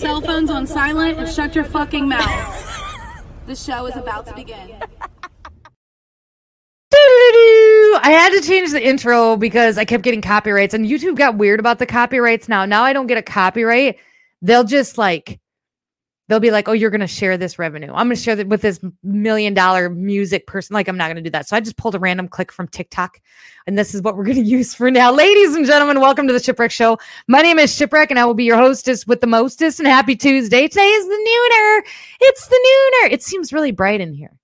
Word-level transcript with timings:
Cell 0.00 0.20
phones 0.20 0.50
on 0.50 0.66
silent 0.66 1.18
and 1.18 1.28
shut 1.28 1.54
your 1.54 1.64
fucking 1.64 2.08
mouth. 2.08 3.22
The 3.46 3.54
show 3.54 3.86
is 3.86 3.94
about 3.96 4.26
to 4.26 4.34
begin. 4.34 4.74
I 6.92 8.10
had 8.10 8.30
to 8.30 8.40
change 8.46 8.72
the 8.72 8.84
intro 8.84 9.36
because 9.36 9.78
I 9.78 9.84
kept 9.84 10.02
getting 10.02 10.20
copyrights 10.20 10.74
and 10.74 10.84
YouTube 10.84 11.16
got 11.16 11.36
weird 11.36 11.60
about 11.60 11.78
the 11.78 11.86
copyrights 11.86 12.48
now. 12.48 12.64
Now 12.64 12.82
I 12.82 12.92
don't 12.92 13.06
get 13.06 13.18
a 13.18 13.22
copyright. 13.22 13.98
They'll 14.42 14.64
just 14.64 14.98
like 14.98 15.38
they'll 16.28 16.40
be 16.40 16.50
like, 16.50 16.68
"Oh, 16.68 16.72
you're 16.72 16.90
going 16.90 17.00
to 17.00 17.06
share 17.06 17.36
this 17.36 17.58
revenue. 17.58 17.90
I'm 17.92 18.06
going 18.06 18.16
to 18.16 18.22
share 18.22 18.36
that 18.36 18.48
with 18.48 18.62
this 18.62 18.80
million 19.02 19.54
dollar 19.54 19.90
music 19.90 20.46
person." 20.46 20.74
Like 20.74 20.88
I'm 20.88 20.96
not 20.96 21.06
going 21.06 21.16
to 21.16 21.22
do 21.22 21.30
that. 21.30 21.48
So 21.48 21.56
I 21.56 21.60
just 21.60 21.76
pulled 21.76 21.94
a 21.94 21.98
random 21.98 22.28
click 22.28 22.52
from 22.52 22.68
TikTok 22.68 23.20
and 23.66 23.78
this 23.78 23.94
is 23.94 24.02
what 24.02 24.16
we're 24.16 24.24
going 24.30 24.42
to 24.42 24.42
use 24.42 24.74
for 24.74 24.90
now. 24.90 25.12
Ladies 25.12 25.54
and 25.54 25.66
gentlemen, 25.66 26.00
welcome 26.00 26.26
to 26.26 26.32
the 26.32 26.40
Shipwreck 26.40 26.70
Show. 26.70 26.98
My 27.28 27.42
name 27.42 27.58
is 27.58 27.74
Shipwreck 27.74 28.10
and 28.10 28.18
I 28.18 28.24
will 28.24 28.34
be 28.34 28.44
your 28.44 28.56
hostess 28.56 29.06
with 29.06 29.20
the 29.20 29.26
mostest 29.26 29.78
and 29.78 29.88
happy 29.88 30.16
Tuesday. 30.16 30.68
Today 30.68 30.88
is 30.88 31.06
the 31.06 31.12
nooner. 31.12 31.80
It's 32.20 32.48
the 32.48 33.00
nooner. 33.04 33.12
It 33.12 33.22
seems 33.22 33.52
really 33.52 33.72
bright 33.72 34.00
in 34.00 34.12
here. 34.12 34.38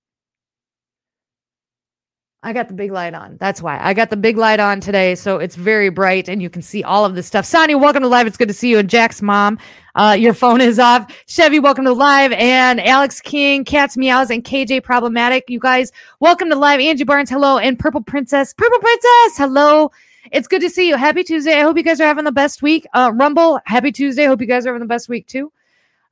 I 2.43 2.53
got 2.53 2.69
the 2.69 2.73
big 2.73 2.91
light 2.91 3.13
on. 3.13 3.37
That's 3.37 3.61
why 3.61 3.79
I 3.79 3.93
got 3.93 4.09
the 4.09 4.17
big 4.17 4.35
light 4.35 4.59
on 4.59 4.81
today. 4.81 5.13
So 5.13 5.37
it's 5.37 5.55
very 5.55 5.89
bright 5.89 6.27
and 6.27 6.41
you 6.41 6.49
can 6.49 6.63
see 6.63 6.83
all 6.83 7.05
of 7.05 7.13
this 7.13 7.27
stuff. 7.27 7.45
Sonia, 7.45 7.77
welcome 7.77 8.01
to 8.01 8.07
live. 8.07 8.25
It's 8.25 8.35
good 8.35 8.47
to 8.47 8.53
see 8.53 8.71
you. 8.71 8.79
And 8.79 8.89
Jack's 8.89 9.21
mom, 9.21 9.59
uh, 9.93 10.17
your 10.19 10.33
phone 10.33 10.59
is 10.59 10.79
off. 10.79 11.05
Chevy, 11.27 11.59
welcome 11.59 11.85
to 11.85 11.93
live. 11.93 12.31
And 12.31 12.81
Alex 12.81 13.21
King, 13.21 13.63
Cats 13.63 13.95
Meows, 13.95 14.31
and 14.31 14.43
KJ 14.43 14.81
Problematic. 14.83 15.51
You 15.51 15.59
guys, 15.59 15.91
welcome 16.19 16.49
to 16.49 16.55
live. 16.55 16.79
Angie 16.79 17.03
Barnes, 17.03 17.29
hello. 17.29 17.59
And 17.59 17.77
Purple 17.77 18.01
Princess, 18.01 18.55
Purple 18.55 18.79
Princess, 18.79 19.37
hello. 19.37 19.91
It's 20.31 20.47
good 20.47 20.61
to 20.61 20.69
see 20.71 20.87
you. 20.87 20.95
Happy 20.95 21.23
Tuesday. 21.23 21.59
I 21.59 21.61
hope 21.61 21.77
you 21.77 21.83
guys 21.83 22.01
are 22.01 22.07
having 22.07 22.25
the 22.25 22.31
best 22.31 22.63
week. 22.63 22.87
Uh, 22.95 23.11
Rumble, 23.13 23.59
happy 23.65 23.91
Tuesday. 23.91 24.25
Hope 24.25 24.41
you 24.41 24.47
guys 24.47 24.65
are 24.65 24.69
having 24.69 24.79
the 24.79 24.91
best 24.91 25.09
week 25.09 25.27
too 25.27 25.51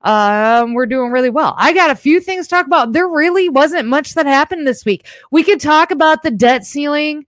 um, 0.02 0.74
we're 0.74 0.86
doing 0.86 1.12
really 1.12 1.30
well. 1.30 1.56
I 1.58 1.74
got 1.74 1.90
a 1.90 1.96
few 1.96 2.22
things 2.22 2.48
to 2.48 2.56
talk 2.56 2.66
about. 2.66 2.94
There 2.94 3.08
really 3.08 3.50
wasn't 3.50 3.88
much 3.88 4.14
that 4.14 4.26
happened 4.26 4.66
this 4.66 4.86
week. 4.86 5.08
We 5.32 5.44
could 5.44 5.60
talk 5.60 5.92
about 5.92 6.24
the 6.24 6.32
debt 6.32 6.66
ceiling 6.66 7.26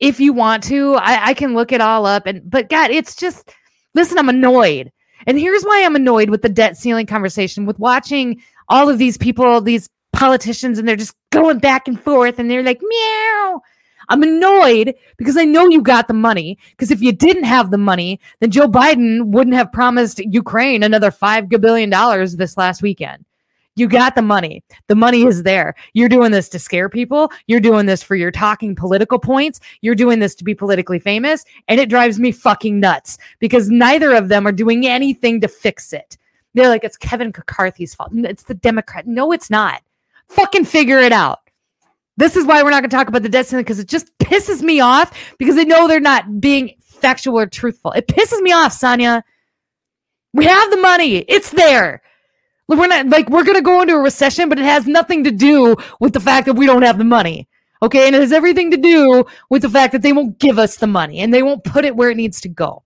if 0.00 0.18
you 0.18 0.32
want 0.32 0.64
to. 0.64 0.94
I, 0.94 1.26
I 1.26 1.34
can 1.34 1.54
look 1.54 1.70
it 1.70 1.80
all 1.80 2.06
up, 2.06 2.26
and 2.26 2.48
but 2.48 2.68
God, 2.68 2.90
it's 2.90 3.14
just 3.14 3.52
listen. 3.94 4.18
I'm 4.18 4.28
annoyed, 4.28 4.90
and 5.26 5.38
here's 5.38 5.62
why 5.62 5.84
I'm 5.84 5.96
annoyed 5.96 6.30
with 6.30 6.42
the 6.42 6.48
debt 6.48 6.76
ceiling 6.76 7.06
conversation. 7.06 7.66
With 7.66 7.78
watching 7.78 8.42
all 8.68 8.88
of 8.88 8.98
these 8.98 9.16
people, 9.16 9.60
these 9.60 9.88
politicians, 10.12 10.78
and 10.78 10.88
they're 10.88 10.96
just 10.96 11.14
going 11.30 11.58
back 11.60 11.86
and 11.86 12.00
forth, 12.02 12.40
and 12.40 12.50
they're 12.50 12.64
like 12.64 12.80
meow 12.82 13.60
I'm 14.08 14.22
annoyed 14.22 14.94
because 15.16 15.36
I 15.36 15.44
know 15.44 15.68
you 15.68 15.82
got 15.82 16.08
the 16.08 16.14
money. 16.14 16.58
Because 16.70 16.90
if 16.90 17.00
you 17.00 17.12
didn't 17.12 17.44
have 17.44 17.70
the 17.70 17.78
money, 17.78 18.20
then 18.40 18.50
Joe 18.50 18.68
Biden 18.68 19.26
wouldn't 19.26 19.56
have 19.56 19.72
promised 19.72 20.18
Ukraine 20.18 20.82
another 20.82 21.10
$5 21.10 21.60
billion 21.60 21.90
this 22.36 22.56
last 22.56 22.82
weekend. 22.82 23.24
You 23.74 23.88
got 23.88 24.14
the 24.14 24.22
money. 24.22 24.62
The 24.88 24.94
money 24.94 25.24
is 25.24 25.44
there. 25.44 25.74
You're 25.94 26.10
doing 26.10 26.30
this 26.30 26.50
to 26.50 26.58
scare 26.58 26.90
people. 26.90 27.32
You're 27.46 27.60
doing 27.60 27.86
this 27.86 28.02
for 28.02 28.16
your 28.16 28.30
talking 28.30 28.74
political 28.74 29.18
points. 29.18 29.60
You're 29.80 29.94
doing 29.94 30.18
this 30.18 30.34
to 30.36 30.44
be 30.44 30.54
politically 30.54 30.98
famous. 30.98 31.44
And 31.68 31.80
it 31.80 31.88
drives 31.88 32.18
me 32.18 32.32
fucking 32.32 32.78
nuts 32.78 33.16
because 33.38 33.70
neither 33.70 34.14
of 34.14 34.28
them 34.28 34.46
are 34.46 34.52
doing 34.52 34.86
anything 34.86 35.40
to 35.40 35.48
fix 35.48 35.94
it. 35.94 36.18
They're 36.52 36.68
like, 36.68 36.84
it's 36.84 36.98
Kevin 36.98 37.28
McCarthy's 37.28 37.94
fault. 37.94 38.10
It's 38.12 38.42
the 38.42 38.54
Democrat. 38.54 39.06
No, 39.06 39.32
it's 39.32 39.48
not. 39.48 39.82
Fucking 40.28 40.66
figure 40.66 40.98
it 40.98 41.12
out. 41.12 41.40
This 42.16 42.36
is 42.36 42.44
why 42.44 42.62
we're 42.62 42.70
not 42.70 42.82
going 42.82 42.90
to 42.90 42.96
talk 42.96 43.08
about 43.08 43.22
the 43.22 43.28
debt 43.28 43.46
ceiling 43.46 43.64
because 43.64 43.78
it 43.78 43.88
just 43.88 44.16
pisses 44.18 44.62
me 44.62 44.80
off 44.80 45.34
because 45.38 45.56
I 45.56 45.64
know 45.64 45.88
they're 45.88 46.00
not 46.00 46.40
being 46.40 46.74
factual 46.80 47.38
or 47.38 47.46
truthful. 47.46 47.92
It 47.92 48.06
pisses 48.06 48.40
me 48.40 48.52
off, 48.52 48.72
Sonia. 48.72 49.24
We 50.34 50.44
have 50.46 50.70
the 50.70 50.76
money. 50.76 51.16
It's 51.16 51.50
there. 51.50 52.02
We're 52.68 52.86
not 52.86 53.08
like 53.08 53.28
we're 53.28 53.44
going 53.44 53.56
to 53.56 53.62
go 53.62 53.82
into 53.82 53.94
a 53.94 54.00
recession, 54.00 54.48
but 54.48 54.58
it 54.58 54.64
has 54.64 54.86
nothing 54.86 55.24
to 55.24 55.30
do 55.30 55.76
with 56.00 56.12
the 56.12 56.20
fact 56.20 56.46
that 56.46 56.54
we 56.54 56.66
don't 56.66 56.82
have 56.82 56.98
the 56.98 57.04
money. 57.04 57.48
Okay. 57.82 58.06
And 58.06 58.16
it 58.16 58.22
has 58.22 58.32
everything 58.32 58.70
to 58.70 58.76
do 58.76 59.24
with 59.50 59.62
the 59.62 59.68
fact 59.68 59.92
that 59.92 60.02
they 60.02 60.12
won't 60.12 60.38
give 60.38 60.58
us 60.58 60.76
the 60.76 60.86
money 60.86 61.18
and 61.18 61.34
they 61.34 61.42
won't 61.42 61.64
put 61.64 61.84
it 61.84 61.96
where 61.96 62.10
it 62.10 62.16
needs 62.16 62.40
to 62.42 62.48
go. 62.48 62.82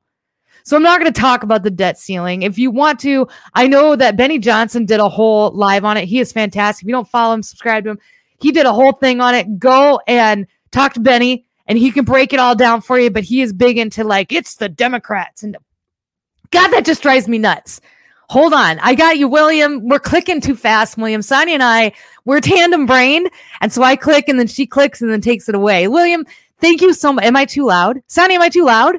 So 0.64 0.76
I'm 0.76 0.82
not 0.82 0.98
going 0.98 1.12
to 1.12 1.20
talk 1.20 1.44
about 1.44 1.62
the 1.62 1.70
debt 1.70 1.96
ceiling. 1.96 2.42
If 2.42 2.58
you 2.58 2.72
want 2.72 2.98
to, 3.00 3.28
I 3.54 3.68
know 3.68 3.94
that 3.94 4.16
Benny 4.16 4.40
Johnson 4.40 4.84
did 4.84 4.98
a 4.98 5.08
whole 5.08 5.52
live 5.52 5.84
on 5.84 5.96
it. 5.96 6.06
He 6.06 6.18
is 6.18 6.32
fantastic. 6.32 6.82
If 6.82 6.88
you 6.88 6.92
don't 6.92 7.08
follow 7.08 7.34
him, 7.34 7.42
subscribe 7.44 7.84
to 7.84 7.90
him. 7.90 7.98
He 8.40 8.52
did 8.52 8.66
a 8.66 8.72
whole 8.72 8.92
thing 8.92 9.20
on 9.20 9.34
it. 9.34 9.58
Go 9.58 10.00
and 10.06 10.46
talk 10.70 10.94
to 10.94 11.00
Benny 11.00 11.46
and 11.66 11.78
he 11.78 11.90
can 11.90 12.04
break 12.04 12.32
it 12.32 12.40
all 12.40 12.54
down 12.54 12.80
for 12.80 12.98
you. 12.98 13.10
But 13.10 13.24
he 13.24 13.42
is 13.42 13.52
big 13.52 13.78
into 13.78 14.04
like, 14.04 14.32
it's 14.32 14.56
the 14.56 14.68
Democrats. 14.68 15.42
And 15.42 15.56
God, 16.50 16.68
that 16.68 16.84
just 16.84 17.02
drives 17.02 17.28
me 17.28 17.38
nuts. 17.38 17.80
Hold 18.28 18.52
on. 18.52 18.78
I 18.80 18.94
got 18.94 19.18
you, 19.18 19.28
William. 19.28 19.88
We're 19.88 20.00
clicking 20.00 20.40
too 20.40 20.56
fast, 20.56 20.96
William. 20.96 21.22
Sonia 21.22 21.54
and 21.54 21.62
I, 21.62 21.92
we're 22.24 22.40
tandem 22.40 22.86
brain. 22.86 23.26
And 23.60 23.72
so 23.72 23.82
I 23.82 23.94
click 23.94 24.28
and 24.28 24.38
then 24.38 24.48
she 24.48 24.66
clicks 24.66 25.00
and 25.00 25.10
then 25.10 25.20
takes 25.20 25.48
it 25.48 25.54
away. 25.54 25.86
William, 25.86 26.26
thank 26.58 26.80
you 26.80 26.92
so 26.92 27.12
much. 27.12 27.24
Am 27.24 27.36
I 27.36 27.44
too 27.44 27.66
loud? 27.66 28.00
Sonia, 28.08 28.36
am 28.36 28.42
I 28.42 28.48
too 28.48 28.64
loud? 28.64 28.96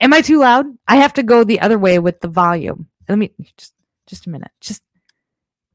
Am 0.00 0.12
I 0.12 0.20
too 0.20 0.38
loud? 0.38 0.66
I 0.86 0.96
have 0.96 1.12
to 1.14 1.24
go 1.24 1.42
the 1.42 1.60
other 1.60 1.78
way 1.78 1.98
with 1.98 2.20
the 2.20 2.28
volume. 2.28 2.86
Let 3.08 3.18
me 3.18 3.32
just 3.56 3.74
just 4.06 4.26
a 4.26 4.30
minute. 4.30 4.50
Just 4.60 4.82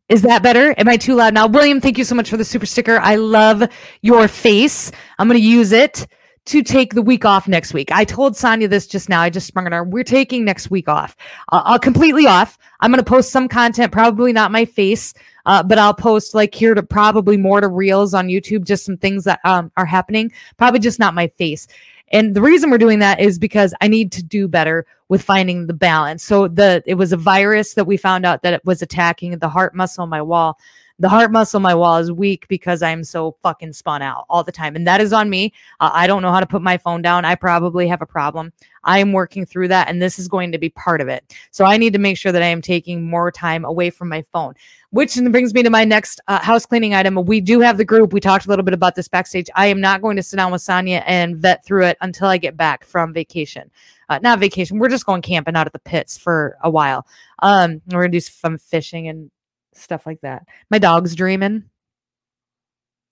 is 0.10 0.22
that 0.24 0.44
better? 0.44 0.76
Am 0.78 0.88
I 0.88 0.98
too 0.98 1.16
loud 1.16 1.34
now? 1.34 1.48
William, 1.48 1.80
thank 1.80 1.98
you 1.98 2.04
so 2.04 2.16
much 2.16 2.30
for 2.30 2.38
the 2.38 2.46
super 2.46 2.66
sticker. 2.66 3.00
I 3.00 3.16
love 3.16 3.64
your 4.02 4.28
face. 4.28 4.92
I'm 5.18 5.28
going 5.28 5.40
to 5.40 5.46
use 5.46 5.72
it 5.72 6.08
to 6.46 6.62
take 6.62 6.94
the 6.94 7.02
week 7.02 7.24
off 7.24 7.48
next 7.48 7.74
week. 7.74 7.90
I 7.92 8.04
told 8.04 8.36
Sonia 8.36 8.68
this 8.68 8.86
just 8.86 9.08
now. 9.08 9.22
I 9.22 9.30
just 9.30 9.48
sprung 9.48 9.66
on 9.66 9.72
her. 9.72 9.84
We're 9.84 10.04
taking 10.04 10.44
next 10.44 10.70
week 10.70 10.90
off. 10.90 11.16
Uh, 11.52 11.62
I'll 11.64 11.80
completely 11.80 12.26
off. 12.28 12.58
I'm 12.82 12.92
going 12.92 13.04
to 13.04 13.10
post 13.10 13.32
some 13.32 13.48
content, 13.48 13.94
probably 13.94 14.34
not 14.34 14.52
my 14.52 14.66
face, 14.66 15.14
uh, 15.46 15.64
but 15.64 15.78
I'll 15.78 15.94
post 15.94 16.36
like 16.36 16.54
here 16.54 16.74
to 16.74 16.84
probably 16.84 17.38
more 17.38 17.62
to 17.62 17.70
reels 17.70 18.14
on 18.14 18.28
YouTube, 18.28 18.66
just 18.66 18.84
some 18.84 18.98
things 18.98 19.24
that 19.24 19.40
um, 19.46 19.72
are 19.78 19.86
happening. 19.86 20.34
Probably 20.58 20.82
just 20.82 21.00
not 21.00 21.14
my 21.14 21.28
face. 21.28 21.66
And 22.14 22.36
the 22.36 22.42
reason 22.42 22.70
we're 22.70 22.78
doing 22.78 23.00
that 23.00 23.20
is 23.20 23.40
because 23.40 23.74
I 23.82 23.88
need 23.88 24.12
to 24.14 24.24
do 24.24 24.48
better 24.48 24.86
with 25.10 25.24
finding 25.24 25.66
the 25.66 25.74
balance. 25.74 26.24
So 26.24 26.48
the 26.48 26.84
it 26.86 26.94
was 26.94 27.12
a 27.12 27.18
virus 27.18 27.74
that 27.74 27.86
we 27.86 27.98
found 27.98 28.26
out 28.26 28.44
that 28.44 28.54
it 28.54 28.64
was 28.64 28.82
attacking 28.84 29.40
the 29.40 29.50
heart 29.50 29.76
muscle 29.76 30.04
in 30.04 30.10
my 30.12 30.22
wall. 30.22 30.58
The 31.00 31.10
heart 31.10 31.32
muscle 31.32 31.58
in 31.58 31.64
my 31.64 31.74
wall 31.76 31.98
is 31.98 32.12
weak 32.12 32.48
because 32.48 32.82
I'm 32.82 33.04
so 33.04 33.36
fucking 33.42 33.74
spun 33.74 34.02
out 34.02 34.26
all 34.30 34.44
the 34.44 34.52
time. 34.52 34.76
And 34.76 34.88
that 34.88 35.02
is 35.02 35.12
on 35.12 35.30
me. 35.30 35.54
Uh, 35.80 35.90
I 35.92 36.08
don't 36.08 36.22
know 36.22 36.32
how 36.32 36.40
to 36.40 36.46
put 36.46 36.62
my 36.62 36.78
phone 36.78 37.02
down. 37.02 37.26
I 37.26 37.36
probably 37.36 37.88
have 37.88 38.02
a 38.02 38.06
problem. 38.06 38.54
I 38.84 39.00
am 39.00 39.12
working 39.12 39.46
through 39.46 39.70
that, 39.70 39.88
and 39.90 40.02
this 40.02 40.20
is 40.20 40.28
going 40.28 40.52
to 40.52 40.58
be 40.58 40.70
part 40.70 41.02
of 41.02 41.08
it. 41.08 41.36
So 41.52 41.66
I 41.66 41.78
need 41.78 41.94
to 41.94 42.00
make 42.00 42.18
sure 42.18 42.32
that 42.32 42.44
I 42.44 42.48
am 42.48 42.62
taking 42.62 43.04
more 43.04 43.32
time 43.32 43.66
away 43.66 43.90
from 43.90 44.10
my 44.10 44.22
phone 44.32 44.54
which 44.94 45.16
brings 45.32 45.56
me 45.56 45.64
to 45.64 45.72
my 45.72 45.84
next 45.84 46.22
uh, 46.28 46.40
house 46.40 46.68
cleaning 46.68 46.94
item. 46.94 47.16
We 47.26 47.42
do 47.42 47.60
have 47.62 47.78
the 47.78 47.84
group. 47.84 48.14
We 48.14 48.20
talked 48.20 48.46
a 48.46 48.50
little 48.50 48.64
bit 48.64 48.76
about 48.76 48.94
this 48.94 49.08
backstage. 49.08 49.50
I 49.56 49.66
am 49.66 49.82
not 49.82 50.04
going 50.04 50.16
to 50.18 50.22
sit 50.22 50.38
down 50.38 50.52
with 50.52 50.62
Sonia 50.62 51.04
and 51.08 51.38
vet 51.38 51.66
through 51.66 51.86
it 51.88 51.98
until 52.02 52.28
I 52.28 52.38
get 52.38 52.56
back 52.56 52.86
from 52.86 53.12
vacation. 53.12 53.72
Uh, 54.10 54.20
not 54.22 54.38
vacation. 54.38 54.78
We're 54.78 54.90
just 54.90 55.08
going 55.08 55.24
camping 55.24 55.56
out 55.56 55.66
at 55.66 55.74
the 55.74 55.80
pits 55.80 56.16
for 56.16 56.58
a 56.62 56.70
while. 56.70 57.08
Um, 57.40 57.82
we're 57.88 58.02
gonna 58.02 58.10
do 58.10 58.20
some 58.20 58.60
fishing 58.60 59.08
and 59.08 59.32
stuff 59.76 60.06
like 60.06 60.22
that. 60.22 60.44
My 60.70 60.80
dog's 60.80 61.16
dreaming. 61.16 61.64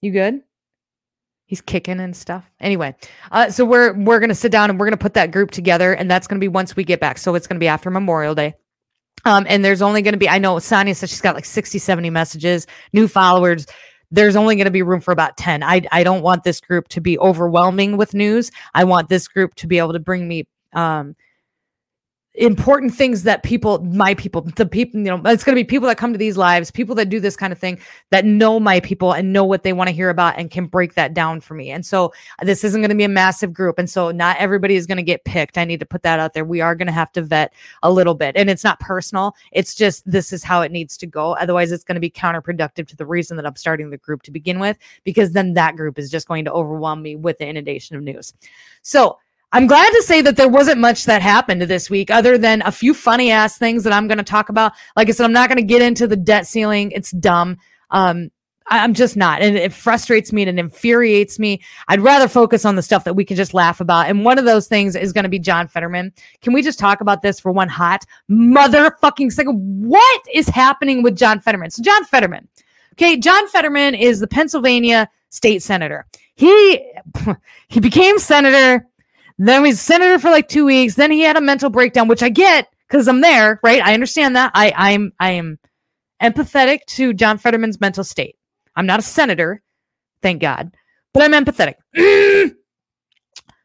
You 0.01 0.11
good? 0.11 0.41
He's 1.45 1.61
kicking 1.61 1.99
and 1.99 2.15
stuff. 2.15 2.49
Anyway, 2.59 2.95
uh, 3.31 3.49
so 3.49 3.65
we're 3.65 3.93
we're 3.93 4.19
gonna 4.19 4.33
sit 4.35 4.51
down 4.51 4.69
and 4.69 4.79
we're 4.79 4.85
gonna 4.85 4.97
put 4.97 5.15
that 5.15 5.31
group 5.31 5.51
together, 5.51 5.93
and 5.93 6.09
that's 6.09 6.27
gonna 6.27 6.39
be 6.39 6.47
once 6.47 6.75
we 6.75 6.83
get 6.83 6.99
back. 6.99 7.17
So 7.17 7.35
it's 7.35 7.45
gonna 7.45 7.59
be 7.59 7.67
after 7.67 7.91
Memorial 7.91 8.33
Day. 8.35 8.55
Um, 9.25 9.45
and 9.47 9.63
there's 9.63 9.81
only 9.81 10.01
going 10.01 10.13
to 10.13 10.17
be, 10.17 10.29
I 10.29 10.39
know 10.39 10.57
Sonia 10.59 10.95
said 10.95 11.09
she's 11.09 11.21
got 11.21 11.35
like 11.35 11.45
60, 11.45 11.77
70 11.77 12.09
messages, 12.09 12.67
new 12.93 13.07
followers. 13.07 13.67
There's 14.09 14.35
only 14.35 14.55
going 14.55 14.65
to 14.65 14.71
be 14.71 14.81
room 14.81 14.99
for 14.99 15.11
about 15.11 15.37
10. 15.37 15.63
I, 15.63 15.81
I 15.91 16.03
don't 16.03 16.21
want 16.21 16.43
this 16.43 16.59
group 16.59 16.87
to 16.89 17.01
be 17.01 17.17
overwhelming 17.19 17.97
with 17.97 18.13
news. 18.13 18.51
I 18.73 18.83
want 18.83 19.09
this 19.09 19.27
group 19.27 19.55
to 19.55 19.67
be 19.67 19.77
able 19.77 19.93
to 19.93 19.99
bring 19.99 20.27
me 20.27 20.47
um, 20.73 21.15
important 22.35 22.93
things 22.93 23.23
that 23.23 23.43
people 23.43 23.83
my 23.83 24.13
people 24.15 24.41
the 24.41 24.65
people 24.65 24.97
you 24.97 25.07
know 25.07 25.21
it's 25.25 25.43
going 25.43 25.53
to 25.53 25.59
be 25.59 25.65
people 25.65 25.85
that 25.85 25.97
come 25.97 26.13
to 26.13 26.17
these 26.17 26.37
lives 26.37 26.71
people 26.71 26.95
that 26.95 27.09
do 27.09 27.19
this 27.19 27.35
kind 27.35 27.51
of 27.51 27.59
thing 27.59 27.77
that 28.09 28.23
know 28.23 28.57
my 28.57 28.79
people 28.79 29.11
and 29.11 29.33
know 29.33 29.43
what 29.43 29.63
they 29.63 29.73
want 29.73 29.89
to 29.89 29.93
hear 29.93 30.09
about 30.09 30.37
and 30.37 30.49
can 30.49 30.65
break 30.65 30.93
that 30.93 31.13
down 31.13 31.41
for 31.41 31.55
me. 31.55 31.71
And 31.71 31.85
so 31.85 32.13
uh, 32.39 32.45
this 32.45 32.63
isn't 32.63 32.79
going 32.79 32.89
to 32.89 32.95
be 32.95 33.03
a 33.03 33.09
massive 33.09 33.53
group 33.53 33.77
and 33.77 33.89
so 33.89 34.11
not 34.11 34.37
everybody 34.37 34.75
is 34.75 34.87
going 34.87 34.97
to 34.97 35.03
get 35.03 35.25
picked. 35.25 35.57
I 35.57 35.65
need 35.65 35.81
to 35.81 35.85
put 35.85 36.03
that 36.03 36.19
out 36.19 36.33
there. 36.33 36.45
We 36.45 36.61
are 36.61 36.73
going 36.73 36.87
to 36.87 36.93
have 36.93 37.11
to 37.13 37.21
vet 37.21 37.53
a 37.83 37.91
little 37.91 38.15
bit 38.15 38.37
and 38.37 38.49
it's 38.49 38.63
not 38.63 38.79
personal. 38.79 39.35
It's 39.51 39.75
just 39.75 40.09
this 40.09 40.31
is 40.31 40.41
how 40.41 40.61
it 40.61 40.71
needs 40.71 40.95
to 40.97 41.07
go. 41.07 41.33
Otherwise 41.33 41.73
it's 41.73 41.83
going 41.83 41.95
to 41.95 42.01
be 42.01 42.09
counterproductive 42.09 42.87
to 42.87 42.95
the 42.95 43.05
reason 43.05 43.35
that 43.37 43.45
i'm 43.45 43.55
starting 43.57 43.89
the 43.89 43.97
group 43.97 44.23
to 44.23 44.31
begin 44.31 44.59
with 44.59 44.77
because 45.03 45.33
then 45.33 45.53
that 45.53 45.75
group 45.75 45.99
is 45.99 46.09
just 46.09 46.29
going 46.29 46.45
to 46.45 46.51
overwhelm 46.51 47.01
me 47.01 47.17
with 47.17 47.37
the 47.39 47.47
inundation 47.47 47.97
of 47.97 48.03
news. 48.03 48.33
So 48.83 49.17
I'm 49.53 49.67
glad 49.67 49.89
to 49.91 50.01
say 50.03 50.21
that 50.21 50.37
there 50.37 50.47
wasn't 50.47 50.79
much 50.79 51.05
that 51.05 51.21
happened 51.21 51.61
this 51.63 51.89
week 51.89 52.09
other 52.09 52.37
than 52.37 52.61
a 52.61 52.71
few 52.71 52.93
funny 52.93 53.31
ass 53.31 53.57
things 53.57 53.83
that 53.83 53.91
I'm 53.91 54.07
going 54.07 54.17
to 54.17 54.23
talk 54.23 54.47
about. 54.47 54.71
Like 54.95 55.09
I 55.09 55.11
said, 55.11 55.25
I'm 55.25 55.33
not 55.33 55.49
going 55.49 55.57
to 55.57 55.63
get 55.63 55.81
into 55.81 56.07
the 56.07 56.15
debt 56.15 56.47
ceiling. 56.47 56.91
It's 56.91 57.11
dumb. 57.11 57.57
Um, 57.89 58.31
I'm 58.67 58.93
just 58.93 59.17
not. 59.17 59.41
And 59.41 59.57
it 59.57 59.73
frustrates 59.73 60.31
me 60.31 60.43
and 60.43 60.57
it 60.57 60.61
infuriates 60.61 61.37
me. 61.37 61.61
I'd 61.89 61.99
rather 61.99 62.29
focus 62.29 62.63
on 62.63 62.77
the 62.77 62.81
stuff 62.81 63.03
that 63.03 63.15
we 63.15 63.25
can 63.25 63.35
just 63.35 63.53
laugh 63.53 63.81
about. 63.81 64.07
And 64.07 64.23
one 64.23 64.39
of 64.39 64.45
those 64.45 64.67
things 64.67 64.95
is 64.95 65.11
going 65.11 65.23
to 65.23 65.29
be 65.29 65.39
John 65.39 65.67
Fetterman. 65.67 66.13
Can 66.41 66.53
we 66.53 66.61
just 66.61 66.79
talk 66.79 67.01
about 67.01 67.21
this 67.21 67.37
for 67.37 67.51
one 67.51 67.67
hot 67.67 68.05
motherfucking 68.29 69.33
second? 69.33 69.55
What 69.85 70.21
is 70.33 70.47
happening 70.47 71.03
with 71.03 71.17
John 71.17 71.41
Fetterman? 71.41 71.71
So, 71.71 71.83
John 71.83 72.05
Fetterman. 72.05 72.47
Okay, 72.93 73.17
John 73.17 73.45
Fetterman 73.49 73.95
is 73.95 74.21
the 74.21 74.27
Pennsylvania 74.27 75.09
state 75.29 75.61
senator. 75.61 76.05
He 76.35 76.81
he 77.67 77.79
became 77.81 78.19
senator, 78.19 78.87
then 79.47 79.63
he 79.63 79.69
was 79.69 79.81
senator 79.81 80.19
for 80.19 80.29
like 80.29 80.47
two 80.47 80.65
weeks. 80.65 80.95
Then 80.95 81.11
he 81.11 81.21
had 81.21 81.37
a 81.37 81.41
mental 81.41 81.69
breakdown, 81.69 82.07
which 82.07 82.23
I 82.23 82.29
get 82.29 82.67
because 82.87 83.07
I'm 83.07 83.21
there, 83.21 83.59
right? 83.63 83.81
I 83.81 83.93
understand 83.93 84.35
that. 84.35 84.51
I 84.53 84.73
I'm 84.75 85.13
I 85.19 85.31
am 85.31 85.57
empathetic 86.21 86.79
to 86.89 87.13
John 87.13 87.37
Fetterman's 87.37 87.81
mental 87.81 88.03
state. 88.03 88.35
I'm 88.75 88.85
not 88.85 88.99
a 88.99 89.03
senator, 89.03 89.61
thank 90.21 90.41
God, 90.41 90.71
but 91.13 91.23
I'm 91.23 91.33
empathetic. 91.33 91.75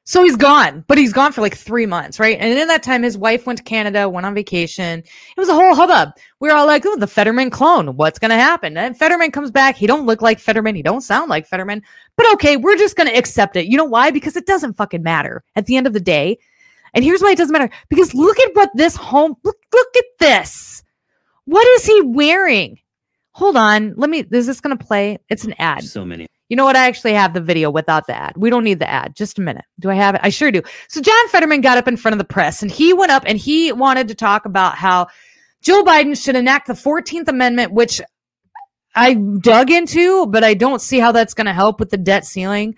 so 0.09 0.23
he's 0.23 0.37
gone, 0.37 0.85
but 0.87 0.99
he's 0.99 1.13
gone 1.13 1.33
for 1.33 1.41
like 1.41 1.57
three 1.57 1.85
months, 1.85 2.21
right? 2.21 2.39
And 2.39 2.57
in 2.57 2.69
that 2.69 2.85
time, 2.85 3.03
his 3.03 3.19
wife 3.19 3.45
went 3.45 3.57
to 3.59 3.65
Canada, 3.65 4.09
went 4.09 4.25
on 4.25 4.35
vacation. 4.35 5.01
It 5.01 5.37
was 5.37 5.49
a 5.49 5.55
whole 5.55 5.75
hubbub. 5.75 6.11
We 6.39 6.49
are 6.49 6.57
all 6.57 6.65
like, 6.65 6.87
"Oh, 6.87 6.97
the 6.97 7.09
Fetterman 7.09 7.51
clone. 7.51 7.97
What's 7.97 8.21
going 8.21 8.31
to 8.31 8.37
happen?" 8.37 8.77
And 8.77 8.97
Fetterman 8.97 9.33
comes 9.33 9.51
back. 9.51 9.75
He 9.75 9.89
don't 9.89 10.07
look 10.07 10.23
like 10.23 10.39
Fetterman. 10.39 10.77
He 10.77 10.83
don't 10.83 11.01
sound 11.01 11.29
like 11.29 11.49
Fetterman. 11.49 11.83
But 12.17 12.33
okay, 12.35 12.57
we're 12.57 12.77
just 12.77 12.95
going 12.95 13.09
to 13.09 13.19
accept 13.19 13.57
it. 13.57 13.67
You 13.67 13.77
know 13.77 13.85
why? 13.85 14.13
Because 14.13 14.37
it 14.37 14.47
doesn't 14.47 14.75
fucking 14.75 15.03
matter 15.03 15.43
at 15.57 15.67
the 15.67 15.77
end 15.77 15.89
of 15.89 15.93
the 15.93 15.99
day. 15.99 16.39
And 16.95 17.05
here's 17.05 17.21
why 17.21 17.33
it 17.33 17.39
doesn't 17.39 17.53
matter. 17.53 17.71
Because 17.89 18.15
look 18.15 18.39
at 18.39 18.55
what 18.55 18.71
this 18.75 18.95
home. 18.95 19.35
Look, 19.43 19.59
look 19.73 19.97
at 19.97 20.05
this. 20.21 20.85
What 21.47 21.67
is 21.67 21.85
he 21.85 22.01
wearing? 22.03 22.79
Hold 23.33 23.57
on. 23.57 23.95
Let 23.97 24.09
me. 24.09 24.25
Is 24.31 24.47
this 24.47 24.61
going 24.61 24.79
to 24.79 24.85
play? 24.85 25.19
It's 25.29 25.43
an 25.43 25.55
ad. 25.59 25.83
So 25.83 26.05
many. 26.05 26.29
You 26.49 26.57
know 26.57 26.65
what? 26.65 26.77
I 26.77 26.87
actually 26.87 27.15
have 27.15 27.35
the 27.35 27.41
video 27.41 27.71
without 27.71 28.07
the 28.07 28.15
ad. 28.15 28.35
We 28.37 28.51
don't 28.51 28.65
need 28.65 28.79
the 28.79 28.89
ad. 28.89 29.17
Just 29.17 29.39
a 29.39 29.43
minute. 29.43 29.65
Do 29.81 29.91
I 29.91 29.95
have 29.95 30.15
it? 30.15 30.21
I 30.25 30.29
sure 30.29 30.53
do. 30.53 30.63
So 30.89 31.01
John 31.01 31.29
Fetterman 31.29 31.61
got 31.61 31.79
up 31.79 31.89
in 31.89 31.97
front 31.97 32.15
of 32.15 32.19
the 32.19 32.25
press 32.25 32.63
and 32.63 32.71
he 32.71 32.93
went 32.93 33.11
up 33.11 33.25
and 33.27 33.37
he 33.37 33.73
wanted 33.73 34.09
to 34.09 34.15
talk 34.15 34.45
about 34.45 34.77
how 34.77 35.09
Joe 35.63 35.83
Biden 35.83 36.21
should 36.21 36.37
enact 36.37 36.69
the 36.69 36.75
14th 36.75 37.29
Amendment, 37.29 37.73
which 37.73 38.01
I 38.95 39.15
dug 39.15 39.71
into, 39.71 40.27
but 40.27 40.45
I 40.45 40.55
don't 40.55 40.81
see 40.81 40.99
how 40.99 41.13
that's 41.13 41.35
going 41.35 41.47
to 41.47 41.53
help 41.53 41.81
with 41.81 41.91
the 41.91 41.97
debt 41.97 42.25
ceiling. 42.25 42.77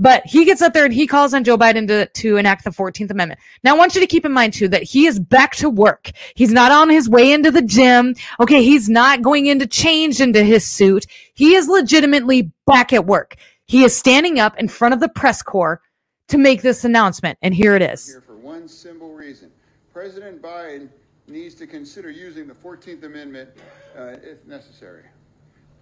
But 0.00 0.22
he 0.24 0.46
gets 0.46 0.62
up 0.62 0.72
there 0.72 0.86
and 0.86 0.94
he 0.94 1.06
calls 1.06 1.34
on 1.34 1.44
Joe 1.44 1.58
Biden 1.58 1.86
to, 1.88 2.06
to 2.06 2.36
enact 2.38 2.64
the 2.64 2.70
14th 2.70 3.10
Amendment. 3.10 3.38
Now, 3.62 3.74
I 3.74 3.78
want 3.78 3.94
you 3.94 4.00
to 4.00 4.06
keep 4.06 4.24
in 4.24 4.32
mind, 4.32 4.54
too, 4.54 4.66
that 4.68 4.82
he 4.82 5.06
is 5.06 5.20
back 5.20 5.54
to 5.56 5.68
work. 5.68 6.10
He's 6.34 6.50
not 6.50 6.72
on 6.72 6.88
his 6.88 7.08
way 7.08 7.32
into 7.32 7.50
the 7.50 7.60
gym. 7.60 8.14
Okay. 8.40 8.62
He's 8.62 8.88
not 8.88 9.20
going 9.20 9.46
into 9.46 9.66
change 9.66 10.20
into 10.20 10.42
his 10.42 10.66
suit. 10.66 11.04
He 11.34 11.54
is 11.54 11.68
legitimately 11.68 12.50
back 12.66 12.94
at 12.94 13.04
work. 13.04 13.36
He 13.66 13.84
is 13.84 13.94
standing 13.94 14.40
up 14.40 14.58
in 14.58 14.68
front 14.68 14.94
of 14.94 15.00
the 15.00 15.08
press 15.10 15.42
corps 15.42 15.82
to 16.28 16.38
make 16.38 16.62
this 16.62 16.84
announcement. 16.84 17.38
And 17.42 17.54
here 17.54 17.76
it 17.76 17.82
is. 17.82 18.08
Here 18.08 18.22
for 18.22 18.36
one 18.36 18.68
simple 18.68 19.12
reason 19.12 19.50
President 19.92 20.40
Biden 20.40 20.88
needs 21.28 21.54
to 21.56 21.66
consider 21.66 22.10
using 22.10 22.48
the 22.48 22.54
14th 22.54 23.04
Amendment 23.04 23.50
uh, 23.96 24.16
if 24.22 24.44
necessary. 24.46 25.04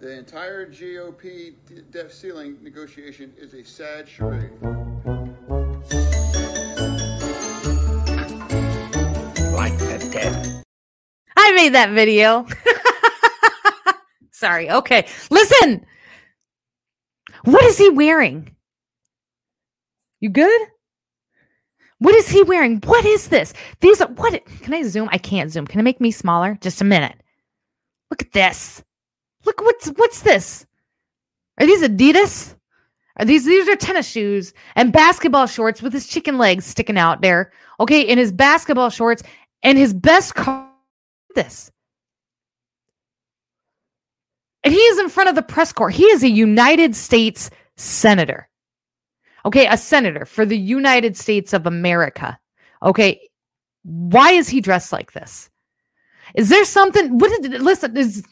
The 0.01 0.17
entire 0.17 0.65
GOP 0.65 1.55
debt 1.91 2.13
ceiling 2.13 2.57
negotiation 2.63 3.33
is 3.37 3.53
a 3.53 3.65
sad 3.65 4.09
charade. 4.09 4.53
Like 9.53 9.77
the 9.79 10.09
dead. 10.13 10.63
I 11.37 11.53
made 11.53 11.75
that 11.75 11.91
video. 11.91 12.47
Sorry. 14.31 14.71
Okay. 14.71 15.09
Listen. 15.33 15.85
What 17.43 17.65
is 17.65 17.77
he 17.77 17.91
wearing? 17.91 18.55
You 20.21 20.29
good? 20.29 20.61
What 21.99 22.15
is 22.15 22.29
he 22.29 22.45
wearing? 22.45 22.81
What 22.85 23.05
is 23.05 23.29
this? 23.29 23.53
These 23.81 24.01
are 24.01 24.07
what 24.07 24.41
can 24.63 24.75
I 24.75 24.85
zoom? 24.85 25.09
I 25.11 25.19
can't 25.19 25.51
zoom. 25.51 25.67
Can 25.67 25.81
I 25.81 25.83
make 25.83 26.01
me 26.01 26.13
smaller? 26.13 26.57
Just 26.61 26.81
a 26.81 26.85
minute. 26.85 27.17
Look 28.13 28.23
at 28.23 28.31
this. 28.31 28.85
Look 29.49 29.63
what's 29.63 29.89
what's 29.97 30.21
this? 30.21 30.67
Are 31.59 31.67
these 31.67 31.83
Adidas? 31.83 32.55
Are 33.17 33.25
these 33.25 33.47
these 33.47 33.67
are 33.67 33.77
tennis 33.77 34.07
shoes 34.07 34.53
and 34.77 34.93
basketball 34.93 35.47
shorts 35.47 35.81
with 35.81 35.95
his 35.95 36.07
chicken 36.07 36.37
legs 36.37 36.67
sticking 36.67 36.99
out 36.99 37.23
there. 37.23 37.51
Okay, 37.81 38.03
in 38.03 38.19
his 38.19 38.31
basketball 38.31 38.91
shorts 38.91 39.23
and 39.63 39.79
his 39.79 39.95
best 39.95 40.35
car 40.35 40.71
this. 41.35 41.71
And 44.65 44.75
he 44.75 44.81
is 44.81 44.99
in 44.99 45.09
front 45.09 45.31
of 45.31 45.35
the 45.35 45.41
press 45.41 45.73
corps. 45.73 45.89
He 45.89 46.05
is 46.05 46.23
a 46.23 46.29
United 46.29 46.95
States 46.95 47.49
senator. 47.79 48.51
Okay, 49.47 49.67
a 49.67 49.79
senator 49.79 50.27
for 50.27 50.45
the 50.45 50.59
United 50.59 51.17
States 51.17 51.55
of 51.55 51.67
America. 51.67 52.39
Okay, 52.83 53.19
why 53.83 54.33
is 54.33 54.51
he 54.51 54.61
dressed 54.61 54.93
like 54.93 55.13
this? 55.13 55.49
Is 56.35 56.51
there 56.51 56.67
something? 56.67 57.17
What 57.17 57.41
did 57.41 57.63
listen? 57.63 57.97
Is 57.97 58.23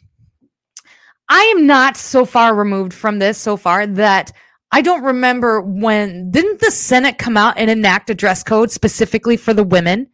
I 1.29 1.41
am 1.57 1.67
not 1.67 1.97
so 1.97 2.25
far 2.25 2.55
removed 2.55 2.95
from 2.95 3.19
this 3.19 3.39
so 3.39 3.57
far 3.57 3.87
that 3.87 4.33
I 4.73 4.83
don't 4.83 5.03
remember 5.03 5.61
when 5.61 6.31
didn't 6.31 6.61
the 6.61 6.71
Senate 6.71 7.19
come 7.19 7.37
out 7.37 7.59
and 7.59 7.71
enact 7.71 8.11
a 8.11 8.15
dress 8.15 8.43
code 8.43 8.71
specifically 8.71 9.37
for 9.37 9.55
the 9.55 9.65
women? 9.65 10.09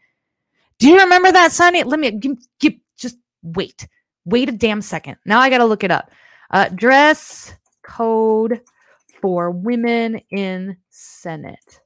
Do 0.79 0.89
you 0.89 0.99
remember 0.99 1.33
that, 1.33 1.53
Sonny? 1.53 1.83
Let 1.83 2.01
me 2.01 2.11
give, 2.11 2.37
give 2.61 2.75
just 2.97 3.17
wait. 3.43 3.87
Wait 4.25 4.49
a 4.49 4.53
damn 4.53 4.83
second. 4.83 5.17
Now 5.25 5.41
I 5.41 5.51
got 5.51 5.59
to 5.59 5.65
look 5.65 5.85
it 5.85 5.91
up. 5.91 6.11
Uh, 6.51 6.69
dress 6.69 7.55
code 7.83 8.61
for 9.21 9.51
women 9.51 10.21
in 10.31 10.77
Senate. 10.91 11.81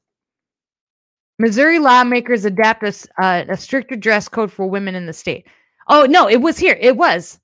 Missouri 1.38 1.78
lawmakers 1.78 2.44
adapt 2.44 2.82
a, 2.82 3.22
uh, 3.22 3.44
a 3.48 3.56
stricter 3.56 3.96
dress 3.96 4.28
code 4.28 4.50
for 4.50 4.66
women 4.66 4.94
in 4.94 5.06
the 5.06 5.12
state. 5.12 5.46
Oh, 5.88 6.06
no, 6.06 6.28
it 6.28 6.40
was 6.40 6.58
here. 6.58 6.76
It 6.80 6.96
was. 6.96 7.38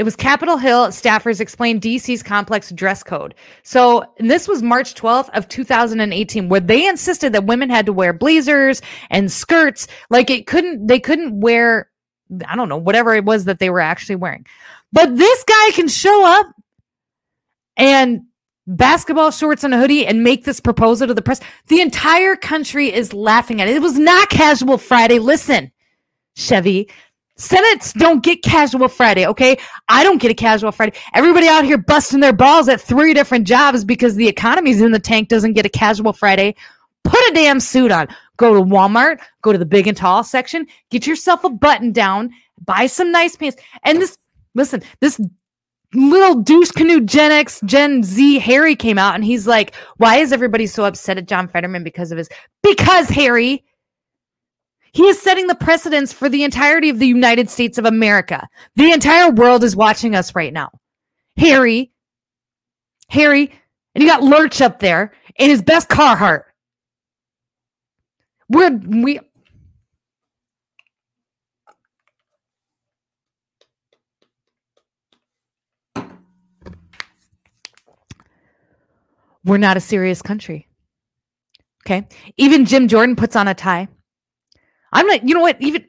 It 0.00 0.04
was 0.04 0.16
Capitol 0.16 0.56
Hill 0.56 0.86
staffers 0.86 1.42
explained 1.42 1.82
DC's 1.82 2.22
complex 2.22 2.70
dress 2.70 3.02
code. 3.02 3.34
So 3.64 4.02
this 4.18 4.48
was 4.48 4.62
March 4.62 4.94
12th 4.94 5.28
of 5.34 5.46
2018, 5.48 6.48
where 6.48 6.58
they 6.58 6.88
insisted 6.88 7.34
that 7.34 7.44
women 7.44 7.68
had 7.68 7.84
to 7.84 7.92
wear 7.92 8.14
blazers 8.14 8.80
and 9.10 9.30
skirts. 9.30 9.88
Like 10.08 10.30
it 10.30 10.46
couldn't, 10.46 10.86
they 10.86 11.00
couldn't 11.00 11.38
wear, 11.42 11.90
I 12.48 12.56
don't 12.56 12.70
know, 12.70 12.78
whatever 12.78 13.14
it 13.14 13.26
was 13.26 13.44
that 13.44 13.58
they 13.58 13.68
were 13.68 13.78
actually 13.78 14.16
wearing. 14.16 14.46
But 14.90 15.18
this 15.18 15.44
guy 15.44 15.70
can 15.72 15.86
show 15.86 16.24
up 16.24 16.46
and 17.76 18.22
basketball 18.66 19.32
shorts 19.32 19.64
and 19.64 19.74
a 19.74 19.78
hoodie 19.78 20.06
and 20.06 20.24
make 20.24 20.46
this 20.46 20.60
proposal 20.60 21.08
to 21.08 21.12
the 21.12 21.20
press. 21.20 21.42
The 21.66 21.82
entire 21.82 22.36
country 22.36 22.90
is 22.90 23.12
laughing 23.12 23.60
at 23.60 23.68
it. 23.68 23.76
It 23.76 23.82
was 23.82 23.98
not 23.98 24.30
casual 24.30 24.78
Friday. 24.78 25.18
Listen, 25.18 25.70
Chevy. 26.36 26.88
Senates 27.40 27.94
don't 27.94 28.22
get 28.22 28.42
casual 28.42 28.86
Friday, 28.86 29.26
okay? 29.26 29.56
I 29.88 30.04
don't 30.04 30.20
get 30.20 30.30
a 30.30 30.34
casual 30.34 30.72
Friday. 30.72 30.94
Everybody 31.14 31.48
out 31.48 31.64
here 31.64 31.78
busting 31.78 32.20
their 32.20 32.34
balls 32.34 32.68
at 32.68 32.82
three 32.82 33.14
different 33.14 33.46
jobs 33.46 33.82
because 33.82 34.14
the 34.14 34.28
economy's 34.28 34.82
in 34.82 34.92
the 34.92 34.98
tank 34.98 35.30
doesn't 35.30 35.54
get 35.54 35.64
a 35.64 35.70
casual 35.70 36.12
Friday. 36.12 36.54
Put 37.02 37.18
a 37.30 37.32
damn 37.32 37.58
suit 37.58 37.92
on. 37.92 38.08
Go 38.36 38.52
to 38.52 38.60
Walmart, 38.60 39.20
go 39.40 39.52
to 39.52 39.58
the 39.58 39.64
big 39.64 39.86
and 39.86 39.96
tall 39.96 40.22
section, 40.22 40.66
get 40.90 41.06
yourself 41.06 41.42
a 41.42 41.48
button 41.48 41.92
down, 41.92 42.30
buy 42.66 42.86
some 42.86 43.10
nice 43.10 43.36
pants. 43.36 43.56
And 43.84 44.02
this, 44.02 44.18
listen, 44.54 44.82
this 45.00 45.18
little 45.94 46.42
douche 46.42 46.72
canoe 46.72 47.00
Gen 47.00 47.32
X, 47.32 47.58
Gen 47.64 48.02
Z 48.02 48.38
Harry 48.40 48.76
came 48.76 48.98
out 48.98 49.14
and 49.14 49.24
he's 49.24 49.46
like, 49.46 49.74
why 49.96 50.16
is 50.16 50.34
everybody 50.34 50.66
so 50.66 50.84
upset 50.84 51.16
at 51.16 51.26
John 51.26 51.48
Fetterman 51.48 51.84
because 51.84 52.12
of 52.12 52.18
his, 52.18 52.28
because 52.62 53.08
Harry, 53.08 53.64
he 54.92 55.04
is 55.04 55.20
setting 55.20 55.46
the 55.46 55.54
precedence 55.54 56.12
for 56.12 56.28
the 56.28 56.44
entirety 56.44 56.88
of 56.88 56.98
the 56.98 57.06
United 57.06 57.48
States 57.48 57.78
of 57.78 57.84
America. 57.84 58.48
The 58.76 58.92
entire 58.92 59.30
world 59.30 59.62
is 59.62 59.76
watching 59.76 60.14
us 60.14 60.34
right 60.34 60.52
now. 60.52 60.70
Harry, 61.36 61.92
Harry, 63.08 63.52
and 63.94 64.02
you 64.02 64.08
got 64.08 64.22
Lurch 64.22 64.60
up 64.60 64.80
there 64.80 65.12
in 65.36 65.50
his 65.50 65.62
best 65.62 65.88
Carhartt. 65.88 66.42
We're 68.48 68.70
we. 68.70 69.20
We're 79.44 79.56
not 79.56 79.76
a 79.76 79.80
serious 79.80 80.20
country. 80.20 80.68
Okay. 81.86 82.06
Even 82.36 82.66
Jim 82.66 82.88
Jordan 82.88 83.16
puts 83.16 83.36
on 83.36 83.48
a 83.48 83.54
tie. 83.54 83.88
I'm 84.92 85.06
not, 85.06 85.26
you 85.26 85.34
know 85.34 85.40
what? 85.40 85.60
Even, 85.60 85.84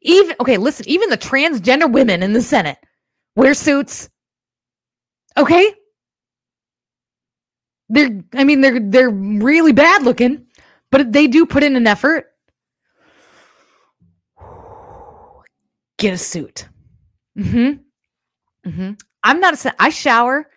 even, 0.00 0.36
okay, 0.40 0.56
listen, 0.56 0.88
even 0.88 1.10
the 1.10 1.18
transgender 1.18 1.90
women 1.90 2.22
in 2.22 2.32
the 2.32 2.42
Senate 2.42 2.78
wear 3.36 3.54
suits. 3.54 4.08
Okay. 5.36 5.74
They're, 7.88 8.22
I 8.34 8.44
mean, 8.44 8.60
they're, 8.60 8.80
they're 8.80 9.10
really 9.10 9.72
bad 9.72 10.02
looking, 10.02 10.46
but 10.90 11.12
they 11.12 11.26
do 11.26 11.46
put 11.46 11.62
in 11.62 11.76
an 11.76 11.86
effort. 11.86 12.26
Get 15.98 16.14
a 16.14 16.18
suit. 16.18 16.68
Mm 17.38 17.50
hmm. 17.50 18.68
Mm 18.68 18.74
hmm. 18.74 18.90
I'm 19.22 19.40
not 19.40 19.64
a, 19.64 19.74
I 19.78 19.90
shower. 19.90 20.48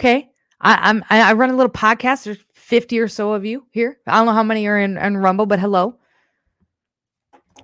Okay. 0.00 0.30
I, 0.60 0.74
I'm, 0.74 1.04
I, 1.10 1.30
I 1.30 1.32
run 1.34 1.50
a 1.50 1.56
little 1.56 1.72
podcast. 1.72 2.24
There's 2.24 2.38
50 2.54 2.98
or 3.00 3.08
so 3.08 3.32
of 3.32 3.44
you 3.44 3.66
here. 3.70 3.98
I 4.06 4.16
don't 4.16 4.26
know 4.26 4.32
how 4.32 4.42
many 4.42 4.66
are 4.66 4.78
in, 4.78 4.96
in 4.96 5.16
Rumble, 5.16 5.46
but 5.46 5.60
hello. 5.60 5.98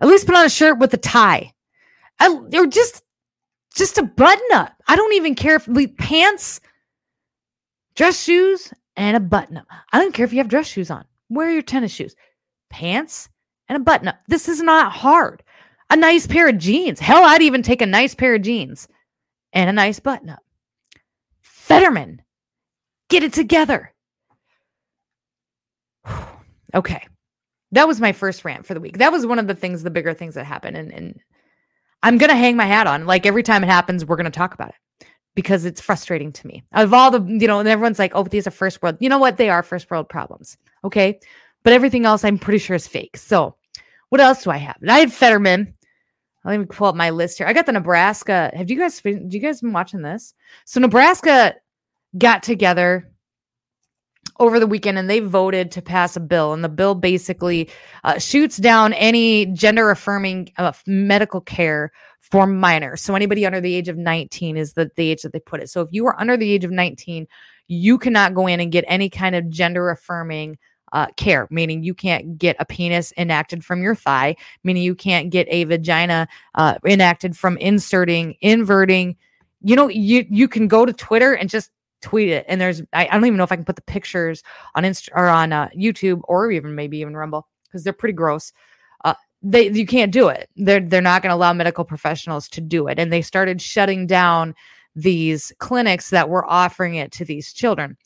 At 0.00 0.08
least 0.08 0.26
put 0.26 0.36
on 0.36 0.46
a 0.46 0.50
shirt 0.50 0.78
with 0.78 0.94
a 0.94 0.98
tie. 0.98 1.52
I, 2.18 2.28
or 2.54 2.66
just, 2.66 3.02
just 3.74 3.98
a 3.98 4.02
button 4.02 4.46
up. 4.52 4.72
I 4.86 4.96
don't 4.96 5.14
even 5.14 5.34
care 5.34 5.56
if 5.56 5.66
we 5.68 5.86
pants, 5.86 6.60
dress 7.94 8.22
shoes, 8.22 8.72
and 8.96 9.16
a 9.16 9.20
button 9.20 9.56
up. 9.56 9.66
I 9.92 9.98
don't 10.00 10.12
care 10.12 10.24
if 10.24 10.32
you 10.32 10.38
have 10.38 10.48
dress 10.48 10.66
shoes 10.66 10.90
on. 10.90 11.04
Wear 11.28 11.50
your 11.50 11.62
tennis 11.62 11.92
shoes, 11.92 12.14
pants, 12.70 13.28
and 13.68 13.76
a 13.76 13.84
button 13.84 14.08
up. 14.08 14.16
This 14.28 14.48
is 14.48 14.62
not 14.62 14.92
hard. 14.92 15.42
A 15.90 15.96
nice 15.96 16.26
pair 16.26 16.48
of 16.48 16.58
jeans. 16.58 17.00
Hell, 17.00 17.22
I'd 17.24 17.42
even 17.42 17.62
take 17.62 17.82
a 17.82 17.86
nice 17.86 18.14
pair 18.14 18.34
of 18.34 18.42
jeans 18.42 18.88
and 19.52 19.68
a 19.68 19.72
nice 19.72 20.00
button 20.00 20.30
up. 20.30 20.42
Fetterman, 21.40 22.22
get 23.08 23.22
it 23.22 23.32
together. 23.32 23.92
okay. 26.74 27.06
That 27.72 27.88
was 27.88 28.00
my 28.00 28.12
first 28.12 28.44
rant 28.44 28.66
for 28.66 28.74
the 28.74 28.80
week. 28.80 28.98
That 28.98 29.12
was 29.12 29.26
one 29.26 29.38
of 29.38 29.46
the 29.46 29.54
things, 29.54 29.82
the 29.82 29.90
bigger 29.90 30.14
things 30.14 30.34
that 30.34 30.44
happened. 30.44 30.76
And, 30.76 30.92
and 30.92 31.20
I'm 32.02 32.18
going 32.18 32.30
to 32.30 32.36
hang 32.36 32.56
my 32.56 32.66
hat 32.66 32.86
on. 32.86 33.06
Like 33.06 33.26
every 33.26 33.42
time 33.42 33.64
it 33.64 33.68
happens, 33.68 34.04
we're 34.04 34.16
going 34.16 34.24
to 34.24 34.30
talk 34.30 34.54
about 34.54 34.70
it 34.70 35.06
because 35.34 35.64
it's 35.64 35.80
frustrating 35.80 36.32
to 36.32 36.46
me. 36.46 36.62
Of 36.72 36.92
all 36.92 37.10
the, 37.10 37.22
you 37.22 37.46
know, 37.46 37.60
and 37.60 37.68
everyone's 37.68 37.98
like, 37.98 38.12
oh, 38.14 38.24
these 38.24 38.46
are 38.46 38.50
first 38.50 38.82
world. 38.82 38.98
You 39.00 39.08
know 39.08 39.18
what? 39.18 39.38
They 39.38 39.48
are 39.48 39.62
first 39.62 39.90
world 39.90 40.08
problems. 40.08 40.58
Okay. 40.84 41.18
But 41.62 41.72
everything 41.72 42.04
else, 42.04 42.24
I'm 42.24 42.38
pretty 42.38 42.58
sure 42.58 42.76
is 42.76 42.86
fake. 42.86 43.16
So 43.16 43.54
what 44.10 44.20
else 44.20 44.44
do 44.44 44.50
I 44.50 44.58
have? 44.58 44.76
I 44.86 45.00
had 45.00 45.12
Fetterman. 45.12 45.74
Let 46.44 46.58
me 46.58 46.66
pull 46.66 46.88
up 46.88 46.96
my 46.96 47.10
list 47.10 47.38
here. 47.38 47.46
I 47.46 47.52
got 47.52 47.66
the 47.66 47.72
Nebraska. 47.72 48.50
Have 48.54 48.68
you 48.68 48.76
guys 48.76 49.00
been, 49.00 49.30
you 49.30 49.38
guys 49.38 49.60
been 49.60 49.72
watching 49.72 50.02
this? 50.02 50.34
So 50.64 50.80
Nebraska 50.80 51.54
got 52.18 52.42
together 52.42 53.11
over 54.42 54.60
the 54.60 54.66
weekend 54.66 54.98
and 54.98 55.08
they 55.08 55.20
voted 55.20 55.70
to 55.72 55.82
pass 55.82 56.16
a 56.16 56.20
bill. 56.20 56.52
And 56.52 56.62
the 56.62 56.68
bill 56.68 56.94
basically 56.94 57.70
uh, 58.04 58.18
shoots 58.18 58.58
down 58.58 58.92
any 58.94 59.46
gender 59.46 59.90
affirming 59.90 60.52
uh, 60.58 60.72
medical 60.86 61.40
care 61.40 61.92
for 62.20 62.46
minors. 62.46 63.00
So 63.00 63.14
anybody 63.14 63.46
under 63.46 63.60
the 63.60 63.74
age 63.74 63.88
of 63.88 63.96
19 63.96 64.56
is 64.56 64.74
the, 64.74 64.90
the 64.96 65.10
age 65.10 65.22
that 65.22 65.32
they 65.32 65.40
put 65.40 65.60
it. 65.60 65.70
So 65.70 65.80
if 65.80 65.88
you 65.92 66.06
are 66.06 66.20
under 66.20 66.36
the 66.36 66.50
age 66.50 66.64
of 66.64 66.70
19 66.70 67.26
you 67.72 67.98
cannot 67.98 68.34
go 68.34 68.46
in 68.46 68.60
and 68.60 68.70
get 68.70 68.84
any 68.86 69.08
kind 69.08 69.34
of 69.34 69.48
gender 69.48 69.90
affirming 69.90 70.58
uh, 70.92 71.06
care, 71.16 71.48
meaning 71.50 71.82
you 71.82 71.94
can't 71.94 72.36
get 72.36 72.54
a 72.58 72.66
penis 72.66 73.12
enacted 73.16 73.64
from 73.64 73.82
your 73.82 73.94
thigh, 73.94 74.36
meaning 74.62 74.82
you 74.82 74.94
can't 74.94 75.30
get 75.30 75.46
a 75.50 75.64
vagina 75.64 76.28
uh, 76.54 76.74
enacted 76.84 77.36
from 77.36 77.56
inserting, 77.58 78.34
inverting. 78.40 79.16
You 79.62 79.76
know, 79.76 79.88
you 79.88 80.26
you 80.28 80.48
can 80.48 80.68
go 80.68 80.84
to 80.84 80.92
Twitter 80.92 81.32
and 81.32 81.48
just 81.48 81.70
tweet 82.02 82.28
it, 82.28 82.44
and 82.48 82.60
there's 82.60 82.82
I, 82.92 83.06
I 83.06 83.12
don't 83.12 83.26
even 83.26 83.36
know 83.36 83.44
if 83.44 83.52
I 83.52 83.56
can 83.56 83.64
put 83.64 83.76
the 83.76 83.82
pictures 83.82 84.42
on 84.74 84.84
Insta 84.84 85.08
or 85.14 85.28
on 85.28 85.52
uh, 85.52 85.68
YouTube 85.76 86.20
or 86.24 86.50
even 86.50 86.74
maybe 86.74 86.98
even 86.98 87.16
Rumble 87.16 87.48
because 87.64 87.84
they're 87.84 87.92
pretty 87.92 88.14
gross. 88.14 88.52
Uh, 89.04 89.14
they 89.42 89.70
you 89.70 89.86
can't 89.86 90.12
do 90.12 90.28
it. 90.28 90.50
They're 90.56 90.80
they're 90.80 91.00
not 91.00 91.22
going 91.22 91.30
to 91.30 91.36
allow 91.36 91.52
medical 91.52 91.84
professionals 91.84 92.48
to 92.50 92.60
do 92.60 92.88
it, 92.88 92.98
and 92.98 93.12
they 93.12 93.22
started 93.22 93.62
shutting 93.62 94.06
down 94.06 94.54
these 94.94 95.52
clinics 95.58 96.10
that 96.10 96.28
were 96.28 96.48
offering 96.50 96.96
it 96.96 97.12
to 97.12 97.24
these 97.24 97.52
children. 97.52 97.96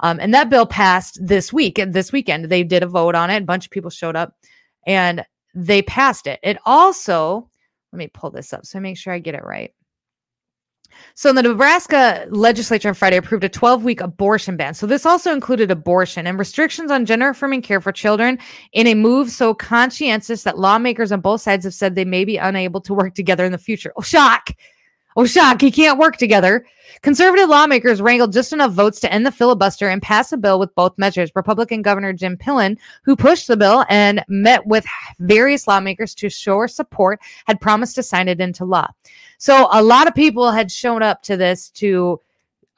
Um, 0.00 0.18
and 0.20 0.32
that 0.34 0.50
bill 0.50 0.66
passed 0.66 1.18
this 1.20 1.52
week. 1.52 1.78
And 1.78 1.92
this 1.92 2.12
weekend, 2.12 2.46
they 2.46 2.62
did 2.62 2.82
a 2.82 2.86
vote 2.86 3.14
on 3.14 3.30
it. 3.30 3.42
A 3.42 3.46
bunch 3.46 3.66
of 3.66 3.70
people 3.70 3.90
showed 3.90 4.16
up 4.16 4.34
and 4.86 5.24
they 5.54 5.82
passed 5.82 6.26
it. 6.26 6.38
It 6.42 6.58
also, 6.66 7.48
let 7.92 7.98
me 7.98 8.08
pull 8.08 8.30
this 8.30 8.52
up 8.52 8.66
so 8.66 8.78
I 8.78 8.82
make 8.82 8.98
sure 8.98 9.12
I 9.12 9.18
get 9.18 9.34
it 9.34 9.44
right. 9.44 9.72
So, 11.14 11.32
the 11.32 11.42
Nebraska 11.42 12.26
legislature 12.30 12.88
on 12.88 12.94
Friday 12.94 13.16
approved 13.16 13.44
a 13.44 13.48
12 13.48 13.84
week 13.84 14.00
abortion 14.00 14.56
ban. 14.56 14.74
So, 14.74 14.86
this 14.86 15.06
also 15.06 15.32
included 15.32 15.70
abortion 15.70 16.26
and 16.26 16.38
restrictions 16.38 16.90
on 16.90 17.06
gender 17.06 17.30
affirming 17.30 17.62
care 17.62 17.80
for 17.80 17.92
children 17.92 18.38
in 18.72 18.86
a 18.86 18.94
move 18.94 19.30
so 19.30 19.54
conscientious 19.54 20.42
that 20.42 20.58
lawmakers 20.58 21.12
on 21.12 21.20
both 21.20 21.40
sides 21.40 21.64
have 21.64 21.74
said 21.74 21.94
they 21.94 22.04
may 22.04 22.24
be 22.24 22.36
unable 22.36 22.80
to 22.82 22.94
work 22.94 23.14
together 23.14 23.44
in 23.44 23.52
the 23.52 23.58
future. 23.58 23.92
Oh, 23.96 24.02
shock. 24.02 24.50
Oh, 25.16 25.24
shock. 25.24 25.62
He 25.62 25.70
can't 25.70 25.98
work 25.98 26.18
together. 26.18 26.66
Conservative 27.02 27.48
lawmakers 27.48 28.02
wrangled 28.02 28.32
just 28.32 28.52
enough 28.52 28.72
votes 28.72 29.00
to 29.00 29.12
end 29.12 29.24
the 29.24 29.32
filibuster 29.32 29.88
and 29.88 30.02
pass 30.02 30.32
a 30.32 30.36
bill 30.36 30.58
with 30.58 30.74
both 30.74 30.96
measures. 30.98 31.30
Republican 31.34 31.80
Governor 31.82 32.12
Jim 32.12 32.36
Pillen, 32.36 32.76
who 33.02 33.16
pushed 33.16 33.48
the 33.48 33.56
bill 33.56 33.84
and 33.88 34.24
met 34.28 34.66
with 34.66 34.84
various 35.18 35.66
lawmakers 35.66 36.14
to 36.16 36.28
show 36.28 36.66
support, 36.66 37.20
had 37.46 37.60
promised 37.60 37.94
to 37.94 38.02
sign 38.02 38.28
it 38.28 38.40
into 38.40 38.64
law. 38.64 38.88
So 39.38 39.68
a 39.72 39.82
lot 39.82 40.06
of 40.06 40.14
people 40.14 40.50
had 40.50 40.70
shown 40.70 41.02
up 41.02 41.22
to 41.22 41.36
this 41.36 41.70
to 41.70 42.20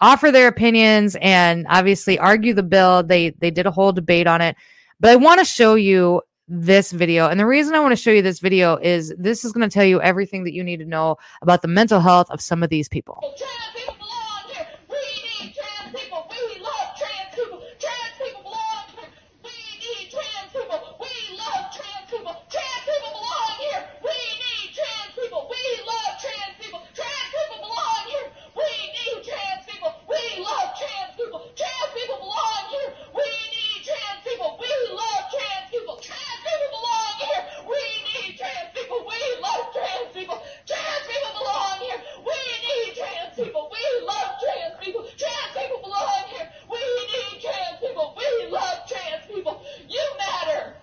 offer 0.01 0.31
their 0.31 0.49
opinions 0.49 1.17
and 1.21 1.67
obviously 1.69 2.19
argue 2.19 2.55
the 2.55 2.63
bill. 2.63 3.03
They 3.03 3.31
they 3.31 3.51
did 3.51 3.67
a 3.67 3.71
whole 3.71 3.93
debate 3.93 4.27
on 4.27 4.41
it. 4.41 4.57
But 5.01 5.11
I 5.11 5.17
want 5.17 5.39
to 5.41 5.45
show 5.45 5.75
you 5.75 6.23
this 6.49 6.93
video. 6.93 7.29
And 7.29 7.39
the 7.39 7.47
reason 7.47 7.75
I 7.75 7.81
want 7.81 7.93
to 7.93 7.97
show 7.97 8.11
you 8.11 8.23
this 8.23 8.41
video 8.41 8.77
is 8.77 9.15
this 9.19 9.45
is 9.45 9.53
going 9.53 9.69
to 9.69 9.73
tell 9.73 9.85
you 9.85 10.01
everything 10.01 10.45
that 10.45 10.55
you 10.55 10.65
need 10.65 10.79
to 10.79 10.87
know 10.87 11.17
about 11.43 11.63
the 11.63 11.69
mental 11.69 12.01
health 12.01 12.31
of 12.31 12.41
some 12.41 12.63
of 12.63 12.71
these 12.71 12.89
people. 12.89 13.19
Trans 13.37 13.53
people 13.77 13.95
belong 13.99 14.55
here. 14.55 14.67
We 14.89 14.97
need 15.45 15.55
trans 15.55 15.95
people. 15.95 16.27
We 16.31 16.61
love 16.61 16.97
trans 16.97 17.35
people. 17.35 17.61
Trans 17.79 18.15
people 18.17 18.43
belong 18.43 18.85
here. 18.97 19.13
We 19.45 19.51
need 19.53 20.11
trans 20.11 20.53
people. 20.53 20.99
We 21.01 21.13
love 21.37 21.69
trans 21.69 22.09
people. 22.17 22.33
Trans 22.49 22.85
people 22.89 23.11
belong 23.13 23.53
here. 23.61 23.85
We 24.09 24.25
need 24.41 24.73
trans 24.73 25.13
people. 25.19 25.51
We 25.53 25.61
love 25.85 26.13
trans 26.21 26.55
people. 26.57 26.81
Trans 26.97 27.31
people 27.37 27.59
belong 27.61 28.03
here. 28.09 28.25
We 28.57 28.69
need 28.97 29.21
trans 29.27 29.67
people. 29.69 29.93
We 30.09 30.23
love 30.41 30.73
trans 30.81 31.15
people. 31.19 31.41
Trans 31.55 31.91
people 31.93 32.19
belong 32.25 32.65
here. 32.73 32.91
We 33.15 33.29
need 33.59 33.85
trans 33.87 34.23
people. 34.25 34.57
We 34.57 34.71
love 34.97 35.25
trans 35.29 35.69
people. 35.69 35.99
Trans 36.09 36.41
people 36.47 36.71
belong 36.81 37.15
here. 37.21 37.43
We 37.69 37.81
need 38.09 38.39
trans 38.39 38.71
people. 38.75 39.01
We 39.07 39.21
love 39.43 39.65
trans 39.75 40.11
people. 40.15 40.39
Trans 40.67 41.05
people 41.09 41.33
belong 41.39 41.77
here. 41.85 42.01
We 42.25 42.39
need 42.65 42.97
trans 42.97 43.35
people. 43.37 43.71
We 43.73 43.83
love 44.07 44.31
trans 44.41 44.75
people. 44.83 45.05
Trans 45.19 45.53
people 45.57 45.81
belong 45.83 46.23
here. 46.33 46.49
We 46.71 46.81
need 47.13 47.41
trans 47.43 47.79
people. 47.81 48.15
We 48.17 48.29
love 48.51 48.79
trans 48.89 49.25
people. 49.27 49.63
You 49.89 50.05
matter. 50.19 50.75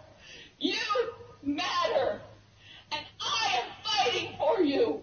You 0.60 0.84
matter. 1.44 2.22
And 2.92 3.06
I 3.22 3.62
am 3.62 3.68
fighting 3.84 4.36
for 4.38 4.62
you. 4.62 5.02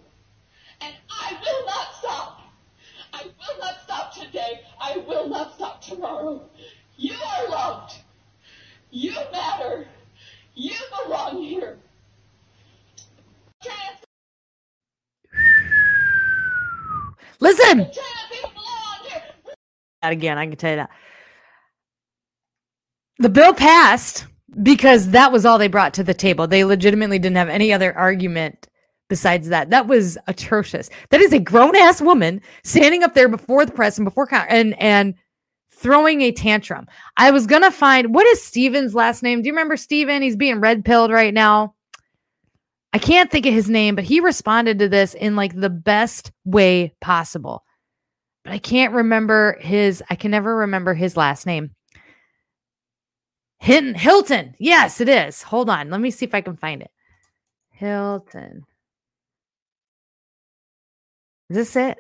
And 0.81 0.95
I 1.11 1.37
will 1.40 1.66
not 1.66 1.95
stop. 1.99 2.40
I 3.12 3.25
will 3.25 3.59
not 3.61 3.81
stop 3.85 4.14
today. 4.14 4.61
I 4.81 4.99
will 4.99 5.28
not 5.28 5.54
stop 5.54 5.81
tomorrow. 5.83 6.42
You 6.97 7.14
are 7.14 7.49
loved. 7.49 7.95
You 8.90 9.14
matter. 9.33 9.87
You 10.54 10.76
belong 11.04 11.42
here. 11.42 11.78
Trans, 13.62 13.99
Listen. 17.40 17.76
trans 17.78 17.97
people 18.31 18.50
belong 18.50 19.09
here. 19.09 19.23
That 20.02 20.12
again. 20.12 20.38
I 20.38 20.47
can 20.47 20.56
tell 20.56 20.71
you 20.71 20.76
that. 20.76 20.90
The 23.18 23.28
bill 23.28 23.54
passed 23.54 24.26
because 24.62 25.11
that 25.11 25.32
was 25.32 25.47
all 25.47 25.59
they 25.59 25.68
brought 25.68 25.94
to 25.94 26.04
the 26.04 26.14
table. 26.14 26.47
They 26.47 26.64
legitimately 26.64 27.18
didn't 27.18 27.37
have 27.37 27.49
any 27.49 27.73
other 27.73 27.97
argument 27.97 28.68
besides 29.09 29.49
that. 29.49 29.71
That 29.71 29.87
was 29.87 30.18
atrocious. 30.26 30.90
That 31.11 31.21
is 31.21 31.32
a 31.32 31.38
grown 31.38 31.76
ass 31.76 32.00
woman 32.00 32.40
standing 32.64 33.02
up 33.02 33.14
there 33.14 33.28
before 33.28 33.64
the 33.64 33.73
press 33.73 33.99
and 33.99 34.04
before 34.04 34.28
and 34.32 34.78
and 34.80 35.14
throwing 35.71 36.23
a 36.23 36.32
tantrum. 36.32 36.87
I 37.16 37.30
was 37.30 37.47
gonna 37.47 37.71
find 37.71 38.14
what 38.14 38.26
is 38.26 38.42
Steven's 38.42 38.94
last 38.94 39.23
name? 39.23 39.42
Do 39.42 39.47
you 39.47 39.52
remember 39.52 39.76
Steven? 39.76 40.23
He's 40.23 40.37
being 40.37 40.61
red 40.61 40.85
pilled 40.85 41.11
right 41.11 41.35
now. 41.35 41.75
I 42.92 42.99
can't 42.99 43.30
think 43.30 43.47
of 43.47 43.54
his 43.54 43.71
name, 43.71 43.94
but 43.94 44.04
he 44.04 44.21
responded 44.21 44.78
to 44.80 44.88
this 44.88 45.14
in 45.14 45.35
like 45.35 45.54
the 45.59 45.71
best 45.71 46.30
way 46.44 46.94
possible. 47.00 47.64
But 48.44 48.52
I 48.52 48.58
can't 48.58 48.94
remember 48.94 49.56
his, 49.61 50.02
I 50.11 50.16
can 50.16 50.30
never 50.30 50.56
remember 50.56 50.94
his 50.94 51.16
last 51.16 51.46
name. 51.46 51.70
Hinton, 53.58 53.94
Hilton. 53.94 54.56
Yes, 54.58 55.00
it 55.00 55.08
is. 55.08 55.42
Hold 55.42 55.70
on. 55.70 55.90
Let 55.90 56.00
me 56.00 56.11
see 56.11 56.25
if 56.25 56.34
I 56.34 56.40
can 56.40 56.56
find 56.56 56.82
it. 56.82 56.90
Hilton. 57.70 58.64
Is 61.49 61.56
this 61.56 61.76
it? 61.76 61.99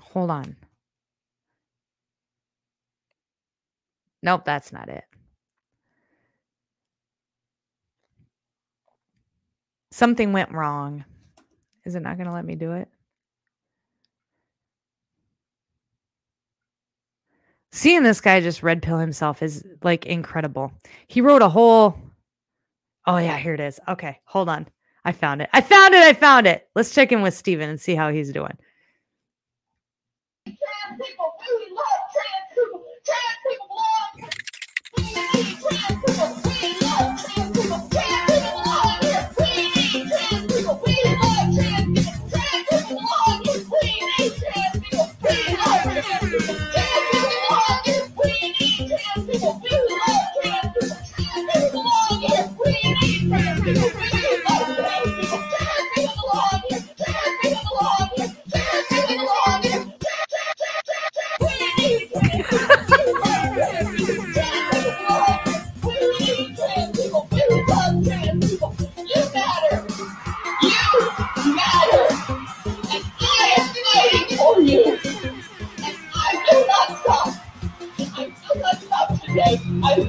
Hold 0.00 0.30
on. 0.30 0.56
Nope, 4.22 4.44
that's 4.44 4.72
not 4.72 4.88
it. 4.88 5.04
Something 9.90 10.32
went 10.32 10.52
wrong. 10.52 11.04
Is 11.84 11.96
it 11.96 12.02
not 12.02 12.18
going 12.18 12.28
to 12.28 12.32
let 12.32 12.44
me 12.44 12.54
do 12.54 12.72
it? 12.72 12.88
Seeing 17.72 18.02
this 18.02 18.20
guy 18.20 18.40
just 18.40 18.62
red 18.62 18.82
pill 18.82 18.98
himself 18.98 19.42
is 19.42 19.64
like 19.82 20.04
incredible. 20.06 20.72
He 21.08 21.20
wrote 21.22 21.42
a 21.42 21.48
whole. 21.48 21.96
Oh, 23.06 23.16
yeah, 23.16 23.38
here 23.38 23.54
it 23.54 23.60
is. 23.60 23.80
Okay, 23.88 24.20
hold 24.24 24.48
on. 24.48 24.68
I 25.04 25.12
found 25.12 25.42
it. 25.42 25.48
I 25.52 25.60
found 25.60 25.94
it. 25.94 26.04
I 26.04 26.12
found 26.12 26.46
it. 26.46 26.68
Let's 26.74 26.94
check 26.94 27.10
in 27.10 27.22
with 27.22 27.34
Steven 27.34 27.68
and 27.68 27.80
see 27.80 27.94
how 27.94 28.10
he's 28.10 28.30
doing. 28.30 28.56
trans 30.44 31.02
people. 31.04 31.32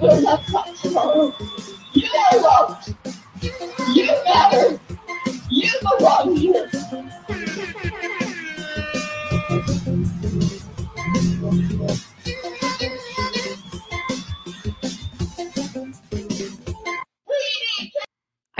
I 0.04 0.10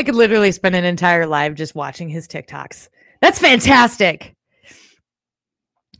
could 0.06 0.16
literally 0.16 0.54
spend 0.54 0.76
an 0.76 0.86
entire 0.86 1.26
live 1.26 1.56
just 1.56 1.76
watching 1.76 2.08
his 2.08 2.26
TikToks. 2.26 2.88
That's 3.20 3.40
fantastic. 3.40 4.34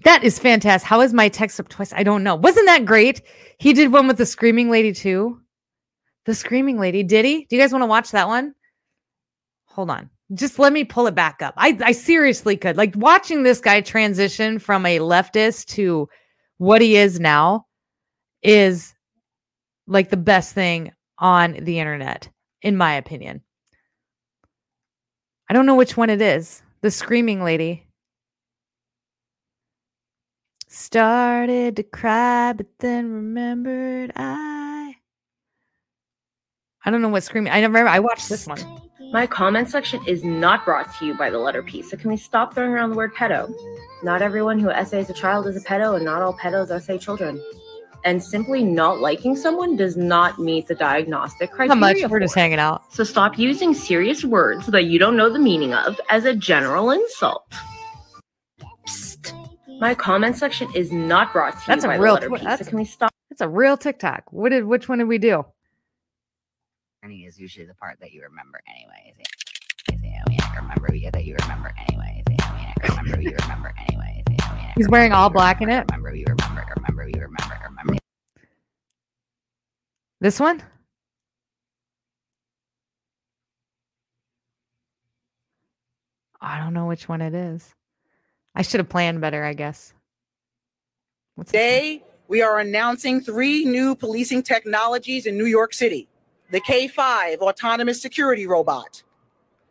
That 0.04 0.24
is 0.24 0.38
fantastic. 0.38 0.88
How 0.88 1.02
is 1.02 1.14
my 1.14 1.30
text 1.30 1.60
up 1.60 1.70
twice? 1.70 1.94
I 1.94 2.04
don't 2.04 2.24
know. 2.24 2.36
Wasn't 2.36 2.66
that 2.68 2.86
great? 2.86 3.22
He 3.58 3.74
did 3.74 3.92
one 3.92 4.08
with 4.08 4.18
the 4.18 4.26
screaming 4.26 4.70
lady 4.70 4.92
too. 4.92 5.40
The 6.26 6.36
screaming 6.36 6.78
lady. 6.78 7.04
Did 7.04 7.26
he? 7.26 7.46
Do 7.46 7.56
you 7.56 7.62
guys 7.62 7.72
want 7.72 7.84
to 7.84 7.88
watch 7.88 8.12
that 8.12 8.28
one? 8.28 8.54
Hold 9.66 9.90
on. 9.90 10.10
Just 10.34 10.60
let 10.60 10.74
me 10.74 10.84
pull 10.84 11.08
it 11.08 11.16
back 11.16 11.42
up. 11.42 11.54
I, 11.58 11.78
I 11.84 11.92
seriously 11.92 12.58
could. 12.58 12.78
Like 12.78 12.96
watching 12.96 13.44
this 13.44 13.60
guy 13.60 13.82
transition 13.82 14.60
from 14.60 14.86
a 14.86 15.00
leftist 15.00 15.68
to 15.76 16.10
what 16.58 16.82
he 16.82 16.96
is 16.96 17.20
now 17.20 17.66
is 18.42 18.94
like 19.88 20.10
the 20.10 20.18
best 20.18 20.54
thing 20.54 20.92
on 21.18 21.54
the 21.62 21.80
internet, 21.80 22.30
in 22.62 22.76
my 22.76 22.96
opinion. 22.96 23.42
I 25.50 25.54
don't 25.54 25.66
know 25.66 25.76
which 25.76 25.98
one 25.98 26.10
it 26.10 26.22
is. 26.22 26.62
The 26.82 26.92
screaming 26.92 27.44
lady. 27.44 27.86
Started 30.76 31.76
to 31.76 31.84
cry, 31.84 32.52
but 32.54 32.66
then 32.80 33.14
remembered 33.14 34.12
I. 34.16 34.96
I 36.84 36.90
don't 36.90 37.00
know 37.00 37.10
what 37.10 37.22
screaming. 37.22 37.54
I 37.54 37.62
never. 37.62 37.88
I 37.88 38.00
watched 38.00 38.28
this 38.28 38.48
one. 38.48 38.58
My 39.12 39.28
comment 39.28 39.70
section 39.70 40.04
is 40.08 40.24
not 40.24 40.66
brought 40.66 40.92
to 40.96 41.06
you 41.06 41.14
by 41.16 41.30
the 41.30 41.38
letter 41.38 41.62
P, 41.62 41.84
so 41.84 41.96
can 41.96 42.10
we 42.10 42.18
stop 42.18 42.56
throwing 42.56 42.72
around 42.72 42.90
the 42.90 42.96
word 42.96 43.14
pedo? 43.14 43.54
Not 44.02 44.24
everyone 44.24 44.58
who 44.58 44.72
essays 44.72 45.12
a 45.12 45.14
child 45.14 45.46
is 45.46 45.56
a 45.56 45.62
pedo, 45.62 45.96
and 45.96 46.06
not 46.06 46.24
all 46.24 46.34
pedos 46.34 46.72
essay 46.72 46.98
children. 46.98 47.40
And 48.04 48.22
simply 48.22 48.64
not 48.64 49.00
liking 49.00 49.36
someone 49.36 49.76
does 49.76 49.96
not 49.96 50.40
meet 50.40 50.66
the 50.66 50.74
diagnostic 50.74 51.52
criteria. 51.52 51.76
How 51.76 51.80
much? 51.80 52.10
We're 52.10 52.20
just 52.20 52.34
hanging 52.34 52.58
out. 52.58 52.92
So 52.92 53.04
stop 53.04 53.38
using 53.38 53.76
serious 53.76 54.26
words 54.26 54.66
that 54.66 54.86
you 54.86 54.98
don't 54.98 55.18
know 55.18 55.30
the 55.30 55.38
meaning 55.38 55.76
of 55.76 56.02
as 56.10 56.26
a 56.26 56.36
general 56.36 56.90
insult. 56.90 57.46
Psst. 59.74 59.80
My 59.82 59.96
comment 59.96 60.36
section 60.38 60.70
is 60.76 60.92
not 60.92 61.34
brought 61.34 61.60
to 61.60 61.68
That's 61.68 61.84
a 61.84 61.88
by 61.88 61.96
real 61.96 62.16
the 62.16 62.22
letter 62.22 62.28
twi- 62.28 62.38
P, 62.40 62.44
that's- 62.46 62.66
so 62.66 62.70
can 62.70 62.78
we 62.80 62.86
stop? 62.86 63.12
That's 63.30 63.42
a 63.42 63.50
real 63.50 63.78
TikTok. 63.78 64.32
What 64.32 64.50
did? 64.50 64.66
Which 64.66 64.88
one 64.88 65.00
did 65.00 65.08
we 65.08 65.18
do? 65.18 65.46
journey 67.04 67.26
is 67.26 67.38
usually 67.40 67.66
the 67.66 67.74
part 67.74 68.00
that 68.00 68.14
you 68.14 68.22
remember 68.24 68.62
anyways. 68.68 69.16
You 69.92 69.98
know, 69.98 70.10
I 70.26 70.30
mean, 70.30 70.40
I 70.42 70.56
remember 70.58 70.96
you 70.96 71.12
that 71.12 71.26
you 71.26 71.36
remember 71.42 71.74
anyways. 71.90 72.24
You 72.30 72.36
know, 72.38 72.46
I 72.46 72.56
mean, 72.56 72.74
I 72.82 72.88
remember 73.02 73.22
you 73.22 73.36
remember 73.42 73.74
anyways. 73.90 74.24
You 74.30 74.36
know, 74.38 74.46
I 74.46 74.56
mean, 74.56 74.66
I 74.66 74.74
He's 74.78 74.88
wearing 74.90 75.12
all 75.12 75.30
black 75.30 75.62
in 75.62 75.70
it? 75.70 75.86
Remember 75.92 76.16
you 76.16 76.26
remember 76.28 76.66
remember 76.78 77.08
you 77.10 77.22
remember 77.22 77.60
remember. 77.68 77.98
This 80.22 80.40
one? 80.40 80.62
I 86.42 86.60
don't 86.60 86.74
know 86.74 86.86
which 86.88 87.08
one 87.10 87.22
it 87.22 87.34
is. 87.34 87.74
I 88.56 88.62
should 88.62 88.80
have 88.80 88.90
planned 88.90 89.22
better, 89.22 89.44
I 89.44 89.54
guess. 89.54 89.94
What's 91.36 91.52
this 91.52 91.60
one? 91.60 91.82
Today, 91.82 92.04
we 92.28 92.42
are 92.42 92.60
announcing 92.60 93.22
three 93.22 93.66
new 93.66 93.96
policing 93.96 94.44
technologies 94.44 95.26
in 95.26 95.38
New 95.38 95.46
York 95.46 95.74
City 95.74 96.08
the 96.52 96.62
K5 96.62 97.40
autonomous 97.40 98.00
security 98.00 98.46
robot, 98.46 99.02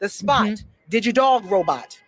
the 0.00 0.08
Spot 0.08 0.48
mm-hmm. 0.48 0.90
Digidog 0.90 1.48
robot, 1.48 2.00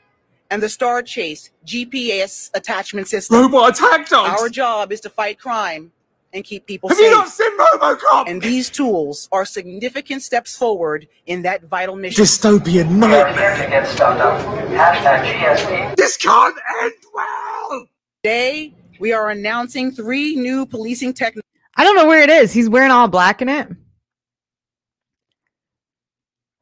and 0.51 0.61
the 0.61 0.69
Star 0.69 1.01
Chase 1.01 1.51
GPS 1.65 2.51
attachment 2.55 3.07
system. 3.07 3.41
Robot 3.41 3.79
attack 3.79 4.09
dogs! 4.09 4.41
Our 4.41 4.49
job 4.49 4.91
is 4.91 5.01
to 5.03 5.11
fight 5.11 5.39
crime 5.39 5.93
and 6.35 6.45
keep 6.45 6.67
people 6.67 6.89
Have 6.89 6.99
safe. 6.99 7.07
you 7.07 7.17
not 7.17 7.29
seen 7.29 7.59
Robocop? 7.59 8.29
and 8.29 8.43
these 8.43 8.69
tools 8.69 9.29
are 9.33 9.45
significant 9.45 10.23
steps 10.23 10.57
forward 10.57 11.07
in 11.27 11.43
that 11.43 11.63
vital 11.65 11.97
mission. 11.97 12.23
Dystopian 12.25 12.91
nightmare. 12.91 13.57
to 13.57 13.71
get 13.71 13.87
stuck 13.87 14.19
up. 14.19 14.41
Hashtag 14.71 15.25
GSP. 15.33 15.97
This 15.97 16.17
can't 16.17 16.57
end 16.83 16.93
well! 17.15 17.87
Today, 18.23 18.75
we 18.99 19.13
are 19.13 19.31
announcing 19.31 19.91
three 19.93 20.35
new 20.37 20.67
policing 20.67 21.13
technologies. 21.15 21.43
I 21.77 21.85
don't 21.85 21.97
know 21.97 22.07
where 22.07 22.23
it 22.23 22.31
is. 22.31 22.53
He's 22.53 22.69
wearing 22.69 22.91
all 22.91 23.09
black 23.09 23.41
in 23.43 23.49
it. 23.49 23.69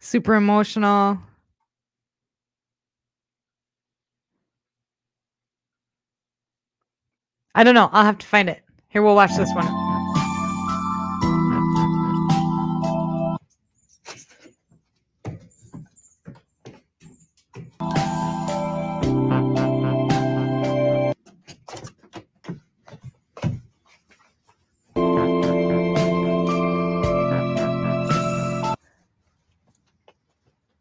Super 0.00 0.34
emotional. 0.34 1.18
I 7.54 7.64
don't 7.64 7.74
know. 7.74 7.90
I'll 7.92 8.04
have 8.04 8.18
to 8.18 8.26
find 8.26 8.48
it. 8.48 8.61
Here, 8.92 9.02
we'll 9.02 9.14
watch 9.14 9.34
this 9.38 9.48
one. 9.54 9.64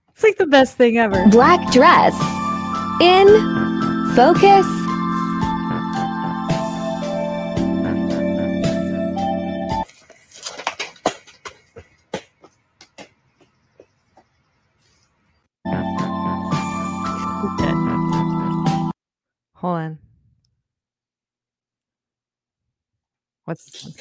It's 0.09 0.21
like 0.21 0.37
the 0.37 0.47
best 0.47 0.75
thing 0.75 0.97
ever. 0.97 1.29
Black 1.29 1.71
dress. 1.71 2.13
In 3.01 3.27
focus. 4.17 4.80
Hold 19.55 19.77
on. 19.77 19.99
What's? 23.45 23.85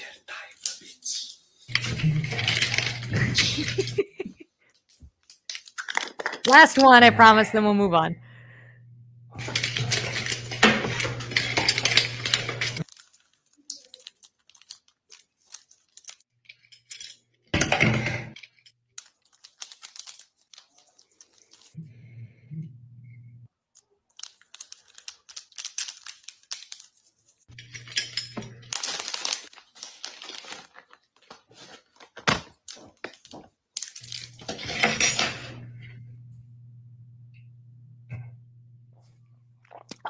Last 6.46 6.78
one, 6.78 7.02
I 7.02 7.10
promise, 7.10 7.50
then 7.50 7.64
we'll 7.64 7.74
move 7.74 7.92
on. 7.92 8.16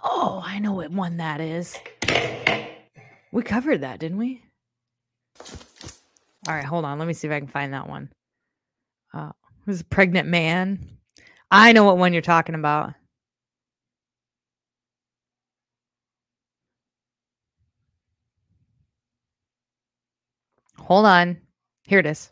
Oh, 0.03 0.43
I 0.45 0.59
know 0.59 0.73
what 0.73 0.91
one 0.91 1.10
that 1.21 1.41
is. 1.41 1.77
We 3.31 3.43
covered 3.43 3.83
that, 3.83 4.01
didn't 4.01 4.19
we? 4.19 4.43
All 6.49 6.55
right, 6.55 6.65
hold 6.65 6.85
on. 6.85 6.99
Let 6.99 7.07
me 7.07 7.15
see 7.15 7.29
if 7.29 7.33
I 7.33 7.39
can 7.39 7.49
find 7.49 7.75
that 7.75 7.89
one. 7.89 8.11
Uh, 9.13 9.33
who's 9.65 9.83
a 9.83 9.85
pregnant 9.85 10.29
man? 10.29 10.79
I 11.51 11.73
know 11.73 11.85
what 11.85 11.99
one 11.99 12.13
you're 12.13 12.23
talking 12.23 12.55
about. 12.55 12.95
Hold 20.79 21.07
on. 21.07 21.37
Here 21.85 21.99
it 21.99 22.07
is. 22.07 22.31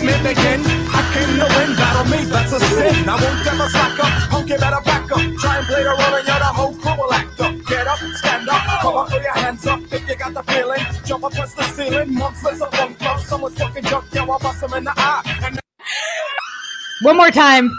In, 0.00 0.06
let 0.06 0.22
me 0.22 0.28
begin. 0.30 0.62
I 0.66 1.02
came 1.12 1.38
to 1.38 1.46
win, 1.56 1.76
battle 1.76 2.04
me, 2.10 2.24
that's 2.24 2.52
a 2.52 2.60
sin. 2.60 3.08
I 3.08 3.14
won't 3.14 3.46
ever 3.46 3.68
slack 3.68 3.98
up, 3.98 4.30
punk, 4.30 4.48
you 4.50 4.58
better 4.58 4.80
back 4.84 5.10
up. 5.10 5.18
Try 5.38 5.58
and 5.58 5.66
play 5.66 5.82
the 5.82 5.90
role 5.90 6.14
and 6.14 6.26
you're 6.26 6.38
the 6.38 6.44
whole 6.44 6.74
crew 6.74 6.96
will 6.96 7.12
act 7.12 7.40
up. 7.40 7.54
Get 7.66 7.86
up, 7.86 7.98
stand 7.98 8.48
up, 8.48 8.62
come 8.80 8.96
up, 8.96 9.08
throw 9.08 9.20
your 9.20 9.32
hands 9.32 9.66
up 9.66 9.80
if 9.92 10.08
you 10.08 10.16
got 10.16 10.34
the 10.34 10.42
feeling. 10.52 10.80
Jump 11.04 11.24
up, 11.24 11.32
touch 11.32 11.54
the 11.54 11.62
ceiling, 11.64 12.14
monsters 12.14 12.60
of 12.60 12.70
bunk 12.70 12.98
club. 12.98 13.20
Someone's 13.20 13.58
fucking 13.58 13.84
junk, 13.84 14.04
yo, 14.12 14.24
I'll 14.30 14.38
bust 14.38 14.60
them 14.60 14.74
in 14.74 14.84
the 14.84 14.92
eye. 14.96 15.22
And 15.44 15.60
One 17.02 17.16
more 17.16 17.30
time. 17.30 17.70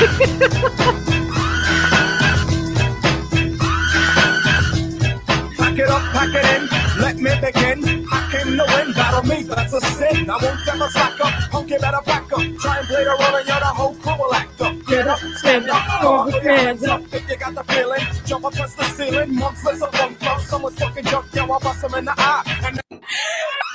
Pack 5.56 5.78
it 5.78 5.88
up, 5.88 6.02
pack 6.12 6.34
it 6.34 6.62
in, 6.62 6.68
let 7.00 7.16
me 7.16 7.30
begin. 7.40 8.06
I 8.12 8.28
came 8.30 8.56
to 8.56 8.64
win, 8.68 8.92
battle 8.92 9.22
me, 9.22 9.42
that's 9.42 9.72
a 9.72 9.80
sin. 9.80 10.30
I 10.30 10.36
won't 10.42 10.68
ever 10.68 10.88
slack 10.90 11.20
up, 11.24 11.50
punk, 11.50 11.70
you 11.70 11.78
better 11.78 12.02
back 12.04 12.32
up. 12.32 12.38
Try 12.60 12.78
and 12.78 12.86
play 12.86 13.04
the 13.04 13.16
role 13.18 13.36
and 13.36 13.48
you're 13.48 13.60
the 13.60 13.66
whole 13.66 13.94
crew 13.94 14.16
will 14.18 14.34
act 14.34 14.60
up. 14.60 14.86
Get 14.86 15.06
up, 15.06 15.18
stand 15.36 15.70
up, 15.70 16.04
on, 16.04 16.32
put 16.32 16.42
your 16.42 16.56
hands 16.56 16.84
up 16.84 17.02
if 17.12 17.28
you 17.28 17.36
got 17.36 17.54
the 17.54 17.64
feeling. 17.64 18.00
Jump 18.24 18.44
up, 18.44 18.52
touch 18.52 18.76
the 18.76 18.84
ceiling, 18.84 19.34
monsters 19.34 19.82
of 19.82 19.92
bunk 19.92 20.18
club. 20.18 20.40
Someone's 20.42 20.78
fucking 20.78 21.04
junk, 21.04 21.26
yo, 21.34 21.42
I'll 21.50 21.60
bust 21.60 21.82
them 21.82 21.94
in 21.94 22.04
the 22.04 22.14
eye. 22.16 22.78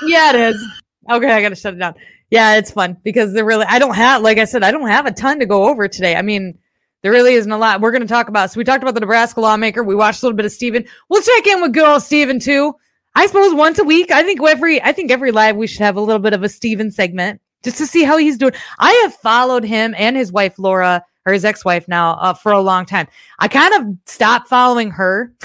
Yeah, 0.05 0.29
it 0.31 0.35
is. 0.35 0.63
Okay, 1.09 1.31
I 1.31 1.41
gotta 1.41 1.55
shut 1.55 1.73
it 1.73 1.77
down. 1.77 1.95
Yeah, 2.29 2.55
it's 2.55 2.71
fun 2.71 2.97
because 3.03 3.33
they're 3.33 3.45
really 3.45 3.65
I 3.67 3.79
don't 3.79 3.95
have 3.95 4.21
like 4.21 4.37
I 4.37 4.45
said, 4.45 4.63
I 4.63 4.71
don't 4.71 4.87
have 4.87 5.05
a 5.05 5.11
ton 5.11 5.39
to 5.39 5.45
go 5.45 5.69
over 5.69 5.87
today. 5.87 6.15
I 6.15 6.21
mean, 6.21 6.57
there 7.01 7.11
really 7.11 7.35
isn't 7.35 7.51
a 7.51 7.57
lot. 7.57 7.81
We're 7.81 7.91
gonna 7.91 8.07
talk 8.07 8.27
about 8.27 8.51
so 8.51 8.57
we 8.57 8.63
talked 8.63 8.83
about 8.83 8.95
the 8.95 8.99
Nebraska 8.99 9.39
lawmaker. 9.39 9.83
We 9.83 9.95
watched 9.95 10.23
a 10.23 10.25
little 10.25 10.35
bit 10.35 10.45
of 10.45 10.51
Steven. 10.51 10.85
We'll 11.09 11.21
check 11.21 11.47
in 11.47 11.61
with 11.61 11.73
good 11.73 11.85
old 11.85 12.01
Steven 12.01 12.39
too. 12.39 12.75
I 13.15 13.27
suppose 13.27 13.53
once 13.53 13.79
a 13.79 13.83
week. 13.83 14.11
I 14.11 14.23
think 14.23 14.41
every 14.41 14.81
I 14.83 14.91
think 14.91 15.11
every 15.11 15.31
live 15.31 15.55
we 15.55 15.67
should 15.67 15.81
have 15.81 15.95
a 15.95 16.01
little 16.01 16.19
bit 16.19 16.33
of 16.33 16.43
a 16.43 16.49
Steven 16.49 16.91
segment 16.91 17.41
just 17.63 17.77
to 17.77 17.87
see 17.87 18.03
how 18.03 18.17
he's 18.17 18.37
doing. 18.37 18.53
I 18.79 18.91
have 19.03 19.15
followed 19.15 19.63
him 19.63 19.95
and 19.97 20.15
his 20.15 20.31
wife 20.31 20.59
Laura 20.59 21.03
or 21.25 21.33
his 21.33 21.45
ex-wife 21.45 21.87
now 21.87 22.11
uh, 22.13 22.33
for 22.33 22.51
a 22.51 22.61
long 22.61 22.85
time. 22.85 23.07
I 23.39 23.47
kind 23.47 23.73
of 23.73 23.97
stopped 24.05 24.47
following 24.47 24.91
her 24.91 25.33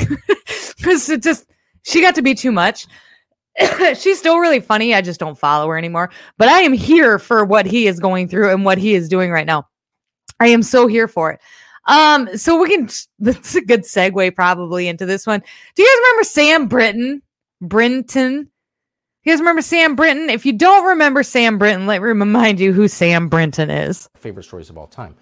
because 0.77 1.09
it 1.09 1.23
just 1.23 1.47
she 1.83 2.01
got 2.01 2.15
to 2.17 2.23
be 2.23 2.35
too 2.35 2.53
much. 2.53 2.87
she's 3.97 4.19
still 4.19 4.39
really 4.39 4.61
funny. 4.61 4.95
I 4.95 5.01
just 5.01 5.21
don't 5.21 5.39
follow 5.39 5.69
her 5.69 5.79
anymore. 5.79 6.11
But 6.39 6.49
I 6.49 6.61
am 6.61 6.73
here 6.73 7.19
for 7.19 7.45
what 7.45 7.67
he 7.67 7.87
is 7.87 8.01
going 8.01 8.29
through 8.29 8.51
and 8.51 8.65
what 8.65 8.79
he 8.79 8.95
is 8.95 9.09
doing 9.09 9.31
right 9.31 9.47
now. 9.47 9.69
I 10.41 10.49
am 10.49 10.63
so 10.63 10.87
here 10.87 11.09
for 11.09 11.33
it. 11.33 11.41
Um, 11.87 12.37
so 12.37 12.61
we 12.61 12.69
can 12.69 12.89
that's 13.19 13.55
a 13.55 13.61
good 13.61 13.83
segue 13.83 14.35
probably 14.35 14.89
into 14.89 15.07
this 15.07 15.27
one. 15.27 15.43
Do 15.75 15.83
you 15.83 15.89
guys 15.89 15.97
remember 15.99 16.25
Sam 16.25 16.69
Britton? 16.69 17.23
Brinton? 17.61 18.51
You 19.23 19.33
guys 19.33 19.39
remember 19.41 19.61
Sam 19.63 19.97
Brinton? 19.97 20.31
If 20.31 20.47
you 20.47 20.53
don't 20.55 20.87
remember 20.87 21.23
Sam 21.23 21.59
Brinton, 21.59 21.87
let 21.87 22.01
me 22.01 22.09
remind 22.09 22.59
you 22.59 22.73
who 22.73 22.89
Sam 22.89 23.29
Brinton 23.29 23.69
is. 23.71 24.09
favorite 24.17 24.45
stories 24.45 24.71
of 24.71 24.79
all 24.79 24.87
time. 24.87 25.15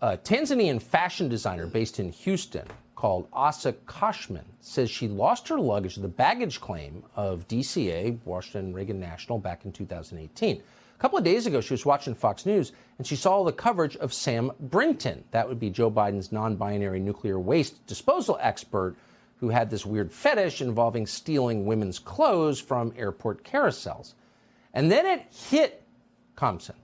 A 0.00 0.16
Tanzanian 0.16 0.80
fashion 0.80 1.28
designer 1.28 1.66
based 1.66 2.00
in 2.00 2.10
Houston 2.10 2.66
called 2.94 3.28
Asa 3.32 3.74
Koshman 3.86 4.44
says 4.60 4.90
she 4.90 5.08
lost 5.08 5.46
her 5.48 5.58
luggage 5.58 5.94
to 5.94 6.00
the 6.00 6.08
baggage 6.08 6.60
claim 6.60 7.02
of 7.16 7.46
DCA, 7.48 8.18
Washington 8.24 8.72
Reagan 8.72 8.98
National, 8.98 9.38
back 9.38 9.64
in 9.66 9.72
2018. 9.72 10.56
A 10.56 10.98
couple 10.98 11.18
of 11.18 11.24
days 11.24 11.46
ago, 11.46 11.60
she 11.60 11.74
was 11.74 11.84
watching 11.84 12.14
Fox 12.14 12.46
News 12.46 12.72
and 12.96 13.06
she 13.06 13.16
saw 13.16 13.44
the 13.44 13.52
coverage 13.52 13.96
of 13.96 14.14
Sam 14.14 14.50
Brinton. 14.58 15.22
That 15.32 15.46
would 15.46 15.60
be 15.60 15.68
Joe 15.68 15.90
Biden's 15.90 16.32
non 16.32 16.56
binary 16.56 17.00
nuclear 17.00 17.38
waste 17.38 17.84
disposal 17.86 18.38
expert 18.40 18.96
who 19.36 19.48
had 19.48 19.70
this 19.70 19.84
weird 19.84 20.12
fetish 20.12 20.60
involving 20.60 21.06
stealing 21.06 21.66
women's 21.66 21.98
clothes 21.98 22.60
from 22.60 22.92
airport 22.96 23.44
carousels. 23.44 24.14
And 24.72 24.90
then 24.90 25.06
it 25.06 25.26
hit 25.30 25.82
Compson. 26.36 26.76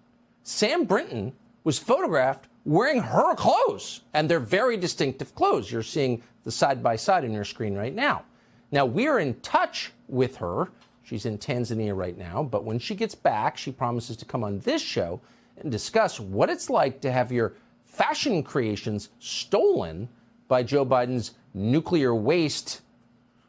Sam 0.42 0.84
Brinton 0.84 1.32
was 1.64 1.78
photographed 1.78 2.48
wearing 2.64 3.00
her 3.00 3.34
clothes, 3.34 4.02
and 4.14 4.28
they're 4.28 4.40
very 4.40 4.76
distinctive 4.76 5.34
clothes. 5.34 5.70
You're 5.70 5.82
seeing 5.82 6.22
the 6.44 6.52
side 6.52 6.82
by 6.82 6.96
side 6.96 7.24
on 7.24 7.32
your 7.32 7.44
screen 7.44 7.74
right 7.74 7.94
now. 7.94 8.24
Now, 8.70 8.86
we're 8.86 9.18
in 9.18 9.40
touch 9.40 9.92
with 10.08 10.36
her. 10.36 10.68
She's 11.02 11.26
in 11.26 11.38
Tanzania 11.38 11.96
right 11.96 12.16
now, 12.16 12.42
but 12.42 12.64
when 12.64 12.78
she 12.78 12.94
gets 12.94 13.14
back, 13.14 13.56
she 13.56 13.72
promises 13.72 14.16
to 14.18 14.24
come 14.24 14.44
on 14.44 14.60
this 14.60 14.82
show 14.82 15.20
and 15.56 15.72
discuss 15.72 16.20
what 16.20 16.50
it's 16.50 16.70
like 16.70 17.00
to 17.00 17.10
have 17.10 17.32
your 17.32 17.54
fashion 17.84 18.42
creations 18.42 19.08
stolen 19.18 20.08
by 20.46 20.62
Joe 20.62 20.86
Biden's 20.86 21.32
nuclear 21.54 22.14
waste, 22.14 22.80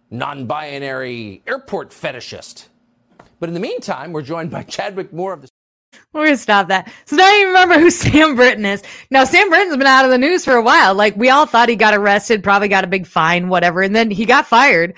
non 0.10 0.46
binary 0.48 1.42
airport 1.48 1.92
fetishist. 1.92 2.68
But 3.40 3.50
in 3.50 3.54
the 3.54 3.60
meantime, 3.60 4.12
we're 4.14 4.22
joined 4.22 4.52
by 4.52 4.64
Chadwick 4.64 5.12
Moore 5.12 5.34
of 5.34 5.42
the 5.42 5.50
We're 6.14 6.26
gonna 6.26 6.38
stop 6.38 6.68
that. 6.68 6.92
So 7.06 7.16
now 7.16 7.32
you 7.38 7.48
remember 7.48 7.80
who 7.80 7.90
Sam 7.92 8.36
Britton 8.36 8.66
is. 8.66 8.84
Now 9.10 9.24
Sam 9.24 9.50
Britton's 9.50 9.78
been 9.78 9.88
out 9.88 10.06
of 10.06 10.12
the 10.12 10.18
news 10.18 10.46
for 10.46 10.54
a 10.56 10.62
while. 10.62 10.94
Like 10.96 11.16
we 11.16 11.30
all 11.30 11.46
thought 11.46 11.70
he 11.70 11.76
got 11.76 11.94
arrested, 11.94 12.44
probably 12.44 12.68
got 12.68 12.84
a 12.84 12.88
big 12.88 13.08
fine, 13.08 13.50
whatever, 13.50 13.82
and 13.82 13.96
then 13.96 14.12
he 14.12 14.26
got 14.26 14.48
fired. 14.48 14.94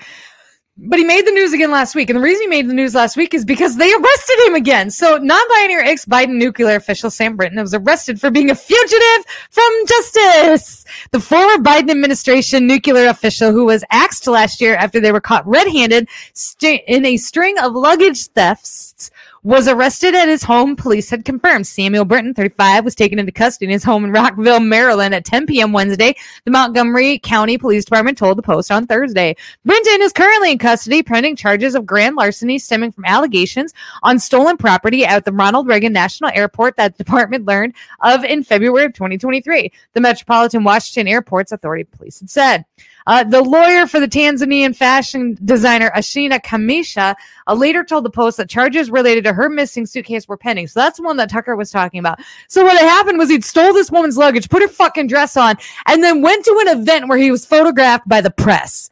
But 0.76 0.98
he 0.98 1.04
made 1.04 1.24
the 1.24 1.30
news 1.30 1.52
again 1.52 1.70
last 1.70 1.94
week. 1.94 2.10
And 2.10 2.16
the 2.16 2.22
reason 2.22 2.42
he 2.42 2.48
made 2.48 2.68
the 2.68 2.74
news 2.74 2.96
last 2.96 3.16
week 3.16 3.32
is 3.32 3.44
because 3.44 3.76
they 3.76 3.92
arrested 3.92 4.46
him 4.46 4.54
again. 4.56 4.90
So 4.90 5.18
non-binary 5.18 5.88
ex-Biden 5.88 6.34
nuclear 6.36 6.74
official 6.74 7.10
Sam 7.10 7.36
Britton 7.36 7.60
was 7.60 7.74
arrested 7.74 8.20
for 8.20 8.28
being 8.28 8.50
a 8.50 8.56
fugitive 8.56 9.24
from 9.50 9.70
justice. 9.86 10.84
The 11.12 11.20
former 11.20 11.62
Biden 11.62 11.90
administration 11.90 12.66
nuclear 12.66 13.06
official 13.06 13.52
who 13.52 13.66
was 13.66 13.84
axed 13.90 14.26
last 14.26 14.60
year 14.60 14.74
after 14.74 14.98
they 14.98 15.12
were 15.12 15.20
caught 15.20 15.46
red-handed 15.46 16.08
st- 16.32 16.82
in 16.88 17.06
a 17.06 17.18
string 17.18 17.56
of 17.60 17.74
luggage 17.74 18.26
thefts 18.28 19.12
was 19.44 19.68
arrested 19.68 20.14
at 20.14 20.26
his 20.26 20.42
home, 20.42 20.74
police 20.74 21.10
had 21.10 21.26
confirmed. 21.26 21.66
Samuel 21.66 22.06
Britton, 22.06 22.32
35, 22.32 22.82
was 22.82 22.94
taken 22.94 23.18
into 23.18 23.30
custody 23.30 23.66
in 23.66 23.70
his 23.70 23.84
home 23.84 24.02
in 24.04 24.10
Rockville, 24.10 24.58
Maryland 24.58 25.14
at 25.14 25.26
10 25.26 25.46
p.m. 25.46 25.70
Wednesday. 25.70 26.16
The 26.46 26.50
Montgomery 26.50 27.18
County 27.18 27.58
Police 27.58 27.84
Department 27.84 28.16
told 28.16 28.38
the 28.38 28.42
Post 28.42 28.70
on 28.70 28.86
Thursday. 28.86 29.36
Brinton 29.66 30.00
is 30.00 30.14
currently 30.14 30.52
in 30.52 30.58
custody, 30.58 31.02
pending 31.02 31.36
charges 31.36 31.74
of 31.74 31.84
grand 31.84 32.16
larceny 32.16 32.58
stemming 32.58 32.90
from 32.90 33.04
allegations 33.04 33.74
on 34.02 34.18
stolen 34.18 34.56
property 34.56 35.04
at 35.04 35.26
the 35.26 35.32
Ronald 35.32 35.68
Reagan 35.68 35.92
National 35.92 36.30
Airport 36.32 36.76
that 36.78 36.96
the 36.96 37.04
department 37.04 37.44
learned 37.44 37.74
of 38.00 38.24
in 38.24 38.44
February 38.44 38.86
of 38.86 38.94
2023. 38.94 39.70
The 39.92 40.00
Metropolitan 40.00 40.64
Washington 40.64 41.06
Airports 41.06 41.52
Authority 41.52 41.84
police 41.84 42.18
had 42.20 42.30
said. 42.30 42.64
Uh, 43.06 43.22
the 43.22 43.42
lawyer 43.42 43.86
for 43.86 44.00
the 44.00 44.08
Tanzanian 44.08 44.74
fashion 44.74 45.36
designer 45.44 45.90
Ashina 45.94 46.42
Kamisha 46.42 47.14
uh, 47.46 47.54
later 47.54 47.84
told 47.84 48.04
the 48.04 48.10
Post 48.10 48.38
that 48.38 48.48
charges 48.48 48.90
related 48.90 49.24
to 49.24 49.32
her 49.32 49.50
missing 49.50 49.84
suitcase 49.84 50.26
were 50.26 50.38
pending. 50.38 50.68
So 50.68 50.80
that's 50.80 50.96
the 50.96 51.02
one 51.02 51.18
that 51.18 51.28
Tucker 51.28 51.54
was 51.54 51.70
talking 51.70 52.00
about. 52.00 52.20
So 52.48 52.64
what 52.64 52.80
had 52.80 52.88
happened 52.88 53.18
was 53.18 53.28
he'd 53.28 53.44
stole 53.44 53.74
this 53.74 53.90
woman's 53.90 54.16
luggage, 54.16 54.48
put 54.48 54.62
her 54.62 54.68
fucking 54.68 55.08
dress 55.08 55.36
on, 55.36 55.56
and 55.86 56.02
then 56.02 56.22
went 56.22 56.44
to 56.46 56.64
an 56.66 56.78
event 56.78 57.08
where 57.08 57.18
he 57.18 57.30
was 57.30 57.44
photographed 57.44 58.08
by 58.08 58.20
the 58.20 58.30
press, 58.30 58.88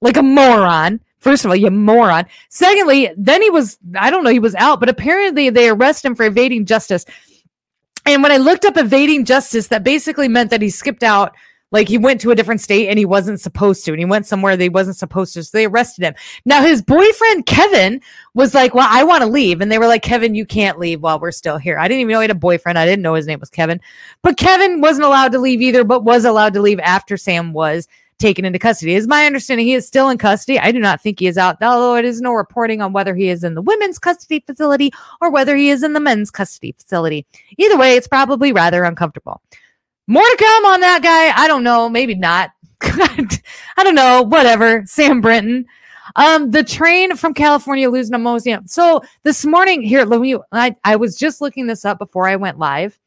like 0.00 0.16
a 0.16 0.22
moron. 0.22 1.00
First 1.18 1.44
of 1.44 1.50
all, 1.50 1.56
you 1.56 1.70
moron. 1.70 2.26
Secondly, 2.48 3.10
then 3.16 3.42
he 3.42 3.50
was, 3.50 3.76
I 3.98 4.10
don't 4.10 4.22
know, 4.22 4.30
he 4.30 4.38
was 4.38 4.54
out, 4.54 4.78
but 4.78 4.88
apparently 4.88 5.50
they 5.50 5.68
arrest 5.68 6.04
him 6.04 6.14
for 6.14 6.24
evading 6.24 6.64
justice. 6.64 7.04
And 8.06 8.22
when 8.22 8.30
I 8.30 8.36
looked 8.36 8.64
up 8.64 8.76
evading 8.76 9.24
justice, 9.24 9.66
that 9.66 9.82
basically 9.82 10.28
meant 10.28 10.50
that 10.50 10.62
he 10.62 10.70
skipped 10.70 11.02
out 11.02 11.34
like 11.70 11.88
he 11.88 11.98
went 11.98 12.20
to 12.22 12.30
a 12.30 12.34
different 12.34 12.60
state 12.60 12.88
and 12.88 12.98
he 12.98 13.04
wasn't 13.04 13.40
supposed 13.40 13.84
to, 13.84 13.92
and 13.92 13.98
he 13.98 14.04
went 14.04 14.26
somewhere 14.26 14.56
they 14.56 14.68
wasn't 14.68 14.96
supposed 14.96 15.34
to. 15.34 15.42
So 15.42 15.56
they 15.56 15.66
arrested 15.66 16.04
him. 16.04 16.14
Now 16.44 16.62
his 16.62 16.82
boyfriend 16.82 17.46
Kevin 17.46 18.00
was 18.34 18.54
like, 18.54 18.74
"Well, 18.74 18.88
I 18.88 19.04
want 19.04 19.22
to 19.22 19.28
leave," 19.28 19.60
and 19.60 19.70
they 19.70 19.78
were 19.78 19.86
like, 19.86 20.02
"Kevin, 20.02 20.34
you 20.34 20.46
can't 20.46 20.78
leave 20.78 21.02
while 21.02 21.20
we're 21.20 21.32
still 21.32 21.58
here." 21.58 21.78
I 21.78 21.88
didn't 21.88 22.00
even 22.00 22.12
know 22.12 22.20
he 22.20 22.24
had 22.24 22.30
a 22.30 22.34
boyfriend. 22.34 22.78
I 22.78 22.86
didn't 22.86 23.02
know 23.02 23.14
his 23.14 23.26
name 23.26 23.40
was 23.40 23.50
Kevin, 23.50 23.80
but 24.22 24.36
Kevin 24.36 24.80
wasn't 24.80 25.06
allowed 25.06 25.32
to 25.32 25.38
leave 25.38 25.60
either, 25.60 25.84
but 25.84 26.04
was 26.04 26.24
allowed 26.24 26.54
to 26.54 26.62
leave 26.62 26.80
after 26.80 27.16
Sam 27.16 27.52
was 27.52 27.88
taken 28.18 28.44
into 28.44 28.58
custody. 28.58 28.94
Is 28.94 29.06
my 29.06 29.26
understanding 29.26 29.66
he 29.66 29.74
is 29.74 29.86
still 29.86 30.08
in 30.08 30.18
custody. 30.18 30.58
I 30.58 30.72
do 30.72 30.80
not 30.80 31.00
think 31.00 31.20
he 31.20 31.26
is 31.26 31.38
out, 31.38 31.62
although 31.62 31.96
it 31.96 32.04
is 32.04 32.20
no 32.20 32.32
reporting 32.32 32.82
on 32.82 32.92
whether 32.92 33.14
he 33.14 33.28
is 33.28 33.44
in 33.44 33.54
the 33.54 33.62
women's 33.62 33.98
custody 33.98 34.42
facility 34.44 34.90
or 35.20 35.30
whether 35.30 35.56
he 35.56 35.70
is 35.70 35.82
in 35.82 35.92
the 35.92 36.00
men's 36.00 36.30
custody 36.30 36.72
facility. 36.72 37.26
Either 37.56 37.78
way, 37.78 37.94
it's 37.94 38.08
probably 38.08 38.52
rather 38.52 38.84
uncomfortable. 38.84 39.40
More 40.08 40.24
to 40.24 40.36
come 40.38 40.64
on 40.64 40.80
that 40.80 41.02
guy. 41.02 41.30
I 41.40 41.46
don't 41.46 41.62
know. 41.62 41.88
Maybe 41.88 42.14
not. 42.14 42.50
I 42.80 43.84
don't 43.84 43.94
know, 43.94 44.22
whatever. 44.22 44.82
Sam 44.86 45.20
Brinton. 45.20 45.66
Um, 46.16 46.50
the 46.50 46.64
train 46.64 47.14
from 47.14 47.34
California 47.34 47.90
losing 47.90 48.14
a 48.14 48.18
museum. 48.18 48.66
So 48.66 49.02
this 49.22 49.44
morning, 49.44 49.82
here, 49.82 50.06
let 50.06 50.20
me. 50.20 50.36
I, 50.50 50.74
I 50.82 50.96
was 50.96 51.14
just 51.16 51.42
looking 51.42 51.66
this 51.66 51.84
up 51.84 51.98
before 51.98 52.26
I 52.26 52.36
went 52.36 52.58
live. 52.58 52.98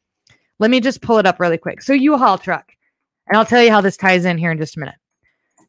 Let 0.60 0.70
me 0.70 0.80
just 0.80 1.02
pull 1.02 1.18
it 1.18 1.26
up 1.26 1.40
really 1.40 1.58
quick. 1.58 1.82
So 1.82 1.94
U-Haul 1.94 2.38
truck, 2.38 2.72
and 3.28 3.36
I'll 3.36 3.46
tell 3.46 3.64
you 3.64 3.72
how 3.72 3.82
this 3.82 3.98
ties 3.98 4.26
in 4.26 4.38
here 4.38 4.52
in 4.52 4.60
just 4.60 4.78
a 4.78 4.80
minute. 4.80 4.96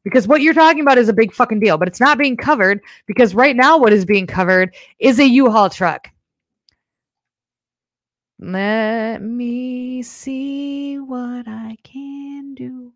Because 0.05 0.29
what 0.29 0.43
you're 0.43 0.53
talking 0.53 0.83
about 0.83 0.99
is 0.99 1.09
a 1.09 1.15
big 1.15 1.33
fucking 1.33 1.61
deal, 1.61 1.79
but 1.79 1.89
it's 1.89 2.01
not 2.01 2.19
being 2.19 2.37
covered 2.37 2.81
because 3.07 3.35
right 3.35 3.57
now 3.57 3.79
what 3.79 3.95
is 3.95 4.05
being 4.05 4.27
covered 4.27 4.75
is 4.99 5.19
a 5.19 5.27
U-Haul 5.27 5.71
truck. 5.71 6.12
Let 8.45 9.23
me 9.23 10.03
see 10.03 10.99
what 10.99 11.47
I 11.47 11.77
can 11.85 12.55
do. 12.55 12.93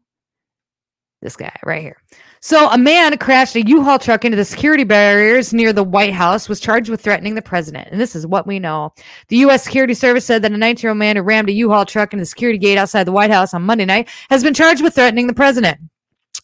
This 1.23 1.37
guy 1.37 1.55
right 1.65 1.81
here. 1.81 2.03
So, 2.41 2.69
a 2.69 2.77
man 2.77 3.17
crashed 3.19 3.55
a 3.55 3.63
U-Haul 3.63 4.01
truck 4.01 4.25
into 4.25 4.37
the 4.37 4.45
security 4.45 4.83
barriers 4.83 5.53
near 5.53 5.73
the 5.73 5.85
White 5.85 6.13
House, 6.13 6.49
was 6.49 6.59
charged 6.59 6.91
with 6.91 7.01
threatening 7.01 7.37
the 7.37 7.43
president. 7.43 7.89
And 7.93 8.01
this 8.01 8.17
is 8.17 8.27
what 8.27 8.49
we 8.49 8.59
know. 8.59 8.93
The 9.29 9.37
U.S. 9.39 9.63
Security 9.63 9.95
Service 9.95 10.25
said 10.25 10.43
that 10.43 10.51
a 10.51 10.57
19-year-old 10.57 10.99
man 10.99 11.15
who 11.15 11.23
rammed 11.23 11.49
a 11.49 11.53
U-Haul 11.53 11.87
truck 11.87 12.13
into 12.13 12.23
the 12.23 12.27
security 12.27 12.59
gate 12.59 12.77
outside 12.77 13.05
the 13.05 13.13
White 13.13 13.31
House 13.31 13.55
on 13.55 13.63
Monday 13.63 13.85
night 13.85 14.09
has 14.31 14.43
been 14.43 14.53
charged 14.53 14.83
with 14.83 14.97
threatening 14.97 15.29
the 15.29 15.33
president. 15.33 15.79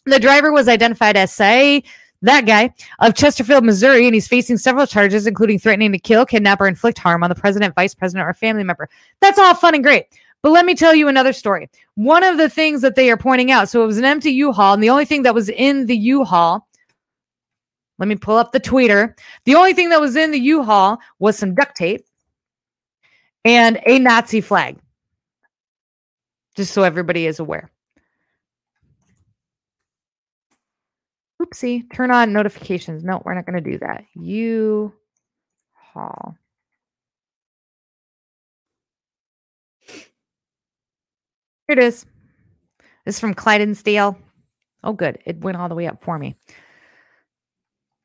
The 0.07 0.21
driver 0.21 0.53
was 0.53 0.69
identified 0.69 1.17
as 1.17 1.33
Say, 1.33 1.83
that 2.23 2.47
guy 2.47 2.73
of 3.01 3.15
Chesterfield, 3.15 3.65
Missouri, 3.65 4.07
and 4.07 4.15
he's 4.15 4.29
facing 4.29 4.57
several 4.57 4.87
charges, 4.87 5.27
including 5.27 5.59
threatening 5.59 5.93
to 5.93 5.99
kill, 5.99 6.25
kidnap, 6.25 6.61
or 6.61 6.67
inflict 6.67 6.99
harm 6.99 7.23
on 7.23 7.29
the 7.29 7.35
president, 7.35 7.75
vice 7.75 7.95
president, 7.95 8.29
or 8.29 8.33
family 8.33 8.65
member. 8.65 8.89
That's 9.21 9.39
all 9.39 9.55
fun 9.55 9.75
and 9.75 9.85
great. 9.85 10.07
But 10.43 10.51
let 10.51 10.67
me 10.67 10.75
tell 10.75 10.95
you 10.95 11.09
another 11.09 11.33
story. 11.33 11.71
One 11.95 12.25
of 12.25 12.37
the 12.37 12.49
things 12.49 12.83
that 12.83 12.97
they 12.97 13.11
are 13.11 13.17
pointing 13.17 13.51
out 13.51 13.69
so 13.69 13.83
it 13.83 13.87
was 13.87 13.99
an 13.99 14.05
empty 14.05 14.31
U 14.33 14.53
Haul, 14.53 14.75
and 14.75 14.83
the 14.83 14.91
only 14.91 15.05
thing 15.05 15.23
that 15.23 15.35
was 15.35 15.49
in 15.49 15.87
the 15.87 15.97
U 15.97 16.25
Haul, 16.25 16.67
let 17.99 18.09
me 18.09 18.17
pull 18.17 18.37
up 18.37 18.53
the 18.53 18.61
tweeter. 18.61 19.15
The 19.45 19.55
only 19.55 19.75
thing 19.75 19.91
that 19.91 20.01
was 20.01 20.17
in 20.17 20.33
the 20.33 20.41
U 20.41 20.63
Haul 20.63 20.99
was 21.21 21.39
some 21.39 21.55
duct 21.55 21.77
tape 21.77 22.05
and 23.45 23.81
a 23.87 23.99
Nazi 23.99 24.41
flag, 24.41 24.79
just 26.57 26.73
so 26.73 26.83
everybody 26.83 27.27
is 27.27 27.39
aware. 27.39 27.71
Oopsie, 31.43 31.93
turn 31.93 32.11
on 32.11 32.33
notifications. 32.33 33.03
No, 33.03 33.23
we're 33.25 33.35
not 33.35 33.47
going 33.47 33.63
to 33.63 33.71
do 33.71 33.79
that. 33.79 34.05
U 34.15 34.93
Haul. 35.75 36.37
Here 41.69 41.79
it 41.79 41.79
is. 41.79 42.07
This 43.05 43.17
is 43.17 43.21
from 43.21 43.35
Clydesdale. 43.35 44.19
Oh, 44.85 44.93
good. 44.93 45.19
It 45.25 45.41
went 45.41 45.57
all 45.57 45.69
the 45.69 45.75
way 45.75 45.87
up 45.87 46.03
for 46.03 46.19
me. 46.19 46.37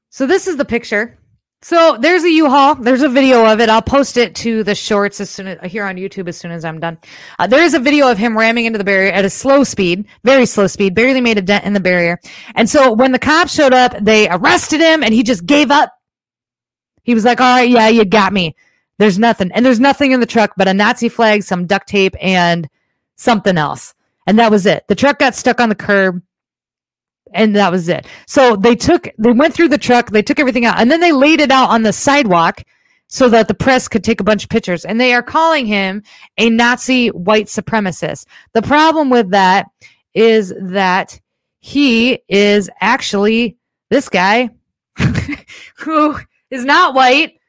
So 0.10 0.26
this 0.26 0.48
is 0.48 0.58
the 0.58 0.66
picture. 0.66 1.18
So 1.64 1.98
there's 2.00 2.24
a 2.24 2.30
U-Haul. 2.30 2.76
There's 2.76 3.02
a 3.02 3.10
video 3.10 3.44
of 3.46 3.60
it. 3.60 3.68
I'll 3.68 3.82
post 3.82 4.16
it 4.16 4.36
to 4.36 4.64
the 4.64 4.76
shorts 4.76 5.20
as 5.20 5.30
soon 5.32 5.48
as 5.48 5.72
here 5.72 5.86
on 5.86 5.96
YouTube 5.96 6.30
as 6.30 6.38
soon 6.38 6.52
as 6.52 6.64
I'm 6.64 6.80
done. 6.80 7.00
Uh, 7.40 7.48
there 7.48 7.64
is 7.64 7.74
a 7.74 7.80
video 7.80 8.12
of 8.12 8.18
him 8.18 8.38
ramming 8.38 8.66
into 8.66 8.78
the 8.78 8.84
barrier 8.84 9.12
at 9.12 9.26
a 9.26 9.30
slow 9.30 9.64
speed, 9.64 10.06
very 10.24 10.46
slow 10.46 10.68
speed, 10.68 10.94
barely 10.94 11.20
made 11.20 11.40
a 11.40 11.42
dent 11.42 11.66
in 11.66 11.74
the 11.74 11.80
barrier. 11.80 12.20
And 12.54 12.70
so 12.70 12.94
when 12.94 13.12
the 13.12 13.20
cops 13.20 13.54
showed 13.54 13.74
up, 13.74 13.96
they 14.00 14.30
arrested 14.30 14.82
him, 14.82 15.04
and 15.04 15.14
he 15.14 15.24
just 15.24 15.48
gave 15.48 15.72
up. 15.72 15.92
He 17.04 17.16
was 17.16 17.26
like, 17.26 17.42
"All 17.42 17.56
right, 17.56 17.70
yeah, 17.70 17.88
you 17.88 18.06
got 18.06 18.34
me. 18.34 18.56
There's 19.00 19.18
nothing, 19.18 19.52
and 19.54 19.66
there's 19.66 19.80
nothing 19.80 20.12
in 20.12 20.20
the 20.20 20.26
truck 20.28 20.54
but 20.58 20.68
a 20.68 20.74
Nazi 20.74 21.10
flag, 21.10 21.42
some 21.42 21.66
duct 21.66 21.88
tape, 21.88 22.16
and 22.22 22.70
something 23.16 23.58
else." 23.58 23.96
And 24.28 24.38
that 24.38 24.52
was 24.52 24.68
it. 24.68 24.84
The 24.88 24.96
truck 24.96 25.18
got 25.18 25.34
stuck 25.34 25.60
on 25.60 25.70
the 25.70 25.76
curb 25.76 26.22
and 27.34 27.56
that 27.56 27.72
was 27.72 27.90
it. 27.90 28.08
So 28.28 28.56
they 28.56 28.76
took, 28.76 29.08
they 29.18 29.32
went 29.32 29.54
through 29.54 29.70
the 29.70 29.78
truck, 29.78 30.12
they 30.12 30.22
took 30.22 30.40
everything 30.40 30.66
out, 30.66 30.80
and 30.80 30.90
then 30.92 31.00
they 31.00 31.12
laid 31.12 31.40
it 31.40 31.52
out 31.52 31.70
on 31.70 31.84
the 31.84 31.94
sidewalk 31.94 32.64
so 33.08 33.30
that 33.30 33.48
the 33.48 33.54
press 33.54 33.88
could 33.88 34.04
take 34.04 34.20
a 34.20 34.24
bunch 34.24 34.44
of 34.44 34.50
pictures. 34.50 34.86
And 34.86 35.00
they 35.00 35.14
are 35.14 35.24
calling 35.24 35.66
him 35.66 36.04
a 36.38 36.50
Nazi 36.50 37.08
white 37.10 37.48
supremacist. 37.48 38.26
The 38.54 38.62
problem 38.62 39.10
with 39.10 39.32
that 39.32 39.68
is 40.14 40.54
that 40.60 41.20
he 41.60 42.20
is 42.28 42.70
actually 42.82 43.58
this 43.90 44.10
guy 44.10 44.50
who 45.78 46.18
is 46.50 46.66
not 46.66 46.94
white. 46.94 47.40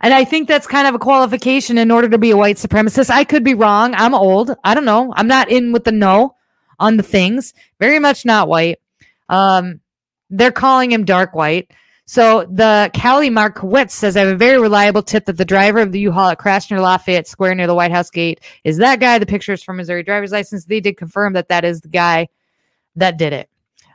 And 0.00 0.12
I 0.12 0.24
think 0.24 0.48
that's 0.48 0.66
kind 0.66 0.88
of 0.88 0.94
a 0.94 0.98
qualification 0.98 1.78
in 1.78 1.90
order 1.90 2.08
to 2.08 2.18
be 2.18 2.32
a 2.32 2.36
white 2.36 2.56
supremacist. 2.56 3.08
I 3.08 3.24
could 3.24 3.44
be 3.44 3.54
wrong. 3.54 3.94
I'm 3.94 4.14
old. 4.14 4.54
I 4.64 4.74
don't 4.74 4.84
know. 4.84 5.12
I'm 5.16 5.28
not 5.28 5.48
in 5.48 5.72
with 5.72 5.84
the 5.84 5.92
no 5.92 6.34
on 6.80 6.96
the 6.96 7.02
things. 7.04 7.54
Very 7.78 8.00
much 8.00 8.24
not 8.24 8.48
white. 8.48 8.80
Um, 9.32 9.80
they're 10.30 10.52
calling 10.52 10.92
him 10.92 11.04
dark 11.04 11.34
white. 11.34 11.72
So 12.04 12.46
the 12.50 12.90
Cali 12.94 13.30
Markowitz 13.30 13.94
says, 13.94 14.16
I 14.16 14.20
have 14.20 14.28
a 14.28 14.36
very 14.36 14.60
reliable 14.60 15.02
tip 15.02 15.24
that 15.24 15.38
the 15.38 15.44
driver 15.44 15.78
of 15.78 15.92
the 15.92 16.00
U-Haul 16.00 16.28
that 16.28 16.38
crashed 16.38 16.70
near 16.70 16.80
Lafayette 16.80 17.26
Square 17.26 17.54
near 17.54 17.66
the 17.66 17.74
White 17.74 17.92
House 17.92 18.10
gate 18.10 18.40
is 18.64 18.76
that 18.78 19.00
guy. 19.00 19.18
The 19.18 19.26
pictures 19.26 19.62
from 19.62 19.76
Missouri 19.76 20.02
driver's 20.02 20.32
license. 20.32 20.64
They 20.64 20.80
did 20.80 20.96
confirm 20.96 21.32
that 21.32 21.48
that 21.48 21.64
is 21.64 21.80
the 21.80 21.88
guy 21.88 22.28
that 22.96 23.18
did 23.18 23.32
it. 23.32 23.48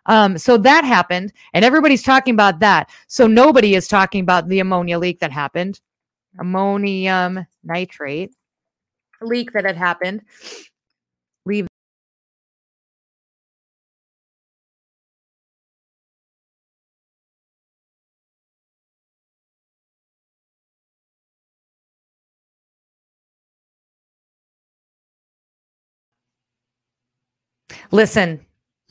Um, 0.07 0.37
so 0.37 0.57
that 0.57 0.85
happened, 0.85 1.33
and 1.53 1.65
everybody's 1.65 2.01
talking 2.01 2.33
about 2.33 2.59
that. 2.61 2.89
So 3.07 3.27
nobody 3.27 3.75
is 3.75 3.89
talking 3.89 4.21
about 4.21 4.47
the 4.47 4.59
ammonia 4.59 4.97
leak 4.97 5.19
that 5.19 5.33
happened, 5.33 5.81
ammonium 6.39 7.45
nitrate 7.63 8.33
leak 9.21 9.51
that 9.51 9.65
had 9.65 9.75
happened. 9.75 10.21
Listen, 27.91 28.45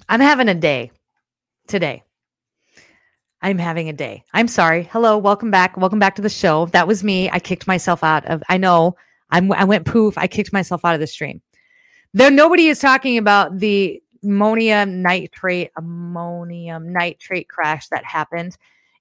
I'm 0.09 0.21
having 0.21 0.49
a 0.49 0.55
day 0.55 0.91
today. 1.67 2.03
I'm 3.43 3.59
having 3.59 3.91
a 3.91 3.93
day. 3.93 4.25
I'm 4.33 4.49
sorry. 4.49 4.85
Hello, 4.85 5.19
welcome 5.19 5.51
back. 5.51 5.77
Welcome 5.77 5.99
back 5.99 6.17
to 6.17 6.23
the 6.23 6.31
show. 6.31 6.67
That 6.67 6.89
was 6.89 7.05
me. 7.05 7.29
I 7.31 7.39
kicked 7.39 7.67
myself 7.67 8.03
out 8.03 8.25
of. 8.27 8.43
I 8.49 8.57
know. 8.57 8.97
I'm, 9.31 9.53
I 9.53 9.65
went 9.65 9.85
poof. 9.85 10.17
I 10.17 10.27
kicked 10.27 10.53
myself 10.53 10.85
out 10.85 10.95
of 10.95 11.01
the 11.01 11.07
stream. 11.07 11.43
There, 12.15 12.31
nobody 12.31 12.69
is 12.69 12.79
talking 12.79 13.19
about 13.19 13.59
the 13.59 14.03
ammonium 14.25 15.03
nitrate, 15.03 15.71
ammonium 15.77 16.91
nitrate 16.91 17.49
crash 17.51 17.89
that 17.89 18.05
happened 18.05 18.57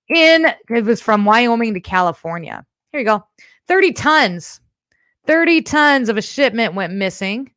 in. 0.10 0.48
It 0.70 0.84
was 0.84 1.02
from 1.02 1.24
Wyoming 1.24 1.74
to 1.74 1.80
California. 1.80 2.66
Here 2.92 3.00
you 3.00 3.06
go. 3.06 3.24
30 3.68 3.94
tons. 3.94 4.60
30 5.26 5.62
tons 5.62 6.10
of 6.10 6.18
a 6.18 6.22
shipment 6.22 6.74
went 6.74 6.94
missing. 6.94 7.52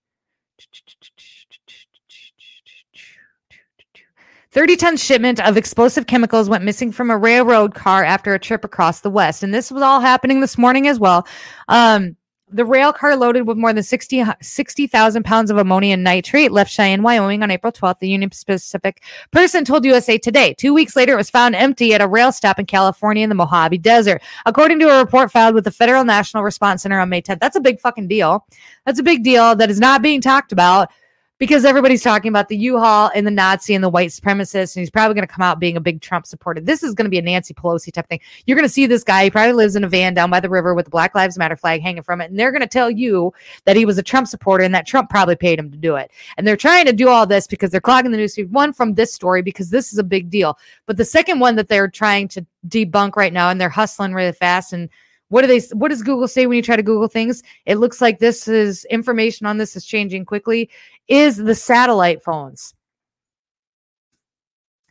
30 4.52 4.76
ton 4.76 4.96
shipment 4.96 5.40
of 5.40 5.56
explosive 5.56 6.06
chemicals 6.06 6.48
went 6.48 6.64
missing 6.64 6.90
from 6.90 7.10
a 7.10 7.18
railroad 7.18 7.74
car 7.74 8.04
after 8.04 8.34
a 8.34 8.38
trip 8.38 8.64
across 8.64 9.00
the 9.00 9.10
West. 9.10 9.42
And 9.42 9.52
this 9.52 9.70
was 9.70 9.82
all 9.82 10.00
happening 10.00 10.40
this 10.40 10.56
morning 10.56 10.88
as 10.88 10.98
well. 10.98 11.26
Um, 11.68 12.16
the 12.50 12.64
rail 12.64 12.92
car 12.92 13.14
loaded 13.14 13.46
with 13.46 13.58
more 13.58 13.72
than 13.72 13.82
60,000 13.82 14.36
60, 14.40 14.88
pounds 14.88 15.50
of 15.50 15.58
ammonium 15.58 16.02
nitrate 16.02 16.50
left 16.50 16.70
Cheyenne, 16.70 17.02
Wyoming 17.02 17.42
on 17.42 17.50
April 17.50 17.72
12th. 17.72 17.98
The 17.98 18.08
Union 18.08 18.30
Pacific 18.30 19.02
person 19.32 19.64
told 19.64 19.84
USA 19.84 20.16
Today. 20.16 20.54
Two 20.54 20.72
weeks 20.72 20.96
later, 20.96 21.12
it 21.12 21.16
was 21.16 21.30
found 21.30 21.54
empty 21.54 21.92
at 21.92 22.00
a 22.00 22.08
rail 22.08 22.32
stop 22.32 22.58
in 22.58 22.66
California 22.66 23.22
in 23.22 23.28
the 23.28 23.34
Mojave 23.34 23.78
Desert. 23.78 24.22
According 24.46 24.78
to 24.80 24.88
a 24.88 24.98
report 24.98 25.30
filed 25.30 25.54
with 25.54 25.64
the 25.64 25.70
Federal 25.70 26.04
National 26.04 26.42
Response 26.42 26.82
Center 26.82 26.98
on 26.98 27.10
May 27.10 27.20
10th, 27.20 27.40
that's 27.40 27.56
a 27.56 27.60
big 27.60 27.80
fucking 27.80 28.08
deal. 28.08 28.46
That's 28.86 28.98
a 28.98 29.04
big 29.04 29.22
deal 29.22 29.54
that 29.56 29.70
is 29.70 29.78
not 29.78 30.00
being 30.00 30.20
talked 30.20 30.52
about 30.52 30.90
because 31.38 31.64
everybody's 31.64 32.02
talking 32.02 32.28
about 32.28 32.48
the 32.48 32.56
U-Haul 32.56 33.10
and 33.14 33.26
the 33.26 33.30
Nazi 33.30 33.74
and 33.74 33.82
the 33.82 33.88
white 33.88 34.10
supremacist, 34.10 34.74
and 34.74 34.80
he's 34.80 34.90
probably 34.90 35.14
going 35.14 35.26
to 35.26 35.32
come 35.32 35.42
out 35.42 35.60
being 35.60 35.76
a 35.76 35.80
big 35.80 36.00
Trump 36.00 36.26
supporter. 36.26 36.60
This 36.60 36.82
is 36.82 36.94
going 36.94 37.04
to 37.04 37.10
be 37.10 37.18
a 37.18 37.22
Nancy 37.22 37.54
Pelosi 37.54 37.92
type 37.92 38.08
thing. 38.08 38.20
You're 38.46 38.56
going 38.56 38.66
to 38.66 38.72
see 38.72 38.86
this 38.86 39.04
guy. 39.04 39.24
He 39.24 39.30
probably 39.30 39.52
lives 39.52 39.76
in 39.76 39.84
a 39.84 39.88
van 39.88 40.14
down 40.14 40.30
by 40.30 40.40
the 40.40 40.50
river 40.50 40.74
with 40.74 40.86
the 40.86 40.90
Black 40.90 41.14
Lives 41.14 41.38
Matter 41.38 41.56
flag 41.56 41.80
hanging 41.80 42.02
from 42.02 42.20
it, 42.20 42.30
and 42.30 42.38
they're 42.38 42.50
going 42.50 42.60
to 42.60 42.66
tell 42.66 42.90
you 42.90 43.32
that 43.64 43.76
he 43.76 43.84
was 43.84 43.98
a 43.98 44.02
Trump 44.02 44.26
supporter 44.26 44.64
and 44.64 44.74
that 44.74 44.86
Trump 44.86 45.10
probably 45.10 45.36
paid 45.36 45.58
him 45.58 45.70
to 45.70 45.76
do 45.76 45.94
it. 45.94 46.10
And 46.36 46.46
they're 46.46 46.56
trying 46.56 46.86
to 46.86 46.92
do 46.92 47.08
all 47.08 47.26
this 47.26 47.46
because 47.46 47.70
they're 47.70 47.80
clogging 47.80 48.10
the 48.10 48.18
newsfeed. 48.18 48.50
One 48.50 48.72
from 48.72 48.94
this 48.94 49.12
story 49.12 49.42
because 49.42 49.70
this 49.70 49.92
is 49.92 49.98
a 49.98 50.04
big 50.04 50.30
deal, 50.30 50.58
but 50.86 50.96
the 50.96 51.04
second 51.04 51.38
one 51.38 51.54
that 51.56 51.68
they're 51.68 51.88
trying 51.88 52.28
to 52.28 52.44
debunk 52.66 53.14
right 53.14 53.32
now, 53.32 53.50
and 53.50 53.60
they're 53.60 53.68
hustling 53.68 54.12
really 54.12 54.32
fast 54.32 54.72
and 54.72 54.88
what 55.28 55.42
do 55.42 55.46
they 55.48 55.60
what 55.74 55.88
does 55.88 56.02
google 56.02 56.28
say 56.28 56.46
when 56.46 56.56
you 56.56 56.62
try 56.62 56.76
to 56.76 56.82
google 56.82 57.08
things? 57.08 57.42
It 57.66 57.76
looks 57.76 58.00
like 58.00 58.18
this 58.18 58.48
is 58.48 58.84
information 58.86 59.46
on 59.46 59.58
this 59.58 59.76
is 59.76 59.84
changing 59.84 60.24
quickly 60.24 60.70
is 61.08 61.36
the 61.36 61.54
satellite 61.54 62.22
phones. 62.22 62.74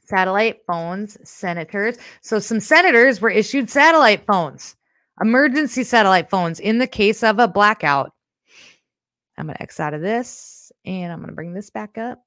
Satellite 0.06 0.60
phones 0.65 1.17
senators. 1.28 1.97
So 2.21 2.39
some 2.39 2.60
senators 2.60 3.19
were 3.19 3.30
issued 3.30 3.69
satellite 3.69 4.26
phones 4.26 4.76
emergency 5.21 5.84
satellite 5.84 6.30
phones 6.30 6.60
in 6.60 6.78
the 6.78 6.88
case 6.88 7.23
of 7.23 7.39
a 7.39 7.47
blackout. 7.47 8.12
I'm 9.38 9.47
going 9.47 9.56
to 9.56 9.62
x 9.62 9.80
out 9.80 9.93
of 9.93 10.02
this 10.02 10.71
and 10.86 11.12
i'm 11.12 11.19
going 11.19 11.30
to 11.30 11.36
bring 11.36 11.54
this 11.54 11.69
back 11.69 11.97
up 11.97 12.23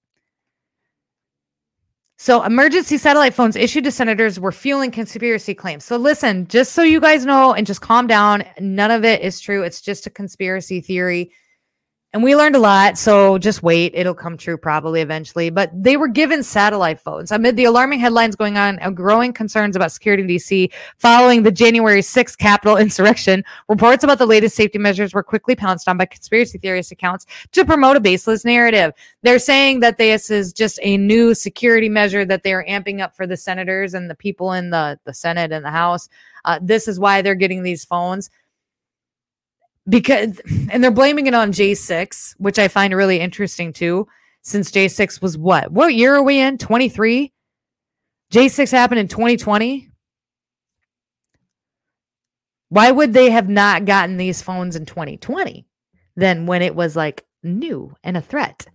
So, 2.23 2.43
emergency 2.43 2.99
satellite 2.99 3.33
phones 3.33 3.57
issued 3.57 3.85
to 3.85 3.91
senators 3.91 4.39
were 4.39 4.53
fueling 4.53 4.91
conspiracy 4.91 5.55
claims. 5.55 5.87
So, 5.87 5.97
listen, 5.97 6.47
just 6.49 6.73
so 6.73 6.83
you 6.83 7.01
guys 7.01 7.25
know 7.25 7.55
and 7.55 7.67
just 7.67 7.81
calm 7.81 8.07
down, 8.07 8.45
none 8.61 8.91
of 8.91 9.07
it 9.07 9.23
is 9.23 9.41
true. 9.41 9.63
It's 9.63 9.81
just 9.81 10.07
a 10.07 10.11
conspiracy 10.11 10.83
theory. 10.83 11.33
And 12.13 12.25
we 12.25 12.35
learned 12.35 12.57
a 12.57 12.59
lot. 12.59 12.99
So, 12.99 13.39
just 13.39 13.63
wait. 13.63 13.93
It'll 13.95 14.15
come 14.15 14.37
true 14.37 14.59
probably 14.59 15.01
eventually. 15.01 15.49
But 15.49 15.71
they 15.73 15.97
were 15.97 16.09
given 16.09 16.43
satellite 16.43 16.99
phones 16.99 17.31
amid 17.31 17.57
the 17.57 17.67
alarming 17.67 18.01
headlines 18.01 18.35
going 18.35 18.59
on 18.59 18.81
and 18.81 18.97
growing 18.97 19.33
concerns 19.33 19.77
about 19.77 19.93
security 19.93 20.25
in 20.25 20.29
DC 20.29 20.73
following 20.99 21.45
the 21.45 21.53
January 21.53 22.01
6th 22.01 22.37
Capitol 22.37 22.77
insurrection. 22.79 23.45
Reports 23.69 24.03
about 24.03 24.19
the 24.19 24.27
latest 24.27 24.57
safety 24.57 24.79
measures 24.79 25.15
were 25.15 25.23
quickly 25.23 25.55
pounced 25.55 25.89
on 25.89 25.99
by 25.99 26.05
conspiracy 26.05 26.59
theorist 26.59 26.91
accounts 26.91 27.27
to 27.53 27.65
promote 27.65 27.97
a 27.97 28.01
baseless 28.01 28.45
narrative. 28.45 28.93
They're 29.23 29.39
saying 29.39 29.79
that 29.81 29.97
this 29.97 30.31
is 30.31 30.53
just 30.53 30.81
a 30.83 30.97
new 30.97 31.33
security 31.33 31.89
measure 31.89 32.25
that 32.25 32.43
they 32.43 32.53
are 32.53 32.67
amping 32.67 33.01
up 33.01 33.15
for 33.15 33.25
the 33.25 33.37
senators 33.37 33.95
and 33.95 34.11
the 34.11 34.17
people 34.17 34.53
in 34.53 34.71
the, 34.71 34.99
the 35.05 35.15
Senate 35.15 35.53
and 35.53 35.65
the 35.65 35.71
House. 35.71 36.09
Uh, 36.45 36.59
this 36.61 36.89
is 36.89 36.99
why 36.99 37.23
they're 37.23 37.37
getting 37.37 37.63
these 37.63 37.85
phones 37.85 38.31
because 39.91 40.41
and 40.71 40.83
they're 40.83 40.91
blaming 40.91 41.27
it 41.27 41.35
on 41.35 41.53
J6, 41.53 42.35
which 42.39 42.59
I 42.59 42.69
find 42.69 42.95
really 42.95 43.21
interesting 43.21 43.73
too, 43.73 44.07
since 44.43 44.71
J6 44.71 45.21
was 45.21 45.37
what? 45.37 45.71
What 45.71 45.95
year 45.95 46.15
are 46.15 46.23
we 46.23 46.39
in? 46.39 46.57
23? 46.57 47.33
J6 48.33 48.71
happened 48.71 49.01
in 49.01 49.09
2020. 49.09 49.91
Why 52.69 52.91
would 52.91 53.13
they 53.13 53.31
have 53.31 53.49
not 53.49 53.85
gotten 53.85 54.17
these 54.17 54.43
phones 54.43 54.77
in 54.77 54.87
2020 54.87 55.67
then 56.17 56.47
when 56.47 56.63
it 56.63 56.77
was 56.77 56.95
like 56.95 57.27
new 57.43 57.95
and 58.05 58.17
a 58.17 58.21
threat? 58.21 58.67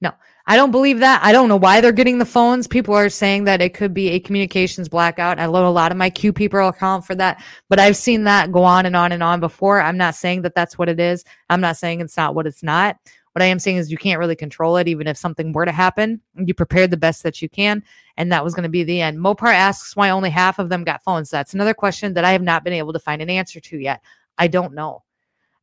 No, 0.00 0.12
I 0.50 0.56
don't 0.56 0.72
believe 0.72 0.98
that. 0.98 1.20
I 1.22 1.30
don't 1.30 1.48
know 1.48 1.56
why 1.56 1.80
they're 1.80 1.92
getting 1.92 2.18
the 2.18 2.24
phones. 2.24 2.66
People 2.66 2.92
are 2.92 3.08
saying 3.08 3.44
that 3.44 3.62
it 3.62 3.72
could 3.72 3.94
be 3.94 4.08
a 4.08 4.18
communications 4.18 4.88
blackout. 4.88 5.38
I 5.38 5.46
know 5.46 5.64
a 5.64 5.70
lot 5.70 5.92
of 5.92 5.96
my 5.96 6.10
Q 6.10 6.32
people 6.32 6.66
account 6.66 7.06
for 7.06 7.14
that, 7.14 7.40
but 7.68 7.78
I've 7.78 7.96
seen 7.96 8.24
that 8.24 8.50
go 8.50 8.64
on 8.64 8.84
and 8.84 8.96
on 8.96 9.12
and 9.12 9.22
on 9.22 9.38
before. 9.38 9.80
I'm 9.80 9.96
not 9.96 10.16
saying 10.16 10.42
that 10.42 10.56
that's 10.56 10.76
what 10.76 10.88
it 10.88 10.98
is. 10.98 11.24
I'm 11.50 11.60
not 11.60 11.76
saying 11.76 12.00
it's 12.00 12.16
not 12.16 12.34
what 12.34 12.48
it's 12.48 12.64
not. 12.64 12.96
What 13.30 13.42
I 13.42 13.46
am 13.46 13.60
saying 13.60 13.76
is 13.76 13.92
you 13.92 13.96
can't 13.96 14.18
really 14.18 14.34
control 14.34 14.76
it, 14.76 14.88
even 14.88 15.06
if 15.06 15.16
something 15.16 15.52
were 15.52 15.66
to 15.66 15.70
happen. 15.70 16.20
You 16.34 16.52
prepared 16.52 16.90
the 16.90 16.96
best 16.96 17.22
that 17.22 17.40
you 17.40 17.48
can, 17.48 17.84
and 18.16 18.32
that 18.32 18.42
was 18.42 18.52
going 18.52 18.64
to 18.64 18.68
be 18.68 18.82
the 18.82 19.00
end. 19.00 19.20
Mopar 19.20 19.54
asks 19.54 19.94
why 19.94 20.10
only 20.10 20.30
half 20.30 20.58
of 20.58 20.68
them 20.68 20.82
got 20.82 21.04
phones. 21.04 21.30
That's 21.30 21.54
another 21.54 21.74
question 21.74 22.14
that 22.14 22.24
I 22.24 22.32
have 22.32 22.42
not 22.42 22.64
been 22.64 22.72
able 22.72 22.92
to 22.92 22.98
find 22.98 23.22
an 23.22 23.30
answer 23.30 23.60
to 23.60 23.78
yet. 23.78 24.02
I 24.36 24.48
don't 24.48 24.74
know. 24.74 25.04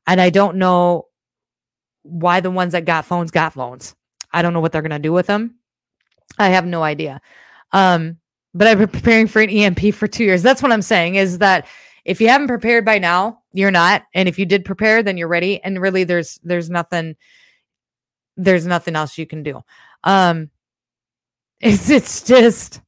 And 0.08 0.22
I 0.22 0.30
don't 0.30 0.56
know 0.56 1.08
why 2.04 2.40
the 2.40 2.52
ones 2.52 2.72
that 2.72 2.86
got 2.86 3.04
phones 3.04 3.32
got 3.32 3.52
phones. 3.52 3.97
I 4.32 4.42
don't 4.42 4.54
know 4.54 4.60
what 4.60 4.72
they're 4.72 4.82
going 4.82 4.92
to 4.92 5.00
do 5.00 5.14
with 5.14 5.28
them. 5.28 5.56
I 6.38 6.50
have 6.50 6.66
no 6.66 6.84
idea. 6.84 7.22
Um, 7.72 8.18
but 8.54 8.68
I've 8.68 8.80
been 8.80 8.88
preparing 8.88 9.28
for 9.28 9.42
an 9.42 9.50
EMP 9.50 9.94
for 9.94 10.08
two 10.08 10.24
years. 10.24 10.42
That's 10.42 10.62
what 10.62 10.72
I'm 10.72 10.82
saying 10.82 11.16
is 11.16 11.38
that 11.40 11.68
if 12.06 12.22
you 12.22 12.30
haven't 12.30 12.48
prepared 12.48 12.86
by 12.86 12.98
now, 13.00 13.42
you're 13.54 13.72
not. 13.72 14.04
And 14.14 14.30
if 14.30 14.40
you 14.40 14.46
did 14.46 14.66
prepare, 14.66 15.04
then 15.04 15.18
you're 15.18 15.28
ready. 15.28 15.62
And 15.64 15.82
really 15.82 16.04
there's 16.04 16.40
there's 16.44 16.70
nothing 16.70 17.16
there's 18.36 18.66
nothing 18.66 18.96
else 18.96 19.18
you 19.18 19.28
can 19.28 19.44
do. 19.44 19.62
Um 20.04 20.50
it's 21.60 21.90
it's 21.90 22.24
just 22.24 22.82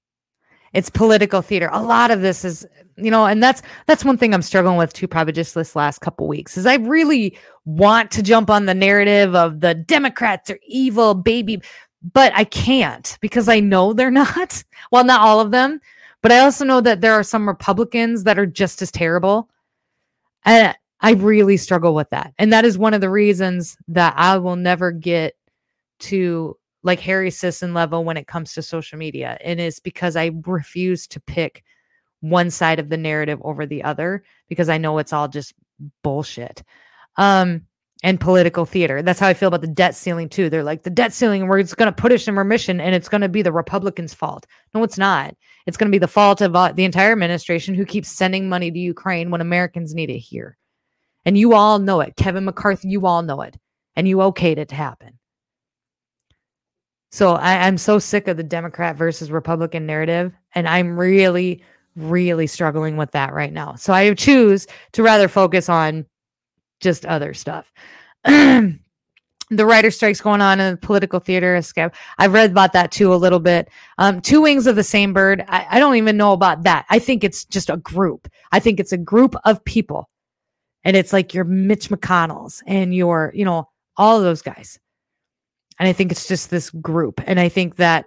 it's 0.74 0.90
political 0.90 1.42
theater. 1.42 1.70
A 1.72 1.82
lot 1.82 2.12
of 2.12 2.22
this 2.22 2.46
is, 2.46 2.66
you 2.96 3.10
know, 3.12 3.26
and 3.26 3.42
that's 3.42 3.62
that's 3.88 4.06
one 4.06 4.18
thing 4.18 4.34
I'm 4.34 4.42
struggling 4.42 4.78
with 4.78 4.94
too, 4.94 5.08
probably 5.08 5.34
just 5.34 5.56
this 5.56 5.76
last 5.76 6.00
couple 6.00 6.28
weeks, 6.28 6.58
is 6.58 6.66
I 6.66 6.76
really 6.76 7.38
want 7.66 8.12
to 8.12 8.24
jump 8.24 8.50
on 8.50 8.66
the 8.66 8.74
narrative 8.74 9.36
of 9.36 9.62
the 9.62 9.74
Democrats 9.74 10.50
are 10.50 10.60
evil, 10.68 11.14
baby, 11.14 11.62
but 12.14 12.32
I 12.36 12.44
can't 12.44 13.18
because 13.22 13.50
I 13.50 13.60
know 13.60 13.94
they're 13.94 14.12
not. 14.12 14.64
Well, 14.92 15.04
not 15.04 15.22
all 15.22 15.40
of 15.40 15.52
them, 15.52 15.80
but 16.22 16.32
I 16.32 16.40
also 16.40 16.66
know 16.66 16.82
that 16.82 17.02
there 17.02 17.14
are 17.14 17.24
some 17.24 17.48
Republicans 17.48 18.24
that 18.24 18.40
are 18.40 18.46
just 18.46 18.82
as 18.82 18.92
terrible. 18.92 19.50
And 20.46 20.76
I 21.02 21.12
really 21.12 21.58
struggle 21.58 21.94
with 21.94 22.10
that. 22.10 22.34
And 22.38 22.52
that 22.52 22.66
is 22.66 22.78
one 22.78 22.94
of 22.94 23.02
the 23.02 23.10
reasons 23.10 23.78
that 23.88 24.14
I 24.18 24.38
will 24.38 24.56
never 24.56 24.92
get 24.92 25.36
to 26.00 26.58
like 26.84 27.00
Harry 27.00 27.32
Sisson 27.32 27.74
level 27.74 28.04
when 28.04 28.18
it 28.18 28.28
comes 28.28 28.54
to 28.54 28.62
social 28.62 28.98
media. 28.98 29.38
And 29.44 29.60
it's 29.60 29.80
because 29.80 30.16
I 30.16 30.32
refuse 30.46 31.08
to 31.08 31.20
pick 31.20 31.64
one 32.22 32.50
side 32.50 32.80
of 32.80 32.90
the 32.90 32.98
narrative 32.98 33.40
over 33.44 33.66
the 33.66 33.84
other 33.84 34.24
because 34.48 34.70
I 34.70 34.78
know 34.78 34.98
it's 34.98 35.14
all 35.14 35.28
just 35.28 35.54
bullshit. 36.04 36.64
Um, 37.18 37.64
and 38.04 38.20
political 38.20 38.66
theater. 38.66 39.02
That's 39.02 39.20
how 39.20 39.28
I 39.28 39.34
feel 39.34 39.48
about 39.48 39.62
the 39.62 39.68
debt 39.68 39.96
ceiling 39.96 40.30
too. 40.30 40.50
They're 40.50 40.64
like 40.64 40.84
the 40.84 40.90
debt 40.90 41.14
ceiling, 41.14 41.48
we're 41.48 41.62
just 41.62 41.78
going 41.78 41.94
to 41.94 42.02
put 42.02 42.12
us 42.12 42.28
in 42.28 42.36
remission, 42.36 42.80
and 42.80 42.96
it's 42.96 43.10
going 43.10 43.22
to 43.22 43.30
be 43.30 43.42
the 43.42 43.52
Republicans' 43.52 44.14
fault. 44.14 44.46
No, 44.74 44.84
it's 44.84 44.98
not. 44.98 45.36
It's 45.66 45.76
going 45.76 45.90
to 45.90 45.96
be 45.96 46.00
the 46.00 46.08
fault 46.08 46.42
of 46.42 46.56
uh, 46.56 46.72
the 46.72 46.86
entire 46.86 47.12
administration 47.12 47.76
who 47.76 47.86
keeps 47.86 48.10
sending 48.10 48.48
money 48.48 48.72
to 48.72 48.80
Ukraine 48.80 49.32
when 49.32 49.42
Americans 49.42 49.94
need 49.94 50.10
it 50.10 50.20
here. 50.20 50.58
And 51.26 51.38
you 51.38 51.54
all 51.54 51.80
know 51.80 52.00
it. 52.00 52.16
Kevin 52.16 52.46
McCarthy, 52.46 52.88
you 52.88 53.06
all 53.06 53.22
know 53.22 53.42
it, 53.42 53.58
and 53.96 54.08
you 54.08 54.18
okayed 54.18 54.58
it 54.58 54.70
to 54.70 54.76
happen. 54.76 55.19
So 57.12 57.34
I, 57.34 57.68
I'm 57.68 57.78
so 57.78 58.00
sick 58.00 58.28
of 58.28 58.38
the 58.38 58.44
Democrat 58.44 58.96
versus 58.96 59.32
Republican 59.32 59.86
narrative, 59.86 60.34
and 60.54 60.68
I'm 60.68 60.98
really, 60.98 61.64
really 61.96 62.48
struggling 62.48 62.98
with 62.98 63.12
that 63.12 63.34
right 63.34 63.52
now. 63.52 63.76
So 63.76 63.94
I 63.94 64.14
choose 64.14 64.68
to 64.94 65.04
rather 65.04 65.28
focus 65.28 65.70
on 65.70 66.06
just 66.80 67.06
other 67.06 67.34
stuff. 67.34 67.72
the 68.24 69.66
writer 69.66 69.90
strikes 69.90 70.22
going 70.22 70.42
on 70.42 70.60
in 70.60 70.72
the 70.72 70.78
political 70.78 71.20
theater. 71.20 71.60
I've 72.18 72.34
read 72.34 72.52
about 72.52 72.74
that 72.74 72.92
too 72.92 73.14
a 73.14 73.16
little 73.16 73.40
bit. 73.40 73.70
Um, 73.98 74.22
two 74.22 74.42
wings 74.42 74.68
of 74.68 74.76
the 74.76 74.84
same 74.84 75.12
bird. 75.14 75.44
I, 75.48 75.66
I 75.72 75.80
don't 75.80 75.96
even 75.96 76.18
know 76.18 76.34
about 76.34 76.64
that. 76.64 76.86
I 76.90 77.00
think 77.00 77.24
it's 77.24 77.44
just 77.46 77.70
a 77.70 77.78
group. 77.78 78.28
I 78.52 78.60
think 78.60 78.80
it's 78.80 78.92
a 78.92 78.98
group 78.98 79.36
of 79.46 79.64
people, 79.66 80.10
and 80.84 80.96
it's 80.96 81.14
like 81.14 81.34
your 81.34 81.46
Mitch 81.46 81.90
McConnell's 81.90 82.62
and 82.68 82.94
your, 82.94 83.32
you 83.34 83.46
know, 83.46 83.68
all 83.98 84.22
those 84.22 84.44
guys. 84.44 84.80
And 85.80 85.88
I 85.88 85.94
think 85.94 86.12
it's 86.12 86.28
just 86.28 86.50
this 86.50 86.70
group. 86.70 87.22
And 87.26 87.40
I 87.40 87.50
think 87.50 87.78
that 87.78 88.06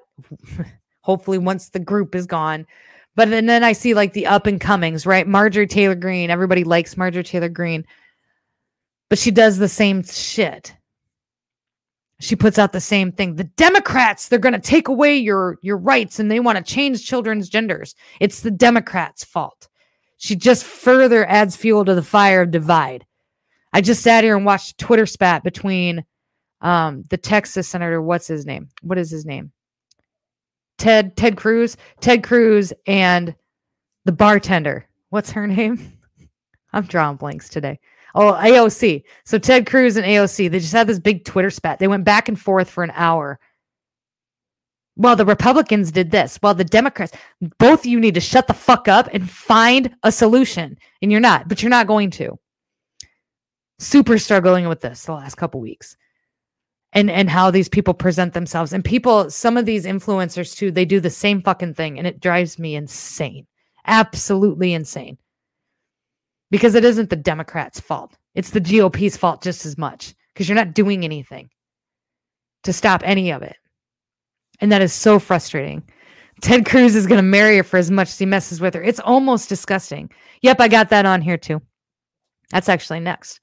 hopefully 1.00 1.38
once 1.38 1.70
the 1.70 1.80
group 1.80 2.14
is 2.14 2.26
gone, 2.26 2.66
but 3.14 3.30
then, 3.30 3.46
then 3.46 3.64
I 3.64 3.72
see 3.72 3.94
like 3.94 4.12
the 4.12 4.26
up 4.26 4.46
and 4.46 4.61
comings, 4.61 5.06
right? 5.06 5.26
Marjorie 5.26 5.66
Taylor 5.66 5.94
Greene. 5.94 6.30
Everybody 6.30 6.64
likes 6.64 6.96
Marjorie 6.96 7.24
Taylor 7.24 7.48
Greene, 7.48 7.85
but 9.11 9.18
she 9.18 9.30
does 9.30 9.58
the 9.58 9.68
same 9.68 10.02
shit. 10.02 10.74
She 12.20 12.37
puts 12.37 12.58
out 12.58 12.72
the 12.72 12.80
same 12.80 13.11
thing. 13.11 13.35
The 13.35 13.44
Democrats, 13.44 14.28
they're 14.28 14.38
going 14.38 14.52
to 14.52 14.61
take 14.61 14.88
away 14.88 15.16
your 15.16 15.58
your 15.61 15.76
rights 15.76 16.20
and 16.20 16.30
they 16.30 16.40
want 16.40 16.56
to 16.56 16.64
change 16.64 17.04
children's 17.04 17.48
genders. 17.48 17.96
It's 18.20 18.40
the 18.40 18.50
Democrats' 18.50 19.24
fault. 19.24 19.68
She 20.18 20.37
just 20.37 20.64
further 20.64 21.26
adds 21.26 21.56
fuel 21.56 21.85
to 21.85 21.96
the 21.96 22.02
fire 22.02 22.42
of 22.42 22.52
divide. 22.52 23.04
I 23.72 23.80
just 23.80 24.02
sat 24.02 24.22
here 24.22 24.37
and 24.37 24.46
watched 24.46 24.70
a 24.70 24.85
Twitter 24.85 25.04
spat 25.04 25.42
between 25.42 26.04
um, 26.62 27.03
the 27.11 27.16
Texas 27.16 27.68
senator, 27.68 28.01
what's 28.01 28.27
his 28.27 28.46
name? 28.46 28.68
What 28.83 28.98
is 28.98 29.11
his 29.11 29.27
name? 29.27 29.53
Ted 30.79 31.16
Ted 31.16 31.37
Cruz, 31.37 31.77
Ted 32.01 32.22
Cruz, 32.22 32.72
and 32.87 33.35
the 34.05 34.12
bartender. 34.12 34.88
What's 35.11 35.31
her 35.33 35.46
name? 35.48 35.92
I'm 36.72 36.85
drawing 36.85 37.16
blanks 37.16 37.48
today. 37.48 37.79
Oh, 38.14 38.33
AOC. 38.33 39.03
So 39.25 39.38
Ted 39.38 39.66
Cruz 39.66 39.96
and 39.96 40.07
AOC, 40.07 40.51
they 40.51 40.59
just 40.59 40.72
had 40.72 40.87
this 40.87 40.98
big 40.98 41.25
Twitter 41.25 41.51
spat. 41.51 41.79
They 41.79 41.88
went 41.88 42.05
back 42.05 42.29
and 42.29 42.38
forth 42.38 42.70
for 42.70 42.85
an 42.85 42.92
hour. 42.94 43.38
Well, 44.96 45.16
the 45.16 45.25
Republicans 45.25 45.90
did 45.90 46.11
this. 46.11 46.38
Well, 46.42 46.55
the 46.55 46.64
Democrats, 46.64 47.12
both 47.59 47.81
of 47.81 47.87
you 47.87 47.98
need 47.98 48.14
to 48.14 48.20
shut 48.20 48.46
the 48.46 48.55
fuck 48.55 48.88
up 48.88 49.09
and 49.12 49.29
find 49.29 49.94
a 50.03 50.12
solution. 50.12 50.77
And 51.01 51.11
you're 51.11 51.20
not, 51.20 51.48
but 51.48 51.62
you're 51.62 51.70
not 51.70 51.87
going 51.87 52.11
to. 52.12 52.38
Super 53.79 54.18
struggling 54.18 54.68
with 54.68 54.81
this 54.81 55.05
the 55.05 55.12
last 55.12 55.37
couple 55.37 55.61
weeks 55.61 55.96
and 56.92 57.11
and 57.11 57.31
how 57.31 57.50
these 57.50 57.68
people 57.68 57.94
present 57.94 58.35
themselves. 58.35 58.72
And 58.72 58.85
people 58.85 59.31
some 59.31 59.57
of 59.57 59.66
these 59.66 59.87
influencers 59.87 60.57
too 60.57 60.70
they 60.70 60.85
do 60.85 61.00
the 61.00 61.10
same 61.10 61.42
fucking 61.42 61.75
thing 61.75 61.98
and 61.98 62.06
it 62.06 62.21
drives 62.21 62.58
me 62.58 62.75
insane 62.75 63.46
absolutely 63.87 64.73
insane. 64.73 65.19
Because 66.50 66.75
it 66.75 66.85
isn't 66.85 67.10
the 67.10 67.16
democrats 67.16 67.81
fault. 67.81 68.16
It's 68.35 68.50
the 68.50 68.60
gop's 68.60 69.16
fault 69.16 69.42
just 69.42 69.64
as 69.66 69.79
much 69.79 70.14
because 70.33 70.48
you're 70.48 70.56
not 70.56 70.75
doing 70.75 71.04
anything 71.04 71.50
to 72.64 72.73
stop 72.73 73.02
any 73.04 73.33
of 73.33 73.42
it. 73.42 73.56
And 74.60 74.71
that 74.71 74.83
is 74.83 74.92
so 74.92 75.19
frustrating. 75.19 75.83
Ted 76.40 76.66
cruz 76.66 76.94
is 76.94 77.06
going 77.06 77.19
to 77.19 77.23
marry 77.23 77.56
her 77.56 77.62
for 77.62 77.79
as 77.79 77.90
much 77.90 78.08
as 78.08 78.19
he 78.19 78.27
messes 78.27 78.60
with 78.60 78.75
her. 78.75 78.83
It's 78.83 79.00
almost 79.00 79.48
disgusting. 79.48 80.10
Yep 80.42 80.60
i 80.60 80.69
got 80.69 80.90
that 80.90 81.06
on 81.06 81.23
here 81.23 81.38
too. 81.38 81.62
That's 82.50 82.69
actually 82.69 83.00
next 83.00 83.40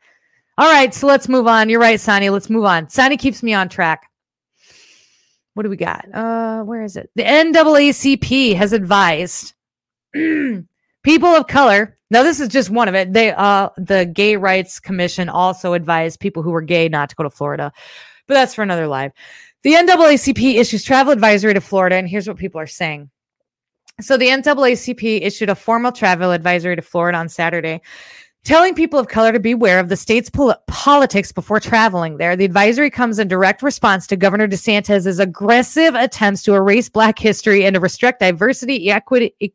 all 0.60 0.70
right, 0.70 0.93
so 0.93 1.07
let's 1.07 1.30
move 1.30 1.47
on. 1.47 1.70
You're 1.70 1.80
right, 1.80 1.97
Sonny. 1.97 2.30
Let's 2.30 2.49
move 2.49 2.66
on. 2.66 2.89
Sonny 2.89 3.16
keeps 3.16 3.41
me 3.41 3.53
on 3.53 3.70
track. 3.70 4.10
What 5.53 5.64
do 5.64 5.70
we 5.70 5.78
got? 5.78 6.05
Uh, 6.14 6.64
where 6.64 6.84
is 6.84 6.97
it? 6.97 7.10
The 7.16 7.24
NAACP 7.24 8.55
has 8.55 8.74
advised 8.74 9.53
people 10.14 11.30
of 11.30 11.47
color. 11.47 11.97
Now, 12.12 12.24
this 12.24 12.41
is 12.41 12.49
just 12.49 12.70
one 12.70 12.89
of 12.89 12.95
it. 12.95 13.14
They, 13.14 13.32
uh, 13.32 13.70
the 13.78 14.05
Gay 14.05 14.36
Rights 14.36 14.82
Commission 14.82 15.30
also 15.30 15.72
advised 15.72 16.20
people 16.20 16.43
who 16.43 16.51
were 16.51 16.62
gay 16.62 16.89
not 16.89 17.07
to 17.07 17.16
go 17.16 17.24
to 17.24 17.30
Florida, 17.30 17.72
but 18.28 18.34
that's 18.34 18.53
for 18.53 18.62
another 18.62 18.88
live. 18.88 19.14
The 19.64 19.76
NAACP 19.76 20.55
issues 20.55 20.84
travel 20.84 21.14
advisory 21.14 21.53
to 21.53 21.62
Florida, 21.62 21.95
and 21.95 22.10
here's 22.10 22.28
what 22.28 22.36
people 22.36 22.60
are 22.60 22.68
saying. 22.68 23.10
So, 24.01 24.18
the 24.18 24.28
NAACP 24.28 25.22
issued 25.22 25.49
a 25.49 25.55
formal 25.55 25.93
travel 25.93 26.32
advisory 26.32 26.76
to 26.76 26.82
Florida 26.82 27.18
on 27.18 27.30
Saturday, 27.30 27.80
telling 28.43 28.73
people 28.73 28.99
of 28.99 29.07
color 29.07 29.31
to 29.31 29.39
beware 29.39 29.79
of 29.79 29.89
the 29.89 29.95
state's 29.95 30.29
pol- 30.29 30.55
politics 30.67 31.31
before 31.31 31.59
traveling 31.59 32.17
there. 32.17 32.35
The 32.35 32.45
advisory 32.45 32.89
comes 32.89 33.19
in 33.19 33.27
direct 33.27 33.61
response 33.61 34.07
to 34.07 34.15
Governor 34.15 34.47
DeSantis's 34.47 35.19
aggressive 35.19 35.95
attempts 35.95 36.43
to 36.43 36.55
erase 36.55 36.89
Black 36.89 37.19
history 37.19 37.65
and 37.65 37.73
to 37.73 37.79
restrict 37.79 38.19
diversity, 38.19 38.89
equity, 38.89 39.33
e- 39.39 39.51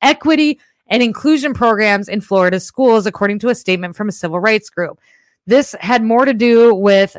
equity, 0.00 0.58
and 0.88 1.02
inclusion 1.02 1.54
programs 1.54 2.08
in 2.08 2.20
Florida 2.20 2.60
schools, 2.60 3.06
according 3.06 3.38
to 3.40 3.48
a 3.48 3.54
statement 3.54 3.96
from 3.96 4.08
a 4.08 4.12
civil 4.12 4.40
rights 4.40 4.68
group. 4.70 5.00
This 5.46 5.74
had 5.80 6.02
more 6.02 6.24
to 6.24 6.34
do 6.34 6.74
with 6.74 7.16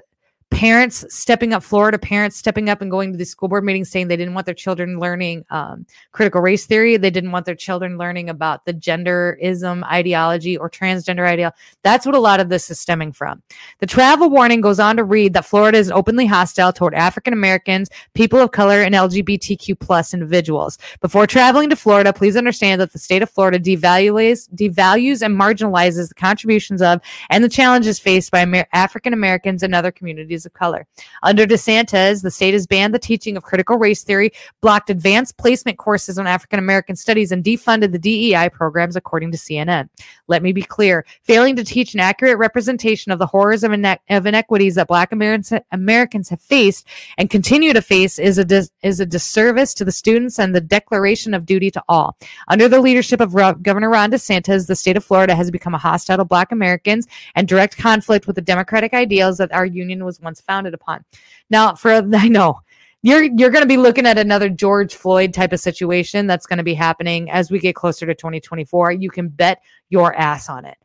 parents 0.54 1.04
stepping 1.10 1.52
up, 1.52 1.64
Florida 1.64 1.98
parents 1.98 2.38
stepping 2.38 2.70
up 2.70 2.80
and 2.80 2.92
going 2.92 3.12
to 3.12 3.18
the 3.18 3.26
school 3.26 3.50
board 3.50 3.64
meetings 3.64 3.90
saying 3.90 4.08
they 4.08 4.16
didn't 4.16 4.36
want 4.36 4.46
their 4.46 4.54
children 4.54 5.00
learning 5.00 5.44
um, 5.50 5.86
critical 6.12 6.42
race 6.42 6.68
theory. 6.68 6.96
They 6.96 7.10
didn't 7.10 7.32
want 7.32 7.48
their 7.48 7.56
children 7.56 7.98
learning 7.98 8.30
about 8.30 8.66
the 8.66 8.74
genderism 8.74 9.84
ideology 9.92 10.56
or 10.56 10.70
transgender 10.70 11.28
ideology. 11.28 11.58
That's 11.82 12.06
what 12.06 12.14
a 12.14 12.20
lot 12.20 12.40
of 12.40 12.50
this 12.50 12.70
is 12.70 12.80
stemming 12.80 13.14
from. 13.14 13.42
The 13.80 13.88
travel 13.88 14.30
warning 14.30 14.62
goes 14.62 14.80
on 14.80 14.96
to 14.98 15.04
read 15.04 15.34
that 15.34 15.46
Florida 15.46 15.80
is 15.80 15.90
openly 15.90 16.28
hostile 16.28 16.72
toward 16.72 16.94
African 16.94 17.34
Americans, 17.34 17.90
people 18.14 18.40
of 18.40 18.52
color, 18.52 18.84
and 18.84 18.94
LGBTQ 18.94 19.80
plus 19.80 20.14
individuals. 20.14 20.78
Before 21.02 21.26
traveling 21.26 21.72
to 21.72 21.76
Florida, 21.76 22.14
please 22.14 22.38
understand 22.38 22.80
that 22.80 22.94
the 22.94 23.00
state 23.00 23.24
of 23.24 23.30
Florida 23.30 23.60
devalues, 23.60 24.48
devalues 24.54 25.24
and 25.24 25.36
marginalizes 25.36 26.10
the 26.10 26.16
contributions 26.16 26.82
of 26.82 27.02
and 27.32 27.44
the 27.44 27.50
challenges 27.50 27.98
faced 27.98 28.30
by 28.30 28.42
Amer- 28.42 28.68
African 28.72 29.14
Americans 29.14 29.64
and 29.64 29.74
other 29.74 29.92
communities 29.92 30.43
of 30.46 30.54
color. 30.54 30.86
Under 31.22 31.46
DeSantis, 31.46 32.22
the 32.22 32.32
state 32.32 32.54
has 32.54 32.68
banned 32.68 32.94
the 32.94 33.00
teaching 33.00 33.38
of 33.38 33.44
critical 33.44 33.78
race 33.78 34.04
theory, 34.04 34.32
blocked 34.62 34.90
advanced 34.90 35.38
placement 35.38 35.78
courses 35.78 36.18
on 36.18 36.28
African 36.28 36.60
American 36.60 36.96
studies, 36.96 37.32
and 37.32 37.44
defunded 37.44 37.92
the 37.92 38.00
DEI 38.00 38.50
programs, 38.50 38.96
according 38.96 39.32
to 39.32 39.38
CNN. 39.38 39.90
Let 40.28 40.44
me 40.44 40.52
be 40.52 40.64
clear 40.64 41.06
failing 41.24 41.56
to 41.56 41.64
teach 41.64 41.94
an 41.94 42.00
accurate 42.00 42.38
representation 42.38 43.12
of 43.12 43.20
the 43.20 43.26
horrors 43.26 43.64
of, 43.64 43.72
ine- 43.74 44.00
of 44.10 44.26
inequities 44.26 44.76
that 44.76 44.88
Black 44.88 45.12
Americans, 45.12 45.54
Americans 45.72 46.30
have 46.30 46.42
faced 46.42 46.88
and 47.18 47.30
continue 47.30 47.74
to 47.74 47.82
face 47.82 48.20
is 48.20 48.38
a, 48.38 48.46
dis- 48.46 48.72
is 48.82 49.00
a 49.00 49.06
disservice 49.06 49.74
to 49.74 49.86
the 49.86 49.92
students 49.92 50.40
and 50.40 50.56
the 50.56 50.62
declaration 50.62 51.34
of 51.34 51.46
duty 51.46 51.70
to 51.72 51.84
all. 51.90 52.18
Under 52.48 52.68
the 52.68 52.80
leadership 52.82 53.20
of 53.20 53.34
Governor 53.34 53.90
Ron 53.90 54.12
DeSantis, 54.12 54.68
the 54.68 54.76
state 54.76 54.98
of 54.98 55.04
Florida 55.04 55.36
has 55.36 55.52
become 55.52 55.74
a 55.74 55.78
hostile 55.78 56.18
to 56.18 56.26
Black 56.26 56.52
Americans 56.52 57.08
and 57.36 57.48
direct 57.48 57.78
conflict 57.78 58.28
with 58.28 58.36
the 58.36 58.42
democratic 58.42 58.94
ideals 58.94 59.38
that 59.38 59.52
our 59.52 59.66
union 59.66 60.06
was 60.06 60.20
once 60.20 60.33
founded 60.42 60.74
upon. 60.74 61.04
Now, 61.50 61.76
for 61.76 61.92
I 62.14 62.28
know 62.28 62.60
you're 63.04 63.24
you're 63.24 63.50
going 63.50 63.64
to 63.64 63.68
be 63.68 63.78
looking 63.78 64.08
at 64.08 64.18
another 64.18 64.50
George 64.50 64.96
Floyd 64.96 65.34
type 65.34 65.52
of 65.52 65.60
situation 65.60 66.26
that's 66.26 66.48
going 66.48 66.58
to 66.58 66.64
be 66.64 66.74
happening 66.74 67.30
as 67.30 67.52
we 67.52 67.60
get 67.60 67.76
closer 67.76 68.06
to 68.06 68.16
2024. 68.16 68.94
You 68.94 69.12
can 69.12 69.28
bet 69.28 69.62
your 69.90 70.16
ass 70.16 70.50
on 70.50 70.66
it. 70.66 70.78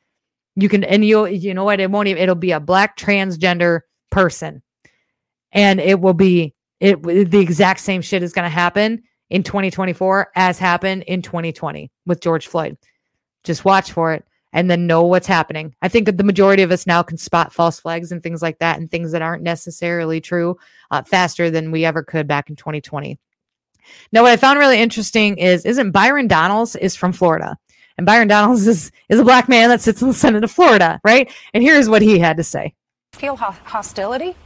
You 0.57 0.69
can, 0.69 0.83
and 0.83 1.05
you 1.05 1.27
you 1.27 1.55
know 1.55 1.65
what? 1.65 1.81
It 1.81 1.91
won't 1.91 2.09
even. 2.09 2.23
It'll 2.23 2.35
be 2.35 2.51
a 2.51 2.61
black 2.61 2.97
transgender 2.99 3.83
person, 4.11 4.63
and 5.53 5.81
it 5.81 6.01
will 6.01 6.15
be 6.15 6.55
it. 6.81 7.01
The 7.03 7.39
exact 7.39 7.81
same 7.81 8.03
shit 8.03 8.25
is 8.25 8.33
going 8.33 8.47
to 8.47 8.51
happen 8.51 9.05
in 9.31 9.45
2024 9.45 10.33
as 10.35 10.59
happened 10.59 11.05
in 11.05 11.23
2020 11.23 11.93
with 12.05 12.21
George 12.21 12.49
Floyd. 12.49 12.77
Just 13.45 13.65
watch 13.65 13.93
for 13.93 14.13
it 14.13 14.25
and 14.53 14.71
then 14.71 14.87
know 14.87 15.05
what's 15.05 15.27
happening. 15.27 15.75
I 15.83 15.89
think 15.89 16.07
that 16.07 16.17
the 16.17 16.25
majority 16.25 16.63
of 16.63 16.71
us 16.71 16.87
now 16.87 17.03
can 17.03 17.19
spot 17.19 17.53
false 17.53 17.81
flags 17.81 18.13
and 18.13 18.23
things 18.23 18.43
like 18.43 18.59
that 18.59 18.79
and 18.79 18.91
things 18.91 19.13
that 19.13 19.23
aren't 19.23 19.43
necessarily 19.43 20.21
true 20.21 20.57
uh, 20.91 21.03
faster 21.03 21.51
than 21.51 21.71
we 21.71 21.85
ever 21.85 22.03
could 22.03 22.27
back 22.27 22.51
in 22.51 22.57
2020. 22.57 23.19
Now, 24.13 24.23
what 24.23 24.33
I 24.33 24.37
found 24.37 24.59
really 24.59 24.79
interesting 24.79 25.39
is 25.39 25.65
isn't 25.65 25.93
Byron 25.93 26.29
Donalds 26.29 26.77
is 26.77 26.97
from 26.97 27.13
Florida. 27.13 27.57
And 27.97 28.07
Byron 28.07 28.29
Donalds 28.29 28.67
is 28.67 28.93
is 29.09 29.19
a 29.19 29.25
black 29.25 29.49
man 29.49 29.69
that 29.71 29.81
sits 29.81 30.03
in 30.03 30.09
the 30.09 30.15
Senate 30.15 30.45
of 30.45 30.51
Florida, 30.51 31.01
right? 31.03 31.31
And 31.53 31.63
here's 31.63 31.89
what 31.89 32.03
he 32.03 32.19
had 32.19 32.37
to 32.37 32.45
say. 32.45 32.75
Feel 33.13 33.37
ho- 33.37 33.57
hostility? 33.65 34.37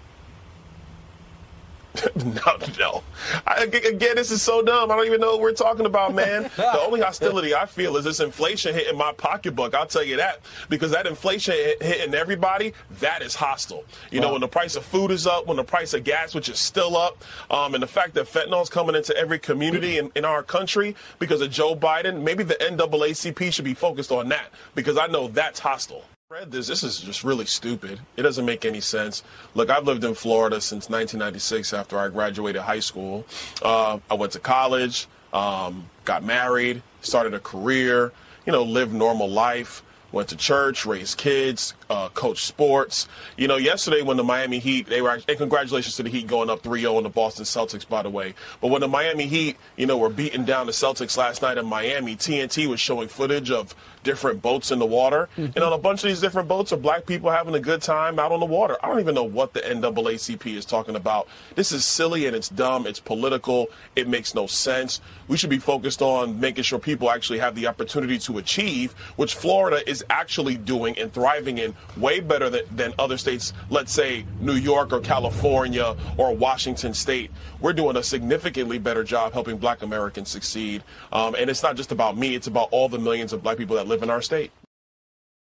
no, 2.17 2.57
no. 2.79 3.03
I, 3.47 3.65
again, 3.65 4.17
this 4.17 4.31
is 4.31 4.43
so 4.43 4.63
dumb. 4.63 4.91
I 4.91 4.97
don't 4.97 5.07
even 5.07 5.21
know 5.21 5.33
what 5.33 5.41
we're 5.41 5.53
talking 5.53 5.87
about, 5.87 6.15
man. 6.15 6.51
the 6.57 6.81
only 6.81 7.01
hostility 7.01 7.55
I 7.55 7.67
feel 7.67 7.97
is 7.97 8.05
this 8.05 8.21
inflation 8.21 8.75
hitting 8.75 8.97
my 8.97 9.13
pocketbook. 9.13 9.75
I'll 9.75 9.87
tell 9.87 10.03
you 10.03 10.17
that 10.17 10.41
because 10.69 10.91
that 10.93 11.07
inflation 11.07 11.55
hitting 11.81 12.15
everybody, 12.15 12.73
that 13.01 13.23
is 13.23 13.35
hostile. 13.35 13.85
You 14.11 14.21
know, 14.21 14.33
when 14.33 14.41
the 14.41 14.49
price 14.49 14.77
of 14.77 14.85
food 14.85 15.11
is 15.11 15.27
up, 15.27 15.47
when 15.47 15.57
the 15.57 15.65
price 15.65 15.95
of 15.95 16.05
gas, 16.05 16.35
which 16.35 16.49
is 16.49 16.59
still 16.59 16.97
up, 16.97 17.23
um, 17.51 17.75
and 17.75 17.83
the 17.83 17.89
fact 17.89 18.15
that 18.15 18.27
fentanyl 18.27 18.63
is 18.63 18.71
coming 18.71 18.95
into 18.95 19.17
every 19.17 19.39
community 19.39 19.99
in, 19.99 20.11
in 20.15 20.25
our 20.25 20.43
country 20.43 20.97
because 21.19 21.41
of 21.41 21.51
Joe 21.51 21.77
Biden, 21.77 22.23
maybe 22.23 22.43
the 22.43 22.55
NAACP 22.55 23.53
should 23.53 23.65
be 23.65 23.75
focused 23.75 24.13
on 24.13 24.29
that 24.31 24.51
because 24.75 24.97
I 24.97 25.07
know 25.07 25.29
that's 25.29 25.59
hostile. 25.59 26.05
Read 26.33 26.51
this. 26.51 26.67
This 26.67 26.83
is 26.83 26.99
just 26.99 27.25
really 27.25 27.45
stupid. 27.45 28.01
It 28.17 28.23
doesn't 28.23 28.47
make 28.47 28.65
any 28.65 28.81
sense. 28.81 29.23
Look, 29.55 29.69
I've 29.69 29.85
lived 29.85 30.03
in 30.03 30.15
Florida 30.15 30.63
since 30.63 30.89
1996 30.89 31.75
after 31.75 31.99
I 31.99 32.09
graduated 32.09 32.63
high 32.63 32.81
school. 32.81 33.27
Uh, 33.61 33.99
I 34.11 34.15
went 34.15 34.33
to 34.33 34.39
college, 34.39 35.09
um, 35.35 35.91
got 36.07 36.25
married, 36.25 36.83
started 37.03 37.35
a 37.35 37.39
career, 37.39 38.13
you 38.47 38.53
know, 38.53 38.63
lived 38.63 38.95
normal 38.95 39.29
life, 39.29 39.83
went 40.11 40.31
to 40.31 40.37
church, 40.37 40.87
raised 40.87 41.19
kids, 41.19 41.75
uh, 41.91 42.09
coached 42.11 42.47
sports. 42.47 43.09
You 43.37 43.47
know, 43.47 43.57
yesterday 43.57 44.01
when 44.01 44.17
the 44.17 44.25
Miami 44.25 44.59
Heat, 44.59 44.87
they 44.87 45.03
were, 45.03 45.21
and 45.29 45.37
congratulations 45.37 45.97
to 45.97 46.03
the 46.03 46.11
Heat 46.11 46.27
going 46.27 46.49
up 46.49 46.63
3-0 46.63 46.97
on 46.97 47.03
the 47.03 47.11
Boston 47.11 47.45
Celtics, 47.45 47.87
by 47.87 48.03
the 48.03 48.11
way. 48.11 48.35
But 48.63 48.69
when 48.69 48.81
the 48.81 48.89
Miami 48.89 49.27
Heat, 49.27 49.57
you 49.77 49.87
know, 49.87 49.99
were 49.99 50.09
beating 50.09 50.47
down 50.47 50.65
the 50.65 50.73
Celtics 50.73 51.17
last 51.19 51.43
night 51.43 51.59
in 51.59 51.67
Miami, 51.67 52.17
TNT 52.17 52.69
was 52.69 52.81
showing 52.81 53.09
footage 53.09 53.51
of 53.51 53.75
different 54.03 54.43
boats 54.43 54.71
in 54.71 54.79
the 54.79 54.87
water. 54.87 55.29
And 55.37 55.59
on 55.59 55.73
a 55.73 55.79
bunch 55.79 56.03
of 56.05 56.09
these 56.09 56.21
different 56.21 56.49
boats 56.49 56.73
are 56.73 56.77
black 56.77 57.07
people 57.07 57.31
having 57.31 57.55
a 57.55 57.61
good 57.61 57.83
time 57.83 58.19
out 58.19 58.33
on 58.33 58.41
the 58.41 58.47
water. 58.47 58.77
I 58.83 58.89
don't 58.89 59.01
even 59.01 59.15
know 59.15 59.25
what 59.25 59.53
the 59.53 59.61
NAACP 59.61 60.57
is 60.57 60.65
talking 60.65 60.97
about. 60.97 61.29
This 61.55 61.73
is 61.73 61.85
silly 61.85 62.27
and 62.27 62.35
it's 62.37 62.49
dumb. 62.49 62.87
It's 62.87 63.01
political. 63.01 63.69
It 63.97 64.09
makes 64.09 64.35
no 64.35 64.47
sense. 64.47 65.01
We 65.29 65.37
should 65.37 65.51
be 65.51 65.59
focused 65.59 66.03
on 66.03 66.41
making 66.41 66.65
sure 66.65 66.79
people 66.79 67.11
actually 67.11 67.39
have 67.39 67.55
the 67.55 67.67
opportunity 67.67 68.19
to 68.21 68.39
achieve, 68.39 68.93
which 69.17 69.35
Florida 69.35 69.89
is 69.89 70.05
actually 70.11 70.57
doing 70.57 70.99
and 70.99 71.13
thriving 71.13 71.59
in 71.59 71.75
way 71.97 72.21
better 72.21 72.51
than, 72.51 72.63
than 72.71 72.93
other 72.99 73.17
states, 73.17 73.53
let's 73.71 73.93
say 73.93 74.25
New 74.41 74.55
York 74.55 74.93
or 74.93 75.01
California 75.01 75.97
or 76.17 76.35
Washington 76.35 76.95
State. 76.95 77.31
We're 77.61 77.73
doing 77.73 77.97
a 77.97 78.03
significantly 78.03 78.79
better 78.79 79.05
job 79.05 79.33
helping 79.33 79.59
black 79.59 79.83
Americans 79.83 80.29
succeed. 80.29 80.83
Um, 81.13 81.35
and 81.39 81.49
it's 81.49 81.63
not 81.63 81.77
just 81.77 81.93
about 81.93 82.17
me, 82.17 82.35
it's 82.35 82.47
about 82.47 82.69
all 82.71 82.89
the 82.89 82.99
millions 82.99 83.33
of 83.33 83.43
black 83.43 83.57
people 83.57 83.77
that 83.77 83.87
live 83.87 83.92
in 84.01 84.11
our 84.11 84.23
state. 84.23 84.53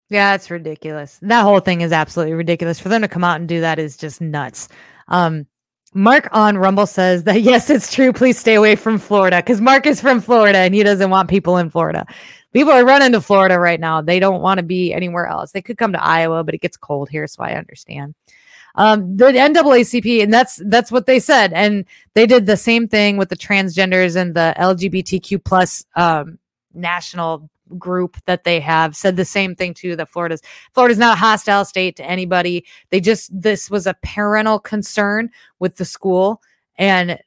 Yeah, 0.09 0.34
it's 0.34 0.51
ridiculous. 0.51 1.18
That 1.22 1.43
whole 1.43 1.61
thing 1.61 1.82
is 1.82 1.93
absolutely 1.93 2.34
ridiculous. 2.34 2.80
For 2.80 2.88
them 2.88 3.03
to 3.03 3.09
come 3.09 3.22
out 3.22 3.38
and 3.38 3.49
do 3.49 3.61
that 3.61 3.78
is 3.78 3.97
just 3.97 4.20
nuts. 4.20 4.68
Um, 5.09 5.47
Mark 5.95 6.28
on 6.32 6.57
Rumble 6.57 6.86
says 6.86 7.24
that 7.24 7.43
yes, 7.43 7.70
it's 7.70 7.93
true. 7.93 8.12
Please 8.12 8.38
stay 8.38 8.55
away 8.55 8.76
from 8.76 8.99
Florida 8.99 9.38
because 9.38 9.61
Mark 9.61 9.86
is 9.86 10.01
from 10.01 10.20
Florida 10.20 10.59
and 10.59 10.74
he 10.74 10.82
doesn't 10.82 11.11
want 11.11 11.28
people 11.28 11.57
in 11.59 11.70
Florida. 11.70 12.07
People 12.53 12.72
are 12.72 12.84
running 12.84 13.12
to 13.12 13.20
Florida 13.20 13.59
right 13.59 13.78
now. 13.78 14.01
They 14.01 14.18
don't 14.18 14.43
want 14.43 14.59
to 14.59 14.64
be 14.64 14.93
anywhere 14.93 15.26
else. 15.26 15.53
They 15.53 15.62
could 15.62 15.78
come 15.78 15.93
to 15.93 16.03
Iowa, 16.03 16.43
but 16.43 16.55
it 16.55 16.61
gets 16.61 16.76
cold 16.76 17.09
here, 17.09 17.28
so 17.28 17.45
I 17.45 17.53
understand. 17.53 18.14
Um, 18.74 19.16
the 19.16 19.26
NAACP, 19.26 20.22
and 20.22 20.32
that's 20.32 20.61
that's 20.66 20.93
what 20.93 21.07
they 21.07 21.18
said, 21.18 21.53
and 21.53 21.84
they 22.14 22.26
did 22.26 22.47
the 22.47 22.57
same 22.57 22.86
thing 22.86 23.16
with 23.16 23.28
the 23.28 23.36
transgenders 23.36 24.16
and 24.16 24.34
the 24.34 24.55
LGBTQ 24.59 25.45
plus 25.45 25.84
um, 25.97 26.38
national 26.72 27.50
group 27.79 28.16
that 28.27 28.45
they 28.45 28.61
have 28.61 28.97
said 28.97 29.16
the 29.16 29.25
same 29.25 29.55
thing 29.55 29.75
too 29.75 29.97
that 29.97 30.09
Florida's 30.09 30.43
Florida's 30.73 30.99
not 30.99 31.16
a 31.16 31.21
hostile 31.21 31.64
state 31.64 31.97
to 31.97 32.05
anybody. 32.05 32.64
They 32.91 33.01
just 33.01 33.31
this 33.33 33.71
was 33.71 33.87
a 33.87 33.97
parental 34.03 34.59
concern 34.59 35.31
with 35.59 35.77
the 35.77 35.85
school 35.85 36.43
and 36.77 37.18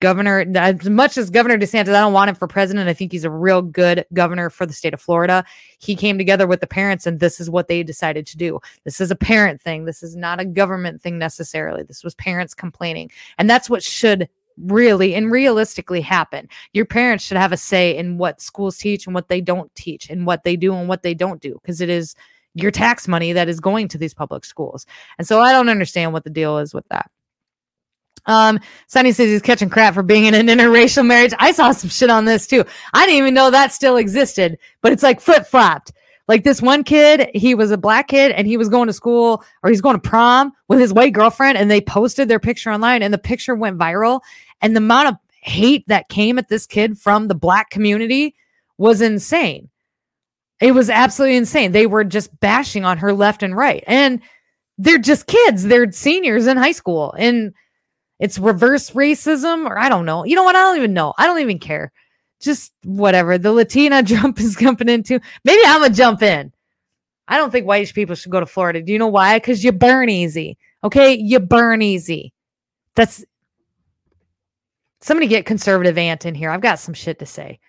governor 0.00 0.44
as 0.54 0.90
much 0.90 1.16
as 1.16 1.30
governor 1.30 1.56
DeSantis 1.56 1.88
I 1.88 2.00
don't 2.00 2.12
want 2.12 2.28
him 2.28 2.34
for 2.34 2.46
president. 2.46 2.88
I 2.88 2.92
think 2.92 3.12
he's 3.12 3.24
a 3.24 3.30
real 3.30 3.62
good 3.62 4.04
governor 4.12 4.50
for 4.50 4.66
the 4.66 4.72
state 4.72 4.92
of 4.92 5.00
Florida. 5.00 5.44
He 5.78 5.96
came 5.96 6.18
together 6.18 6.46
with 6.46 6.60
the 6.60 6.66
parents 6.66 7.06
and 7.06 7.18
this 7.18 7.40
is 7.40 7.48
what 7.48 7.68
they 7.68 7.82
decided 7.82 8.26
to 8.26 8.36
do. 8.36 8.60
This 8.84 9.00
is 9.00 9.10
a 9.10 9.16
parent 9.16 9.60
thing. 9.60 9.84
This 9.84 10.02
is 10.02 10.14
not 10.14 10.40
a 10.40 10.44
government 10.44 11.00
thing 11.00 11.18
necessarily. 11.18 11.82
This 11.82 12.04
was 12.04 12.14
parents 12.14 12.54
complaining. 12.54 13.10
And 13.38 13.48
that's 13.48 13.70
what 13.70 13.82
should 13.82 14.28
really 14.58 15.14
and 15.14 15.30
realistically 15.30 16.00
happen. 16.00 16.48
Your 16.72 16.84
parents 16.84 17.24
should 17.24 17.36
have 17.36 17.52
a 17.52 17.56
say 17.56 17.96
in 17.96 18.18
what 18.18 18.40
schools 18.40 18.78
teach 18.78 19.06
and 19.06 19.14
what 19.14 19.28
they 19.28 19.40
don't 19.40 19.74
teach 19.74 20.10
and 20.10 20.26
what 20.26 20.44
they 20.44 20.56
do 20.56 20.74
and 20.74 20.88
what 20.88 21.02
they 21.02 21.14
don't 21.14 21.40
do 21.40 21.58
because 21.62 21.80
it 21.80 21.88
is 21.88 22.14
your 22.54 22.70
tax 22.70 23.06
money 23.06 23.32
that 23.32 23.48
is 23.48 23.60
going 23.60 23.88
to 23.88 23.98
these 23.98 24.14
public 24.14 24.44
schools. 24.44 24.86
And 25.18 25.28
so 25.28 25.40
I 25.40 25.52
don't 25.52 25.68
understand 25.68 26.12
what 26.12 26.24
the 26.24 26.30
deal 26.30 26.58
is 26.58 26.72
with 26.72 26.88
that. 26.88 27.10
Um, 28.24 28.58
Sonny 28.88 29.12
says 29.12 29.28
he's 29.28 29.42
catching 29.42 29.70
crap 29.70 29.94
for 29.94 30.02
being 30.02 30.24
in 30.24 30.34
an 30.34 30.46
interracial 30.46 31.06
marriage. 31.06 31.32
I 31.38 31.52
saw 31.52 31.70
some 31.70 31.90
shit 31.90 32.10
on 32.10 32.24
this 32.24 32.46
too. 32.46 32.64
I 32.92 33.06
didn't 33.06 33.18
even 33.18 33.34
know 33.34 33.50
that 33.50 33.72
still 33.72 33.96
existed, 33.96 34.58
but 34.82 34.92
it's 34.92 35.02
like 35.02 35.20
flip 35.20 35.46
flopped. 35.46 35.92
Like 36.28 36.42
this 36.42 36.60
one 36.60 36.82
kid, 36.82 37.30
he 37.34 37.54
was 37.54 37.70
a 37.70 37.78
black 37.78 38.08
kid 38.08 38.32
and 38.32 38.48
he 38.48 38.56
was 38.56 38.68
going 38.68 38.88
to 38.88 38.92
school 38.92 39.44
or 39.62 39.70
he's 39.70 39.80
going 39.80 39.94
to 39.94 40.00
prom 40.00 40.52
with 40.66 40.80
his 40.80 40.92
white 40.92 41.12
girlfriend 41.12 41.56
and 41.56 41.70
they 41.70 41.80
posted 41.80 42.28
their 42.28 42.40
picture 42.40 42.70
online 42.70 43.02
and 43.02 43.14
the 43.14 43.18
picture 43.18 43.54
went 43.54 43.78
viral. 43.78 44.20
And 44.60 44.74
the 44.74 44.80
amount 44.80 45.08
of 45.08 45.16
hate 45.42 45.86
that 45.88 46.08
came 46.08 46.38
at 46.38 46.48
this 46.48 46.66
kid 46.66 46.98
from 46.98 47.28
the 47.28 47.34
black 47.34 47.70
community 47.70 48.34
was 48.78 49.00
insane. 49.00 49.68
It 50.60 50.72
was 50.72 50.90
absolutely 50.90 51.36
insane. 51.36 51.72
They 51.72 51.86
were 51.86 52.04
just 52.04 52.38
bashing 52.40 52.84
on 52.84 52.98
her 52.98 53.12
left 53.12 53.42
and 53.42 53.56
right. 53.56 53.84
And 53.86 54.20
they're 54.78 54.98
just 54.98 55.26
kids. 55.26 55.64
They're 55.64 55.90
seniors 55.92 56.46
in 56.46 56.56
high 56.56 56.72
school. 56.72 57.14
And 57.18 57.52
it's 58.18 58.38
reverse 58.38 58.90
racism, 58.90 59.68
or 59.68 59.78
I 59.78 59.88
don't 59.88 60.06
know. 60.06 60.24
You 60.24 60.36
know 60.36 60.44
what? 60.44 60.56
I 60.56 60.60
don't 60.60 60.78
even 60.78 60.94
know. 60.94 61.12
I 61.18 61.26
don't 61.26 61.40
even 61.40 61.58
care. 61.58 61.92
Just 62.40 62.72
whatever. 62.84 63.38
The 63.38 63.52
Latina 63.52 64.02
jump 64.02 64.40
is 64.40 64.56
jumping 64.56 64.88
into. 64.88 65.20
Maybe 65.44 65.60
I'm 65.66 65.82
gonna 65.82 65.94
jump 65.94 66.22
in. 66.22 66.52
I 67.28 67.36
don't 67.36 67.50
think 67.50 67.66
white 67.66 67.92
people 67.92 68.14
should 68.14 68.32
go 68.32 68.40
to 68.40 68.46
Florida. 68.46 68.82
Do 68.82 68.92
you 68.92 68.98
know 68.98 69.08
why? 69.08 69.38
Because 69.38 69.64
you 69.64 69.72
burn 69.72 70.08
easy. 70.08 70.56
Okay, 70.84 71.14
you 71.14 71.40
burn 71.40 71.82
easy. 71.82 72.32
That's 72.94 73.24
somebody 75.00 75.26
get 75.26 75.46
conservative 75.46 75.98
ant 75.98 76.26
in 76.26 76.34
here. 76.34 76.50
I've 76.50 76.60
got 76.60 76.78
some 76.78 76.94
shit 76.94 77.18
to 77.18 77.26
say. 77.26 77.60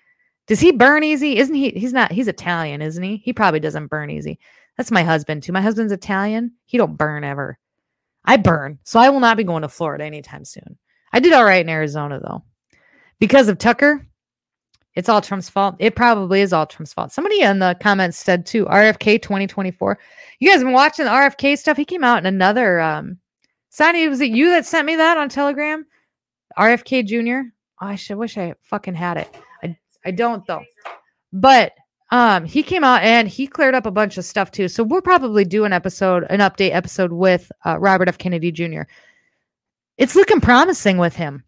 Does 0.47 0.59
he 0.59 0.71
burn 0.71 1.03
easy? 1.03 1.37
Isn't 1.37 1.55
he? 1.55 1.71
He's 1.71 1.93
not. 1.93 2.11
He's 2.11 2.27
Italian, 2.27 2.81
isn't 2.81 3.03
he? 3.03 3.17
He 3.17 3.33
probably 3.33 3.59
doesn't 3.59 3.87
burn 3.87 4.09
easy. 4.09 4.39
That's 4.77 4.91
my 4.91 5.03
husband 5.03 5.43
too. 5.43 5.51
My 5.51 5.61
husband's 5.61 5.91
Italian. 5.91 6.53
He 6.65 6.77
don't 6.77 6.97
burn 6.97 7.23
ever. 7.23 7.57
I 8.23 8.37
burn, 8.37 8.79
so 8.83 8.99
I 8.99 9.09
will 9.09 9.19
not 9.19 9.37
be 9.37 9.43
going 9.43 9.61
to 9.61 9.69
Florida 9.69 10.03
anytime 10.03 10.45
soon. 10.45 10.77
I 11.13 11.19
did 11.19 11.33
all 11.33 11.45
right 11.45 11.61
in 11.61 11.69
Arizona 11.69 12.19
though, 12.19 12.43
because 13.19 13.47
of 13.47 13.57
Tucker. 13.57 14.05
It's 14.95 15.09
all 15.09 15.21
Trump's 15.21 15.47
fault. 15.47 15.75
It 15.79 15.95
probably 15.95 16.41
is 16.41 16.53
all 16.53 16.65
Trump's 16.65 16.91
fault. 16.91 17.11
Somebody 17.11 17.41
in 17.41 17.59
the 17.59 17.77
comments 17.79 18.17
said 18.17 18.45
too, 18.45 18.65
RFK 18.65 19.21
2024. 19.21 19.99
You 20.39 20.49
guys 20.49 20.63
been 20.63 20.73
watching 20.73 21.05
the 21.05 21.11
RFK 21.11 21.57
stuff? 21.57 21.77
He 21.77 21.85
came 21.85 22.03
out 22.03 22.17
in 22.17 22.25
another 22.25 22.79
um 22.79 23.19
Sonny, 23.69 24.07
was 24.07 24.21
it 24.21 24.31
you 24.31 24.49
that 24.49 24.65
sent 24.65 24.87
me 24.87 24.95
that 24.95 25.17
on 25.17 25.29
Telegram? 25.29 25.85
RFK 26.57 27.05
Jr. 27.05 27.49
Oh, 27.81 27.87
I 27.87 27.95
should 27.95 28.17
wish 28.17 28.37
I 28.37 28.55
fucking 28.61 28.95
had 28.95 29.17
it. 29.17 29.35
I 29.63 29.77
I 30.05 30.11
don't 30.11 30.45
though. 30.47 30.63
But 31.31 31.73
um 32.11 32.45
he 32.45 32.63
came 32.63 32.83
out 32.83 33.03
and 33.03 33.27
he 33.27 33.47
cleared 33.47 33.75
up 33.75 33.85
a 33.85 33.91
bunch 33.91 34.17
of 34.17 34.25
stuff 34.25 34.51
too. 34.51 34.67
So 34.67 34.83
we'll 34.83 35.01
probably 35.01 35.45
do 35.45 35.65
an 35.65 35.73
episode, 35.73 36.25
an 36.29 36.39
update 36.39 36.73
episode 36.73 37.11
with 37.11 37.51
uh, 37.65 37.77
Robert 37.77 38.07
F. 38.07 38.17
Kennedy 38.17 38.51
Jr. 38.51 38.83
It's 39.97 40.15
looking 40.15 40.41
promising 40.41 40.97
with 40.97 41.15
him. 41.15 41.43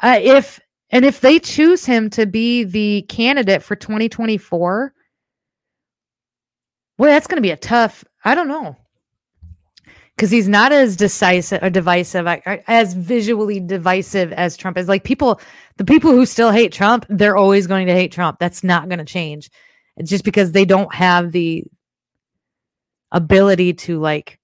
Uh, 0.00 0.18
if 0.20 0.60
and 0.90 1.04
if 1.04 1.20
they 1.20 1.38
choose 1.38 1.84
him 1.84 2.10
to 2.10 2.26
be 2.26 2.64
the 2.64 3.02
candidate 3.08 3.62
for 3.62 3.76
2024, 3.76 4.94
well, 6.96 7.10
that's 7.10 7.26
going 7.26 7.36
to 7.36 7.42
be 7.42 7.50
a 7.50 7.56
tough. 7.56 8.04
I 8.24 8.34
don't 8.34 8.48
know 8.48 8.76
because 10.18 10.32
he's 10.32 10.48
not 10.48 10.72
as 10.72 10.96
decisive 10.96 11.62
or 11.62 11.70
divisive, 11.70 12.26
as 12.26 12.92
visually 12.92 13.60
divisive 13.60 14.32
as 14.32 14.56
Trump 14.56 14.76
is. 14.76 14.88
Like 14.88 15.04
people, 15.04 15.40
the 15.76 15.84
people 15.84 16.10
who 16.10 16.26
still 16.26 16.50
hate 16.50 16.72
Trump, 16.72 17.06
they're 17.08 17.36
always 17.36 17.68
going 17.68 17.86
to 17.86 17.92
hate 17.94 18.10
Trump. 18.10 18.40
That's 18.40 18.64
not 18.64 18.88
going 18.88 18.98
to 18.98 19.04
change. 19.04 19.48
It's 19.96 20.10
just 20.10 20.24
because 20.24 20.50
they 20.50 20.64
don't 20.64 20.92
have 20.92 21.30
the 21.30 21.64
ability 23.12 23.74
to 23.74 24.00
like, 24.00 24.40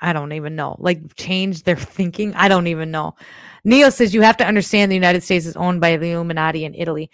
I 0.00 0.12
don't 0.12 0.34
even 0.34 0.54
know, 0.54 0.76
like 0.78 1.16
change 1.16 1.64
their 1.64 1.74
thinking. 1.76 2.32
I 2.34 2.46
don't 2.46 2.68
even 2.68 2.92
know. 2.92 3.16
Neo 3.64 3.90
says 3.90 4.14
you 4.14 4.22
have 4.22 4.36
to 4.36 4.46
understand 4.46 4.92
the 4.92 4.96
United 4.96 5.24
States 5.24 5.46
is 5.46 5.56
owned 5.56 5.80
by 5.80 5.96
the 5.96 6.12
Illuminati 6.12 6.64
in 6.64 6.76
Italy. 6.76 7.10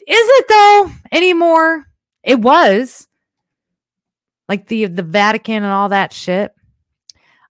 Is 0.00 0.04
it 0.08 0.46
though 0.48 0.90
anymore? 1.12 1.86
It 2.24 2.40
was 2.40 3.06
like 4.48 4.66
the 4.66 4.86
the 4.86 5.02
Vatican 5.02 5.62
and 5.62 5.72
all 5.72 5.90
that 5.90 6.12
shit. 6.12 6.53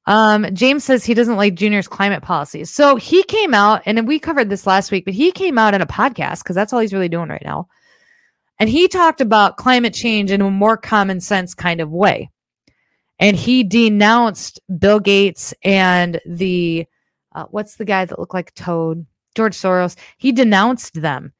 Um, 0.06 0.46
James 0.54 0.84
says 0.84 1.04
he 1.04 1.14
doesn't 1.14 1.36
like 1.36 1.54
Junior's 1.54 1.88
climate 1.88 2.22
policies. 2.22 2.70
So 2.70 2.96
he 2.96 3.22
came 3.22 3.54
out, 3.54 3.82
and 3.86 4.06
we 4.06 4.18
covered 4.18 4.50
this 4.50 4.66
last 4.66 4.90
week, 4.90 5.04
but 5.04 5.14
he 5.14 5.32
came 5.32 5.56
out 5.56 5.74
in 5.74 5.80
a 5.80 5.86
podcast 5.86 6.42
because 6.42 6.56
that's 6.56 6.72
all 6.72 6.80
he's 6.80 6.92
really 6.92 7.08
doing 7.08 7.28
right 7.28 7.42
now. 7.44 7.68
And 8.58 8.68
he 8.68 8.86
talked 8.86 9.20
about 9.20 9.56
climate 9.56 9.94
change 9.94 10.30
in 10.30 10.40
a 10.40 10.50
more 10.50 10.76
common 10.76 11.20
sense 11.20 11.54
kind 11.54 11.80
of 11.80 11.90
way. 11.90 12.30
And 13.18 13.36
he 13.36 13.64
denounced 13.64 14.60
Bill 14.78 15.00
Gates 15.00 15.54
and 15.62 16.20
the 16.26 16.86
uh, 17.34 17.46
what's 17.50 17.76
the 17.76 17.84
guy 17.84 18.04
that 18.04 18.18
looked 18.18 18.34
like 18.34 18.54
Toad? 18.54 19.06
George 19.34 19.56
Soros. 19.56 19.96
He 20.18 20.32
denounced 20.32 21.00
them, 21.00 21.32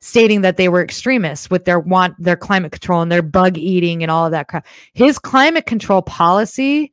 stating 0.00 0.42
that 0.42 0.56
they 0.56 0.68
were 0.68 0.82
extremists 0.82 1.50
with 1.50 1.64
their 1.64 1.80
want 1.80 2.14
their 2.18 2.36
climate 2.36 2.72
control 2.72 3.02
and 3.02 3.10
their 3.10 3.22
bug 3.22 3.56
eating 3.56 4.02
and 4.02 4.10
all 4.10 4.26
of 4.26 4.32
that 4.32 4.48
crap. 4.48 4.66
His 4.92 5.18
climate 5.18 5.66
control 5.66 6.02
policy 6.02 6.92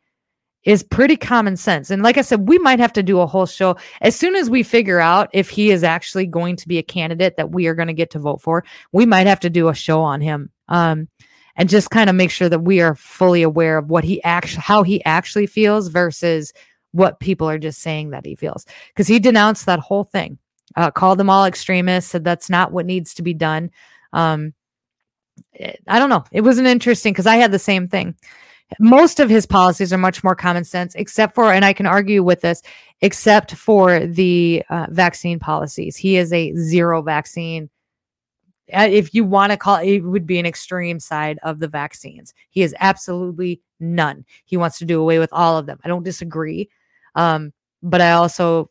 is 0.64 0.84
pretty 0.84 1.16
common 1.16 1.56
sense. 1.56 1.90
And 1.90 2.04
like 2.04 2.18
I 2.18 2.22
said, 2.22 2.48
we 2.50 2.60
might 2.60 2.80
have 2.80 2.94
to 2.94 3.04
do 3.04 3.20
a 3.20 3.28
whole 3.28 3.46
show 3.46 3.78
as 4.02 4.16
soon 4.16 4.36
as 4.36 4.50
we 4.50 4.62
figure 4.62 5.00
out 5.00 5.30
if 5.34 5.50
he 5.50 5.72
is 5.72 5.84
actually 5.84 6.26
going 6.26 6.56
to 6.58 6.68
be 6.68 6.78
a 6.78 6.84
candidate 6.84 7.38
that 7.38 7.52
we 7.52 7.68
are 7.68 7.76
going 7.76 7.88
to 7.88 7.94
get 7.94 8.10
to 8.12 8.20
vote 8.20 8.42
for. 8.42 8.66
We 8.92 9.06
might 9.06 9.28
have 9.28 9.40
to 9.42 9.50
do 9.50 9.70
a 9.70 9.74
show 9.74 10.02
on 10.02 10.22
him. 10.22 10.52
Um, 10.68 11.08
and 11.60 11.70
just 11.70 11.90
kind 11.92 12.10
of 12.10 12.16
make 12.16 12.32
sure 12.32 12.50
that 12.50 12.62
we 12.62 12.80
are 12.80 12.96
fully 12.96 13.44
aware 13.44 13.78
of 13.78 13.90
what 13.90 14.04
he 14.04 14.24
actually 14.24 14.62
how 14.62 14.82
he 14.82 15.04
actually 15.06 15.46
feels 15.46 15.90
versus 15.90 16.54
what 16.92 17.20
people 17.20 17.48
are 17.48 17.60
just 17.60 17.82
saying 17.82 18.10
that 18.10 18.26
he 18.26 18.34
feels 18.34 18.66
because 18.88 19.08
he 19.08 19.20
denounced 19.20 19.66
that 19.66 19.80
whole 19.80 20.06
thing 20.06 20.40
uh, 20.78 20.90
called 20.90 21.20
them 21.20 21.30
all 21.30 21.46
extremists 21.46 22.12
said 22.12 22.24
that's 22.24 22.50
not 22.50 22.72
what 22.72 22.86
needs 22.86 23.14
to 23.14 23.22
be 23.22 23.34
done 23.34 23.70
um, 24.14 24.54
it, 25.54 25.82
i 25.88 26.00
don't 26.00 26.10
know 26.10 26.24
it 26.32 26.42
was 26.42 26.58
an 26.58 26.66
interesting 26.66 27.14
because 27.14 27.28
i 27.28 27.36
had 27.36 27.52
the 27.52 27.60
same 27.60 27.88
thing 27.88 28.16
most 28.80 29.20
of 29.20 29.30
his 29.30 29.46
policies 29.46 29.92
are 29.92 29.98
much 29.98 30.24
more 30.24 30.36
common 30.36 30.64
sense 30.64 30.94
except 30.96 31.34
for 31.34 31.52
and 31.52 31.66
i 31.66 31.74
can 31.74 31.86
argue 31.86 32.22
with 32.22 32.42
this 32.42 32.62
except 33.02 33.56
for 33.56 34.06
the 34.06 34.62
uh, 34.70 34.88
vaccine 34.90 35.40
policies. 35.40 35.96
He 35.96 36.18
is 36.18 36.34
a 36.34 36.54
zero 36.56 37.02
vaccine. 37.02 37.70
Uh, 38.74 38.90
if 38.92 39.14
you 39.14 39.24
want 39.24 39.54
to 39.54 39.58
call 39.58 39.78
it, 39.78 40.02
would 40.02 40.28
be 40.28 40.38
an 40.38 40.46
extreme 40.46 41.00
side 41.00 41.40
of 41.44 41.60
the 41.60 41.68
vaccines. 41.70 42.34
He 42.50 42.62
is 42.62 42.76
absolutely 42.82 43.62
none. 43.80 44.26
He 44.44 44.58
wants 44.58 44.78
to 44.80 44.86
do 44.86 45.00
away 45.00 45.18
with 45.18 45.32
all 45.32 45.58
of 45.58 45.66
them. 45.66 45.80
I 45.86 45.88
don't 45.88 46.04
disagree 46.04 46.70
um, 47.16 47.54
but 47.82 48.02
i 48.02 48.12
also 48.12 48.70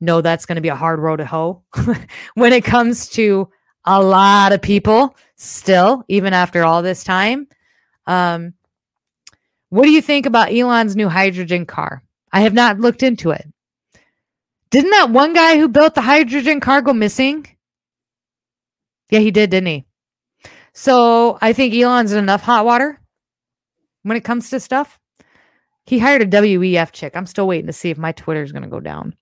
know 0.00 0.20
that's 0.20 0.46
going 0.46 0.56
to 0.56 0.62
be 0.62 0.68
a 0.68 0.76
hard 0.76 0.98
road 0.98 1.16
to 1.16 1.24
hoe 1.24 1.62
when 2.34 2.52
it 2.52 2.64
comes 2.64 3.08
to 3.08 3.48
a 3.86 4.02
lot 4.02 4.52
of 4.52 4.60
people 4.60 5.14
still 5.36 6.04
even 6.08 6.32
after 6.32 6.64
all 6.64 6.82
this 6.82 7.04
time. 7.04 7.46
Um, 8.06 8.54
what 9.74 9.86
do 9.86 9.90
you 9.90 10.00
think 10.00 10.24
about 10.24 10.52
Elon's 10.52 10.94
new 10.94 11.08
hydrogen 11.08 11.66
car? 11.66 12.00
I 12.32 12.42
have 12.42 12.54
not 12.54 12.78
looked 12.78 13.02
into 13.02 13.32
it. 13.32 13.44
Didn't 14.70 14.92
that 14.92 15.10
one 15.10 15.32
guy 15.32 15.58
who 15.58 15.66
built 15.66 15.96
the 15.96 16.00
hydrogen 16.00 16.60
car 16.60 16.80
go 16.80 16.92
missing? 16.92 17.44
Yeah, 19.10 19.18
he 19.18 19.32
did, 19.32 19.50
didn't 19.50 19.66
he? 19.66 19.84
So 20.74 21.38
I 21.42 21.52
think 21.52 21.74
Elon's 21.74 22.12
in 22.12 22.20
enough 22.20 22.42
hot 22.42 22.64
water 22.64 23.00
when 24.04 24.16
it 24.16 24.22
comes 24.22 24.48
to 24.50 24.60
stuff. 24.60 25.00
He 25.86 25.98
hired 25.98 26.22
a 26.22 26.26
WEF 26.26 26.92
chick. 26.92 27.16
I'm 27.16 27.26
still 27.26 27.48
waiting 27.48 27.66
to 27.66 27.72
see 27.72 27.90
if 27.90 27.98
my 27.98 28.12
Twitter 28.12 28.44
is 28.44 28.52
going 28.52 28.62
to 28.62 28.68
go 28.68 28.78
down. 28.78 29.16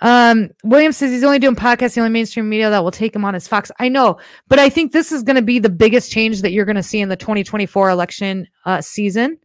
Um, 0.00 0.50
William 0.64 0.90
says 0.90 1.12
he's 1.12 1.22
only 1.22 1.38
doing 1.38 1.54
podcasts, 1.54 1.94
the 1.94 2.00
only 2.00 2.12
mainstream 2.12 2.48
media 2.48 2.68
that 2.68 2.82
will 2.82 2.90
take 2.90 3.14
him 3.14 3.24
on 3.24 3.36
is 3.36 3.46
Fox. 3.46 3.70
I 3.78 3.88
know, 3.88 4.18
but 4.48 4.58
I 4.58 4.70
think 4.70 4.90
this 4.90 5.12
is 5.12 5.22
going 5.22 5.36
to 5.36 5.42
be 5.42 5.60
the 5.60 5.70
biggest 5.70 6.10
change 6.10 6.42
that 6.42 6.50
you're 6.50 6.64
going 6.64 6.74
to 6.74 6.82
see 6.82 7.00
in 7.00 7.08
the 7.08 7.16
2024 7.16 7.90
election 7.90 8.48
uh, 8.64 8.80
season 8.80 9.38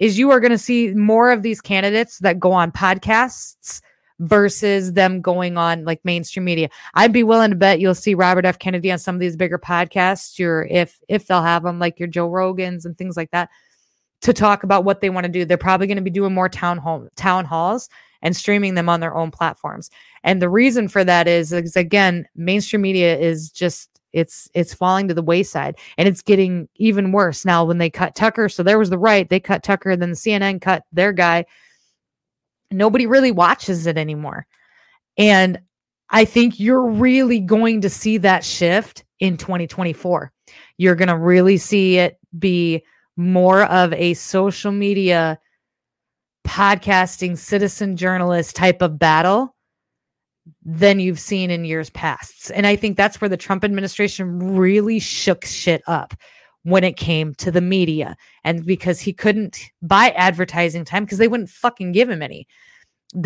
is 0.00 0.18
you 0.18 0.30
are 0.32 0.40
going 0.40 0.50
to 0.50 0.58
see 0.58 0.92
more 0.94 1.30
of 1.30 1.42
these 1.42 1.60
candidates 1.60 2.18
that 2.18 2.40
go 2.40 2.50
on 2.50 2.72
podcasts 2.72 3.80
versus 4.18 4.94
them 4.94 5.20
going 5.20 5.56
on 5.56 5.84
like 5.84 6.04
mainstream 6.04 6.44
media. 6.44 6.68
I'd 6.94 7.12
be 7.12 7.22
willing 7.22 7.50
to 7.50 7.56
bet 7.56 7.80
you'll 7.80 7.94
see 7.94 8.14
Robert 8.14 8.44
F. 8.44 8.58
Kennedy 8.58 8.90
on 8.90 8.98
some 8.98 9.14
of 9.14 9.20
these 9.20 9.36
bigger 9.36 9.58
podcasts, 9.58 10.38
your 10.38 10.64
if 10.64 11.00
if 11.08 11.26
they'll 11.26 11.42
have 11.42 11.62
them 11.62 11.78
like 11.78 11.98
your 11.98 12.08
Joe 12.08 12.28
Rogans 12.28 12.84
and 12.84 12.98
things 12.98 13.16
like 13.16 13.30
that 13.30 13.50
to 14.22 14.32
talk 14.32 14.62
about 14.62 14.84
what 14.84 15.00
they 15.00 15.10
want 15.10 15.24
to 15.24 15.32
do. 15.32 15.44
They're 15.44 15.56
probably 15.56 15.86
going 15.86 15.96
to 15.96 16.02
be 16.02 16.10
doing 16.10 16.34
more 16.34 16.48
town 16.48 16.78
hall 16.78 17.08
town 17.16 17.44
halls 17.44 17.88
and 18.22 18.36
streaming 18.36 18.74
them 18.74 18.88
on 18.88 19.00
their 19.00 19.16
own 19.16 19.30
platforms. 19.30 19.90
And 20.24 20.42
the 20.42 20.50
reason 20.50 20.88
for 20.88 21.04
that 21.04 21.26
is, 21.26 21.52
is 21.52 21.76
again, 21.76 22.26
mainstream 22.36 22.82
media 22.82 23.18
is 23.18 23.50
just 23.50 23.89
it's 24.12 24.48
it's 24.54 24.74
falling 24.74 25.08
to 25.08 25.14
the 25.14 25.22
wayside 25.22 25.76
and 25.96 26.08
it's 26.08 26.22
getting 26.22 26.68
even 26.76 27.12
worse 27.12 27.44
now 27.44 27.64
when 27.64 27.78
they 27.78 27.90
cut 27.90 28.14
Tucker. 28.14 28.48
So 28.48 28.62
there 28.62 28.78
was 28.78 28.90
the 28.90 28.98
right, 28.98 29.28
they 29.28 29.40
cut 29.40 29.62
Tucker, 29.62 29.96
then 29.96 30.10
the 30.10 30.16
CNN 30.16 30.60
cut 30.60 30.84
their 30.92 31.12
guy. 31.12 31.46
Nobody 32.70 33.06
really 33.06 33.32
watches 33.32 33.86
it 33.86 33.98
anymore. 33.98 34.46
And 35.16 35.60
I 36.10 36.24
think 36.24 36.58
you're 36.58 36.86
really 36.86 37.40
going 37.40 37.82
to 37.82 37.90
see 37.90 38.18
that 38.18 38.44
shift 38.44 39.04
in 39.20 39.36
2024. 39.36 40.32
You're 40.76 40.94
going 40.94 41.08
to 41.08 41.16
really 41.16 41.56
see 41.56 41.98
it 41.98 42.18
be 42.38 42.82
more 43.16 43.64
of 43.64 43.92
a 43.92 44.14
social 44.14 44.72
media 44.72 45.38
podcasting 46.46 47.36
citizen 47.36 47.96
journalist 47.96 48.56
type 48.56 48.82
of 48.82 48.98
battle 48.98 49.54
than 50.64 51.00
you've 51.00 51.20
seen 51.20 51.50
in 51.50 51.64
years 51.64 51.90
past. 51.90 52.50
And 52.54 52.66
I 52.66 52.76
think 52.76 52.96
that's 52.96 53.20
where 53.20 53.28
the 53.28 53.36
Trump 53.36 53.64
administration 53.64 54.56
really 54.56 54.98
shook 54.98 55.44
shit 55.44 55.82
up 55.86 56.14
when 56.62 56.84
it 56.84 56.96
came 56.96 57.34
to 57.34 57.50
the 57.50 57.60
media. 57.60 58.16
And 58.44 58.64
because 58.64 59.00
he 59.00 59.12
couldn't 59.12 59.58
buy 59.82 60.10
advertising 60.10 60.84
time 60.84 61.04
because 61.04 61.18
they 61.18 61.28
wouldn't 61.28 61.50
fucking 61.50 61.92
give 61.92 62.10
him 62.10 62.22
any. 62.22 62.46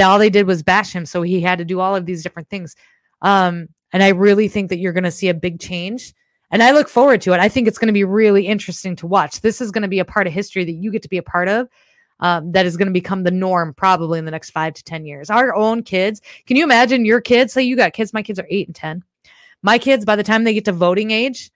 All 0.01 0.19
they 0.19 0.31
did 0.31 0.47
was 0.47 0.63
bash 0.63 0.93
him. 0.93 1.07
So 1.07 1.23
he 1.23 1.41
had 1.41 1.59
to 1.59 1.65
do 1.65 1.81
all 1.81 1.97
of 1.97 2.07
these 2.07 2.23
different 2.23 2.49
things. 2.49 2.75
Um, 3.23 3.69
and 3.93 4.03
I 4.03 4.09
really 4.09 4.49
think 4.49 4.71
that 4.71 4.79
you're 4.79 4.93
going 4.93 5.05
to 5.05 5.11
see 5.11 5.29
a 5.29 5.35
big 5.35 5.61
change. 5.61 6.15
And 6.51 6.63
I 6.63 6.71
look 6.71 6.89
forward 6.89 7.21
to 7.23 7.33
it. 7.33 7.41
I 7.41 7.49
think 7.49 7.67
it's 7.67 7.79
going 7.79 7.89
to 7.89 7.93
be 7.93 8.05
really 8.05 8.47
interesting 8.47 8.97
to 8.97 9.07
watch. 9.07 9.41
This 9.41 9.61
is 9.61 9.71
going 9.71 9.83
to 9.83 9.89
be 9.89 9.99
a 9.99 10.05
part 10.05 10.27
of 10.27 10.33
history 10.33 10.65
that 10.65 10.73
you 10.73 10.91
get 10.93 11.03
to 11.03 11.09
be 11.09 11.19
a 11.19 11.23
part 11.23 11.49
of. 11.49 11.69
Um, 12.21 12.53
that 12.53 12.65
is 12.65 12.77
going 12.77 12.87
to 12.87 12.93
become 12.93 13.25
the 13.25 13.31
norm 13.33 13.75
probably 13.75 14.21
in 14.21 14.25
the 14.25 14.31
next 14.31 14.51
five 14.51 14.73
to 14.75 14.85
10 14.85 15.05
years. 15.05 15.31
Our 15.31 15.55
own 15.55 15.83
kids, 15.83 16.23
can 16.47 16.57
you 16.57 16.63
imagine 16.63 17.05
your 17.05 17.21
kids? 17.21 17.53
Say 17.53 17.63
you 17.63 17.77
got 17.77 17.93
kids, 17.93 18.13
my 18.13 18.23
kids 18.23 18.39
are 18.39 18.47
eight 18.49 18.69
and 18.69 18.75
10. 18.75 19.03
My 19.63 19.79
kids, 19.79 20.05
by 20.05 20.15
the 20.15 20.23
time 20.23 20.45
they 20.45 20.55
get 20.55 20.65
to 20.67 20.73
voting 20.73 21.11
age, 21.11 21.51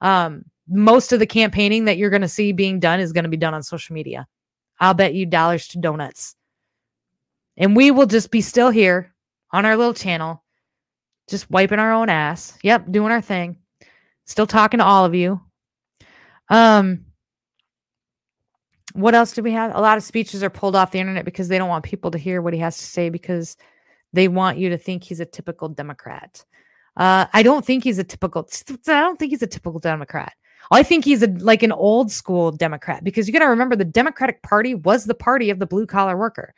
um, 0.00 0.44
most 0.68 1.12
of 1.12 1.18
the 1.20 1.26
campaigning 1.26 1.84
that 1.84 1.96
you're 1.96 2.10
going 2.10 2.22
to 2.22 2.28
see 2.28 2.52
being 2.52 2.80
done 2.80 3.00
is 3.00 3.12
going 3.12 3.24
to 3.24 3.30
be 3.30 3.36
done 3.36 3.54
on 3.54 3.62
social 3.62 3.94
media. 3.94 4.26
I'll 4.80 4.94
bet 4.94 5.14
you 5.14 5.26
dollars 5.26 5.68
to 5.68 5.78
donuts. 5.78 6.34
And 7.56 7.76
we 7.76 7.90
will 7.90 8.06
just 8.06 8.30
be 8.30 8.40
still 8.40 8.70
here 8.70 9.14
on 9.52 9.66
our 9.66 9.76
little 9.76 9.94
channel, 9.94 10.42
just 11.28 11.50
wiping 11.50 11.78
our 11.78 11.92
own 11.92 12.08
ass. 12.08 12.56
Yep, 12.62 12.90
doing 12.90 13.12
our 13.12 13.20
thing. 13.20 13.58
Still 14.24 14.46
talking 14.46 14.78
to 14.78 14.84
all 14.84 15.04
of 15.04 15.14
you. 15.14 15.40
Um, 16.48 17.04
what 18.92 19.14
else 19.14 19.32
do 19.32 19.42
we 19.42 19.52
have? 19.52 19.74
A 19.74 19.80
lot 19.80 19.96
of 19.96 20.04
speeches 20.04 20.42
are 20.42 20.50
pulled 20.50 20.76
off 20.76 20.92
the 20.92 20.98
internet 20.98 21.24
because 21.24 21.48
they 21.48 21.58
don't 21.58 21.68
want 21.68 21.84
people 21.84 22.10
to 22.10 22.18
hear 22.18 22.42
what 22.42 22.54
he 22.54 22.60
has 22.60 22.76
to 22.78 22.84
say 22.84 23.08
because 23.08 23.56
they 24.12 24.28
want 24.28 24.58
you 24.58 24.70
to 24.70 24.78
think 24.78 25.04
he's 25.04 25.20
a 25.20 25.26
typical 25.26 25.68
Democrat. 25.68 26.44
Uh, 26.96 27.26
I 27.32 27.42
don't 27.42 27.64
think 27.64 27.84
he's 27.84 27.98
a 27.98 28.04
typical. 28.04 28.48
I 28.88 29.00
don't 29.00 29.18
think 29.18 29.30
he's 29.30 29.42
a 29.42 29.46
typical 29.46 29.80
Democrat. 29.80 30.32
I 30.70 30.82
think 30.82 31.04
he's 31.04 31.22
a 31.22 31.28
like 31.28 31.62
an 31.62 31.72
old 31.72 32.10
school 32.10 32.52
Democrat 32.52 33.02
because 33.02 33.26
you 33.26 33.32
got 33.32 33.40
to 33.40 33.46
remember 33.46 33.76
the 33.76 33.84
Democratic 33.84 34.42
Party 34.42 34.74
was 34.74 35.04
the 35.04 35.14
party 35.14 35.50
of 35.50 35.58
the 35.58 35.66
blue 35.66 35.86
collar 35.86 36.16
worker, 36.16 36.54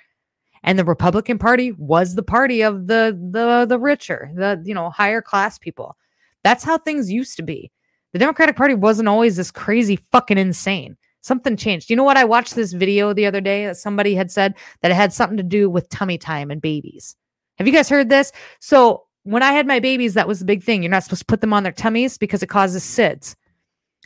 and 0.63 0.79
the 0.79 0.85
Republican 0.85 1.39
Party 1.39 1.73
was 1.73 2.15
the 2.15 2.23
party 2.23 2.63
of 2.63 2.87
the 2.87 3.19
the 3.31 3.67
the 3.67 3.79
richer, 3.79 4.31
the 4.35 4.63
you 4.65 4.75
know 4.75 4.91
higher 4.91 5.23
class 5.23 5.59
people. 5.59 5.97
That's 6.43 6.65
how 6.65 6.79
things 6.79 7.11
used 7.11 7.37
to 7.37 7.43
be. 7.43 7.71
The 8.13 8.19
Democratic 8.19 8.57
Party 8.57 8.75
wasn't 8.75 9.09
always 9.09 9.37
this 9.37 9.51
crazy 9.51 9.97
fucking 10.11 10.39
insane 10.39 10.97
something 11.23 11.57
changed. 11.57 11.89
You 11.89 11.97
know 11.97 12.05
what? 12.05 12.17
I 12.17 12.25
watched 12.25 12.55
this 12.55 12.73
video 12.73 13.13
the 13.13 13.27
other 13.27 13.41
day 13.41 13.67
that 13.67 13.77
somebody 13.77 14.15
had 14.15 14.31
said 14.31 14.55
that 14.83 14.91
it 14.91 14.95
had 14.95 15.13
something 15.13 15.39
to 15.39 15.43
do 15.43 15.71
with 15.71 15.89
tummy 15.89 16.19
time 16.19 16.51
and 16.51 16.61
babies. 16.61 17.17
Have 17.59 17.67
you 17.67 17.73
guys 17.73 17.89
heard 17.89 18.09
this? 18.09 18.33
So 18.61 19.05
when 19.25 19.43
I 19.43 19.53
had 19.53 19.67
my 19.67 19.81
babies, 19.81 20.15
that 20.15 20.29
was 20.29 20.41
the 20.41 20.45
big 20.45 20.63
thing. 20.63 20.83
You're 20.83 20.91
not 20.91 21.05
supposed 21.05 21.23
to 21.23 21.27
put 21.27 21.41
them 21.41 21.53
on 21.53 21.63
their 21.63 21.73
tummies 21.73 22.19
because 22.19 22.43
it 22.43 22.49
causes 22.49 22.83
SIDS. 22.83 23.37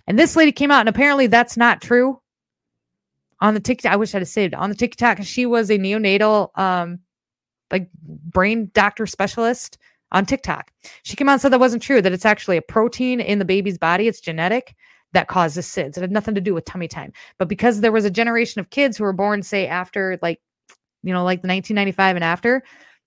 And 0.06 0.18
this 0.18 0.36
lady 0.36 0.52
came 0.52 0.70
out, 0.70 0.80
and 0.80 0.88
apparently 0.88 1.26
that's 1.26 1.56
not 1.56 1.80
true. 1.80 2.20
On 3.40 3.54
the 3.54 3.60
TikTok, 3.60 3.92
I 3.92 3.96
wish 3.96 4.14
I'd 4.14 4.22
have 4.22 4.28
saved 4.28 4.54
it. 4.54 4.58
On 4.58 4.70
the 4.70 4.76
TikTok, 4.76 5.22
she 5.22 5.46
was 5.46 5.70
a 5.70 5.78
neonatal, 5.78 6.56
um, 6.58 7.00
like 7.70 7.90
brain 7.92 8.70
doctor 8.72 9.06
specialist 9.06 9.78
on 10.12 10.24
TikTok. 10.24 10.70
She 11.02 11.16
came 11.16 11.28
out 11.28 11.32
and 11.32 11.40
said 11.42 11.52
that 11.52 11.60
wasn't 11.60 11.82
true. 11.82 12.00
That 12.00 12.12
it's 12.12 12.24
actually 12.24 12.56
a 12.56 12.62
protein 12.62 13.20
in 13.20 13.38
the 13.38 13.44
baby's 13.44 13.78
body. 13.78 14.06
It's 14.06 14.20
genetic, 14.20 14.74
that 15.16 15.28
causes 15.28 15.66
SIDS. 15.66 15.96
It 15.96 16.02
had 16.02 16.12
nothing 16.12 16.34
to 16.34 16.42
do 16.42 16.52
with 16.52 16.66
tummy 16.66 16.88
time. 16.88 17.10
But 17.38 17.48
because 17.48 17.80
there 17.80 17.90
was 17.90 18.04
a 18.04 18.10
generation 18.10 18.60
of 18.60 18.68
kids 18.68 18.98
who 18.98 19.04
were 19.04 19.14
born, 19.14 19.42
say, 19.42 19.66
after 19.66 20.18
like, 20.20 20.42
you 21.02 21.14
know, 21.14 21.24
like 21.24 21.40
the 21.40 21.48
1995 21.48 22.16
and 22.16 22.24
after, 22.24 22.62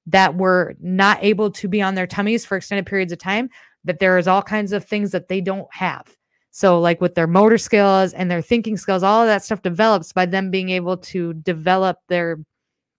that 0.08 0.36
were 0.36 0.74
not 0.82 1.20
able 1.22 1.52
to 1.52 1.68
be 1.68 1.84
on 1.84 1.94
their 1.94 2.08
tummies 2.08 2.48
for 2.48 2.58
extended 2.58 2.88
periods 2.88 3.12
of 3.12 3.20
time, 3.20 3.48
that 3.84 4.00
there 4.00 4.18
is 4.18 4.28
all 4.28 4.42
kinds 4.42 4.72
of 4.72 4.84
things 4.84 5.12
that 5.12 5.28
they 5.28 5.40
don't 5.40 5.72
have. 5.72 6.08
So, 6.50 6.80
like 6.80 7.00
with 7.00 7.14
their 7.14 7.28
motor 7.28 7.60
skills 7.60 8.14
and 8.14 8.32
their 8.32 8.42
thinking 8.42 8.76
skills, 8.76 9.04
all 9.04 9.22
of 9.22 9.28
that 9.28 9.44
stuff 9.44 9.62
develops 9.62 10.12
by 10.12 10.26
them 10.26 10.50
being 10.50 10.72
able 10.72 10.98
to 10.98 11.34
develop 11.34 11.98
their 12.08 12.40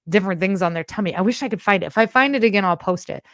different 0.08 0.40
things 0.40 0.62
on 0.62 0.72
their 0.72 0.84
tummy. 0.84 1.16
I 1.16 1.20
wish 1.22 1.42
I 1.42 1.48
could 1.48 1.60
find 1.60 1.82
it. 1.82 1.86
If 1.86 1.98
I 1.98 2.06
find 2.06 2.36
it 2.36 2.44
again, 2.44 2.64
I'll 2.64 2.76
post 2.76 3.10
it. 3.10 3.24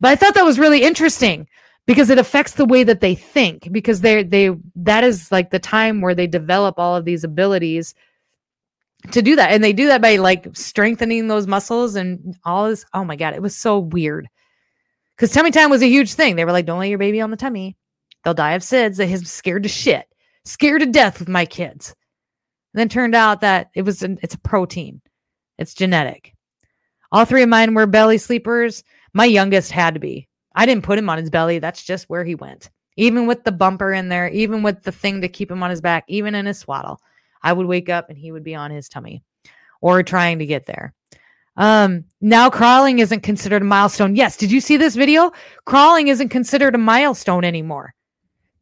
But 0.00 0.12
I 0.12 0.16
thought 0.16 0.32
that 0.34 0.46
was 0.46 0.58
really 0.58 0.82
interesting 0.82 1.48
because 1.86 2.10
it 2.10 2.18
affects 2.18 2.52
the 2.52 2.64
way 2.64 2.84
that 2.84 3.00
they 3.00 3.14
think 3.14 3.70
because 3.72 4.00
they're 4.00 4.22
they 4.22 4.50
that 4.76 5.04
is 5.04 5.30
like 5.32 5.50
the 5.50 5.58
time 5.58 6.00
where 6.00 6.14
they 6.14 6.26
develop 6.26 6.78
all 6.78 6.96
of 6.96 7.04
these 7.04 7.24
abilities 7.24 7.94
to 9.10 9.20
do 9.20 9.34
that. 9.34 9.50
And 9.50 9.64
they 9.64 9.72
do 9.72 9.88
that 9.88 10.00
by 10.00 10.16
like 10.16 10.46
strengthening 10.56 11.26
those 11.26 11.48
muscles 11.48 11.96
and 11.96 12.36
all 12.44 12.68
this. 12.68 12.84
Oh 12.94 13.04
my 13.04 13.16
god 13.16 13.34
it 13.34 13.42
was 13.42 13.56
so 13.56 13.78
weird. 13.78 14.28
Because 15.16 15.32
tummy 15.32 15.50
time 15.50 15.70
was 15.70 15.82
a 15.82 15.88
huge 15.88 16.14
thing. 16.14 16.36
They 16.36 16.44
were 16.44 16.52
like 16.52 16.66
don't 16.66 16.78
lay 16.78 16.88
your 16.90 16.98
baby 16.98 17.20
on 17.20 17.30
the 17.30 17.36
tummy. 17.36 17.76
They'll 18.24 18.34
die 18.34 18.52
of 18.52 18.62
sids 18.62 18.96
they 18.96 19.06
his 19.08 19.30
scared 19.30 19.64
to 19.64 19.68
shit 19.68 20.06
scared 20.44 20.80
to 20.80 20.86
death 20.86 21.18
with 21.18 21.28
my 21.28 21.46
kids. 21.46 21.94
And 22.74 22.80
then 22.80 22.88
turned 22.88 23.14
out 23.14 23.40
that 23.42 23.70
it 23.74 23.82
was 23.82 24.02
an, 24.02 24.18
it's 24.22 24.34
a 24.34 24.38
protein. 24.38 25.02
It's 25.58 25.74
genetic. 25.74 26.34
All 27.10 27.24
three 27.24 27.42
of 27.42 27.48
mine 27.48 27.74
were 27.74 27.86
belly 27.86 28.18
sleepers. 28.18 28.82
My 29.12 29.26
youngest 29.26 29.70
had 29.70 29.94
to 29.94 30.00
be 30.00 30.28
I 30.54 30.66
didn't 30.66 30.84
put 30.84 30.98
him 30.98 31.10
on 31.10 31.18
his 31.18 31.30
belly. 31.30 31.58
That's 31.58 31.82
just 31.82 32.08
where 32.08 32.24
he 32.24 32.34
went. 32.34 32.70
Even 32.96 33.26
with 33.26 33.44
the 33.44 33.52
bumper 33.52 33.92
in 33.92 34.08
there, 34.08 34.28
even 34.28 34.62
with 34.62 34.82
the 34.82 34.92
thing 34.92 35.20
to 35.20 35.28
keep 35.28 35.50
him 35.50 35.62
on 35.62 35.70
his 35.70 35.80
back, 35.80 36.04
even 36.08 36.34
in 36.34 36.46
his 36.46 36.58
swaddle, 36.58 37.00
I 37.42 37.52
would 37.52 37.66
wake 37.66 37.88
up 37.88 38.08
and 38.08 38.18
he 38.18 38.32
would 38.32 38.44
be 38.44 38.54
on 38.54 38.70
his 38.70 38.88
tummy 38.88 39.22
or 39.80 40.02
trying 40.02 40.38
to 40.38 40.46
get 40.46 40.66
there. 40.66 40.94
Um, 41.56 42.04
now 42.20 42.48
crawling 42.48 42.98
isn't 42.98 43.20
considered 43.20 43.62
a 43.62 43.64
milestone. 43.64 44.16
Yes, 44.16 44.36
did 44.36 44.50
you 44.50 44.60
see 44.60 44.76
this 44.76 44.94
video? 44.94 45.32
Crawling 45.64 46.08
isn't 46.08 46.30
considered 46.30 46.74
a 46.74 46.78
milestone 46.78 47.44
anymore. 47.44 47.94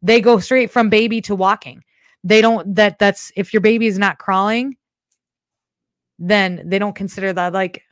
They 0.03 0.21
go 0.21 0.39
straight 0.39 0.71
from 0.71 0.91
baby 0.91 1.21
to 1.23 1.35
walking. 1.35 1.85
They 2.25 2.41
don't 2.41 2.75
that 2.75 2.99
that's 2.99 3.33
if 3.37 3.53
your 3.53 3.61
baby 3.61 3.87
is 3.87 3.99
not 3.99 4.19
crawling, 4.19 4.77
then 6.19 6.63
they 6.65 6.79
don't 6.79 6.95
consider 6.95 7.33
that 7.33 7.53
like 7.53 7.83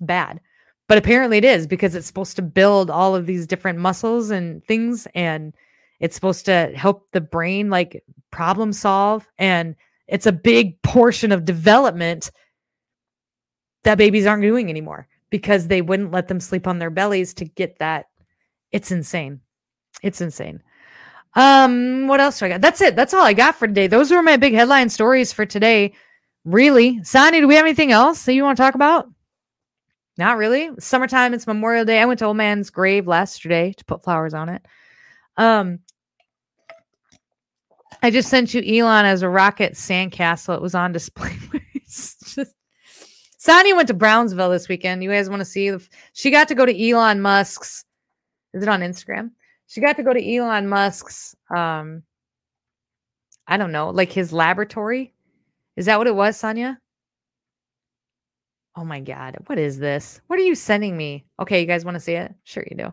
bad 0.00 0.40
but 0.88 0.98
apparently 0.98 1.38
it 1.38 1.44
is 1.44 1.66
because 1.66 1.94
it's 1.94 2.06
supposed 2.06 2.36
to 2.36 2.42
build 2.42 2.90
all 2.90 3.14
of 3.14 3.26
these 3.26 3.46
different 3.46 3.78
muscles 3.78 4.30
and 4.30 4.64
things 4.64 5.06
and 5.14 5.54
it's 6.00 6.14
supposed 6.14 6.44
to 6.44 6.72
help 6.74 7.10
the 7.12 7.20
brain 7.20 7.70
like 7.70 8.04
problem 8.30 8.72
solve 8.72 9.26
and 9.38 9.74
it's 10.06 10.26
a 10.26 10.32
big 10.32 10.80
portion 10.82 11.32
of 11.32 11.44
development 11.44 12.30
that 13.82 13.98
babies 13.98 14.26
aren't 14.26 14.42
doing 14.42 14.70
anymore 14.70 15.08
because 15.30 15.66
they 15.66 15.82
wouldn't 15.82 16.12
let 16.12 16.28
them 16.28 16.40
sleep 16.40 16.66
on 16.66 16.78
their 16.78 16.90
bellies 16.90 17.34
to 17.34 17.44
get 17.44 17.78
that. 17.78 18.06
It's 18.70 18.92
insane. 18.92 19.40
It's 20.02 20.20
insane. 20.20 20.62
Um 21.34 22.06
what 22.06 22.20
else 22.20 22.38
do 22.38 22.46
i 22.46 22.48
got? 22.50 22.60
That's 22.60 22.80
it. 22.80 22.94
That's 22.94 23.12
all 23.12 23.22
i 23.22 23.32
got 23.32 23.56
for 23.56 23.66
today. 23.66 23.88
Those 23.88 24.10
were 24.10 24.22
my 24.22 24.36
big 24.36 24.54
headline 24.54 24.88
stories 24.88 25.32
for 25.32 25.44
today. 25.44 25.92
Really? 26.44 27.02
Sonny, 27.02 27.40
do 27.40 27.48
we 27.48 27.56
have 27.56 27.64
anything 27.64 27.90
else 27.90 28.24
that 28.24 28.34
you 28.34 28.44
want 28.44 28.56
to 28.56 28.62
talk 28.62 28.76
about 28.76 29.08
not 30.18 30.38
really. 30.38 30.70
Summertime, 30.78 31.34
it's 31.34 31.46
Memorial 31.46 31.84
Day. 31.84 32.00
I 32.00 32.04
went 32.06 32.18
to 32.20 32.26
old 32.26 32.36
man's 32.36 32.70
grave 32.70 33.06
yesterday 33.06 33.72
to 33.76 33.84
put 33.84 34.02
flowers 34.02 34.34
on 34.34 34.48
it. 34.48 34.64
Um, 35.36 35.80
I 38.02 38.10
just 38.10 38.28
sent 38.28 38.54
you 38.54 38.62
Elon 38.62 39.04
as 39.04 39.22
a 39.22 39.28
rocket 39.28 39.74
sandcastle. 39.74 40.56
It 40.56 40.62
was 40.62 40.74
on 40.74 40.92
display. 40.92 41.36
Sani 43.38 43.72
went 43.72 43.88
to 43.88 43.94
Brownsville 43.94 44.50
this 44.50 44.68
weekend. 44.68 45.02
You 45.02 45.10
guys 45.10 45.30
want 45.30 45.40
to 45.40 45.44
see? 45.44 45.70
The, 45.70 45.86
she 46.12 46.30
got 46.30 46.48
to 46.48 46.54
go 46.54 46.66
to 46.66 46.90
Elon 46.90 47.20
Musk's. 47.20 47.84
Is 48.54 48.62
it 48.62 48.68
on 48.68 48.80
Instagram? 48.80 49.30
She 49.66 49.80
got 49.80 49.96
to 49.96 50.02
go 50.02 50.12
to 50.12 50.36
Elon 50.36 50.68
Musk's. 50.68 51.36
Um, 51.54 52.02
I 53.46 53.56
don't 53.56 53.72
know, 53.72 53.90
like 53.90 54.10
his 54.10 54.32
laboratory. 54.32 55.14
Is 55.76 55.86
that 55.86 55.98
what 55.98 56.06
it 56.06 56.14
was, 56.14 56.36
Sonia? 56.36 56.78
Oh 58.76 58.84
my 58.84 59.00
God. 59.00 59.36
What 59.46 59.58
is 59.58 59.78
this? 59.78 60.20
What 60.26 60.38
are 60.38 60.42
you 60.42 60.54
sending 60.54 60.96
me? 60.96 61.24
Okay, 61.40 61.60
you 61.60 61.66
guys 61.66 61.84
want 61.84 61.94
to 61.94 62.00
see 62.00 62.12
it? 62.12 62.34
Sure, 62.44 62.64
you 62.70 62.76
do. 62.76 62.92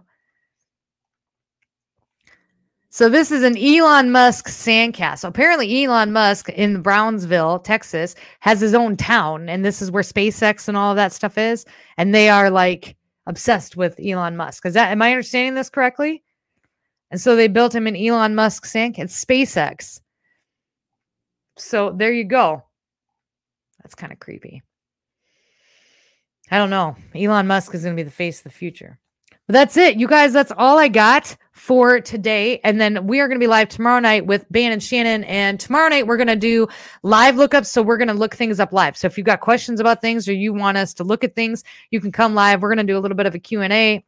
So 2.90 3.10
this 3.10 3.32
is 3.32 3.44
an 3.44 3.58
Elon 3.58 4.12
Musk 4.12 4.48
sandcastle. 4.48 5.28
Apparently, 5.28 5.84
Elon 5.84 6.14
Musk 6.14 6.50
in 6.50 6.82
Brownsville, 6.82 7.60
Texas, 7.60 8.14
has 8.40 8.62
his 8.62 8.76
own 8.76 8.96
town, 8.96 9.50
and 9.50 9.66
this 9.66 9.82
is 9.82 9.90
where 9.90 10.04
SpaceX 10.04 10.68
and 10.68 10.78
all 10.78 10.92
of 10.92 10.96
that 10.98 11.12
stuff 11.12 11.38
is. 11.40 11.66
And 11.98 12.14
they 12.14 12.30
are 12.30 12.52
like 12.52 12.96
obsessed 13.26 13.76
with 13.76 14.00
Elon 14.00 14.38
Musk. 14.38 14.66
Is 14.68 14.76
that 14.76 14.92
am 14.92 15.02
I 15.02 15.10
understanding 15.10 15.56
this 15.56 15.72
correctly? 15.72 16.24
And 17.10 17.20
so 17.20 17.36
they 17.36 17.48
built 17.48 17.74
him 17.76 17.88
an 17.88 17.96
Elon 17.96 18.36
Musk 18.36 18.66
sink. 18.66 19.00
sandcastle, 19.00 19.26
SpaceX. 19.26 20.00
So 21.58 21.92
there 21.92 22.14
you 22.14 22.24
go. 22.24 22.64
That's 23.82 23.96
kind 23.96 24.14
of 24.14 24.20
creepy. 24.20 24.62
I 26.52 26.58
don't 26.58 26.70
know. 26.70 26.96
Elon 27.16 27.48
Musk 27.48 27.74
is 27.74 27.84
going 27.84 27.96
to 27.96 28.00
be 28.00 28.06
the 28.06 28.12
face 28.12 28.40
of 28.40 28.44
the 28.44 28.50
future. 28.50 29.00
But 29.48 29.54
that's 29.54 29.78
it. 29.78 29.98
You 29.98 30.08
guys, 30.08 30.32
that's 30.32 30.54
all 30.58 30.78
I 30.78 30.88
got 30.88 31.36
for 31.52 32.00
today. 32.00 32.62
And 32.64 32.80
then 32.80 33.08
we 33.08 33.20
are 33.20 33.28
going 33.28 33.40
to 33.40 33.44
be 33.44 33.48
live 33.48 33.70
tomorrow 33.70 34.00
night 34.00 34.26
with 34.26 34.46
Ban 34.52 34.72
and 34.72 34.82
Shannon. 34.82 35.24
And 35.26 35.60
tomorrow 35.60 35.90
night, 35.90 36.08
we're 36.08 36.18
going 36.18 36.28
to 36.28 36.36
do 36.36 36.68
live 37.04 37.36
lookups. 37.36 37.66
So 37.66 37.82
we're 37.82 37.98
going 37.98 38.08
to 38.08 38.14
look 38.14 38.36
things 38.36 38.60
up 38.60 38.72
live. 38.72 38.96
So 38.96 39.08
if 39.08 39.18
you've 39.18 39.26
got 39.26 39.42
questions 39.42 39.80
about 39.80 40.02
things 40.02 40.28
or 40.30 40.34
you 40.34 40.54
want 40.54 40.78
us 40.78 40.94
to 40.96 41.04
look 41.04 41.24
at 41.24 41.36
things, 41.36 41.64
you 41.92 42.00
can 42.00 42.12
come 42.12 42.36
live. 42.36 42.62
We're 42.62 42.74
going 42.74 42.86
to 42.86 42.92
do 42.92 42.98
a 42.98 43.02
little 43.02 43.18
bit 43.18 43.26
of 43.26 43.36
a 43.36 43.40
Q&A 43.40 44.04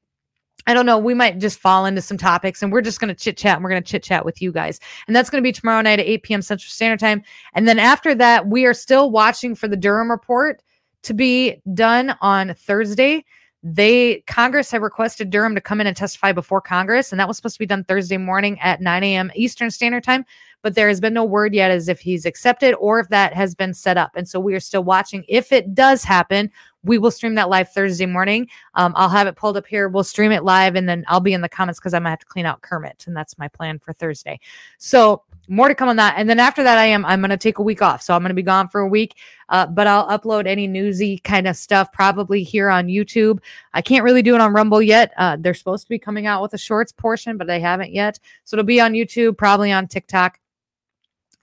I 0.67 0.73
don't 0.73 0.85
know. 0.85 0.97
We 0.97 1.13
might 1.13 1.37
just 1.37 1.59
fall 1.59 1.85
into 1.85 2.01
some 2.01 2.17
topics 2.17 2.63
and 2.63 2.71
we're 2.71 2.81
just 2.81 2.99
going 2.99 3.13
to 3.13 3.19
chit 3.19 3.37
chat 3.37 3.55
and 3.55 3.63
we're 3.63 3.69
going 3.69 3.83
to 3.83 3.89
chit 3.89 4.01
chat 4.01 4.25
with 4.25 4.41
you 4.41 4.51
guys. 4.51 4.79
And 5.05 5.15
that's 5.15 5.29
going 5.29 5.43
to 5.43 5.47
be 5.47 5.51
tomorrow 5.51 5.81
night 5.81 5.99
at 5.99 6.07
8 6.07 6.23
p.m. 6.23 6.41
Central 6.41 6.69
Standard 6.69 6.99
Time. 6.99 7.23
And 7.53 7.67
then 7.67 7.77
after 7.77 8.15
that, 8.15 8.47
we 8.47 8.65
are 8.65 8.73
still 8.73 9.11
watching 9.11 9.53
for 9.53 9.67
the 9.67 9.77
Durham 9.77 10.09
report 10.09 10.63
to 11.05 11.13
be 11.13 11.61
done 11.73 12.15
on 12.21 12.53
Thursday. 12.53 13.25
They 13.63 14.23
Congress 14.27 14.69
had 14.69 14.81
requested 14.81 15.31
Durham 15.31 15.55
to 15.55 15.61
come 15.61 15.81
in 15.81 15.87
and 15.87 15.97
testify 15.97 16.31
before 16.31 16.61
Congress, 16.61 17.11
and 17.11 17.19
that 17.19 17.27
was 17.27 17.37
supposed 17.37 17.55
to 17.55 17.59
be 17.59 17.65
done 17.65 17.83
Thursday 17.83 18.17
morning 18.17 18.59
at 18.59 18.79
9 18.79 19.03
a.m. 19.03 19.31
Eastern 19.35 19.71
Standard 19.71 20.03
Time. 20.03 20.25
But 20.61 20.75
there 20.75 20.87
has 20.87 20.99
been 20.99 21.13
no 21.13 21.23
word 21.23 21.53
yet 21.53 21.71
as 21.71 21.87
if 21.87 21.99
he's 21.99 22.25
accepted 22.25 22.73
or 22.75 22.99
if 22.99 23.09
that 23.09 23.33
has 23.33 23.55
been 23.55 23.73
set 23.73 23.97
up. 23.97 24.11
And 24.15 24.27
so 24.27 24.39
we 24.39 24.53
are 24.55 24.59
still 24.59 24.83
watching. 24.83 25.23
If 25.27 25.51
it 25.51 25.75
does 25.75 26.03
happen, 26.03 26.51
we 26.85 26.97
will 26.97 27.11
stream 27.11 27.35
that 27.35 27.49
live 27.49 27.71
Thursday 27.71 28.05
morning. 28.05 28.47
Um, 28.75 28.93
I'll 28.95 29.09
have 29.09 29.27
it 29.27 29.35
pulled 29.35 29.57
up 29.57 29.65
here. 29.65 29.89
We'll 29.89 30.03
stream 30.03 30.31
it 30.31 30.43
live, 30.43 30.75
and 30.75 30.87
then 30.87 31.03
I'll 31.07 31.19
be 31.19 31.33
in 31.33 31.41
the 31.41 31.49
comments 31.49 31.79
because 31.79 31.93
I'm 31.93 32.01
gonna 32.01 32.11
have 32.11 32.19
to 32.19 32.25
clean 32.25 32.45
out 32.45 32.61
Kermit, 32.61 33.05
and 33.07 33.15
that's 33.17 33.37
my 33.37 33.47
plan 33.47 33.79
for 33.79 33.91
Thursday. 33.93 34.39
So 34.77 35.23
more 35.47 35.67
to 35.67 35.75
come 35.75 35.89
on 35.89 35.95
that. 35.97 36.15
And 36.17 36.29
then 36.29 36.39
after 36.39 36.63
that, 36.63 36.77
I 36.77 36.85
am 36.85 37.05
I'm 37.05 37.21
gonna 37.21 37.37
take 37.37 37.57
a 37.57 37.63
week 37.63 37.81
off. 37.81 38.01
So 38.01 38.15
I'm 38.15 38.21
gonna 38.21 38.33
be 38.33 38.41
gone 38.41 38.67
for 38.67 38.81
a 38.81 38.87
week. 38.87 39.17
Uh, 39.49 39.65
but 39.67 39.87
I'll 39.87 40.07
upload 40.07 40.47
any 40.47 40.67
newsy 40.67 41.19
kind 41.19 41.47
of 41.47 41.55
stuff 41.55 41.91
probably 41.91 42.41
here 42.43 42.69
on 42.69 42.87
YouTube. 42.87 43.39
I 43.73 43.81
can't 43.81 44.03
really 44.03 44.23
do 44.23 44.35
it 44.35 44.41
on 44.41 44.53
Rumble 44.53 44.81
yet. 44.81 45.13
Uh, 45.17 45.37
they're 45.39 45.53
supposed 45.53 45.83
to 45.83 45.89
be 45.89 45.99
coming 45.99 46.25
out 46.25 46.41
with 46.41 46.53
a 46.53 46.57
shorts 46.57 46.91
portion, 46.91 47.37
but 47.37 47.47
they 47.47 47.59
haven't 47.59 47.93
yet. 47.93 48.19
So 48.43 48.55
it'll 48.55 48.65
be 48.65 48.81
on 48.81 48.93
YouTube, 48.93 49.37
probably 49.37 49.71
on 49.71 49.87
TikTok. 49.87 50.39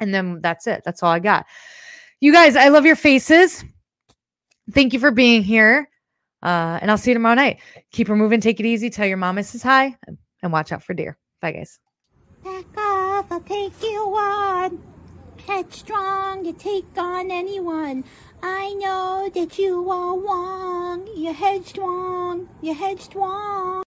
And 0.02 0.12
then 0.12 0.40
that's 0.40 0.66
it. 0.66 0.82
That's 0.84 1.02
all 1.02 1.12
I 1.12 1.20
got. 1.20 1.46
You 2.20 2.32
guys, 2.32 2.56
I 2.56 2.68
love 2.68 2.84
your 2.84 2.96
faces. 2.96 3.64
Thank 4.72 4.92
you 4.92 4.98
for 4.98 5.12
being 5.12 5.42
here. 5.42 5.88
Uh, 6.42 6.78
and 6.82 6.90
I'll 6.90 6.98
see 6.98 7.12
you 7.12 7.14
tomorrow 7.14 7.36
night. 7.36 7.60
Keep 7.92 8.08
her 8.08 8.16
moving. 8.16 8.40
Take 8.40 8.58
it 8.58 8.66
easy. 8.66 8.90
Tell 8.90 9.06
your 9.06 9.16
mama 9.16 9.44
says 9.44 9.62
hi 9.62 9.96
and 10.42 10.52
watch 10.52 10.72
out 10.72 10.82
for 10.82 10.92
deer. 10.92 11.16
Bye, 11.40 11.52
guys. 11.52 11.78
Back 12.42 12.76
off, 12.76 13.30
I'll 13.30 13.40
take 13.40 13.80
you 13.80 14.00
on. 14.16 14.82
Headstrong, 15.46 16.44
you 16.44 16.52
take 16.52 16.84
on 16.96 17.30
anyone. 17.30 18.04
I 18.42 18.74
know 18.74 19.30
that 19.34 19.58
you 19.58 19.88
are 19.90 20.18
wrong. 20.18 21.08
You're 21.16 21.32
headstrong, 21.32 22.48
you're 22.60 22.74
headstrong. 22.74 23.84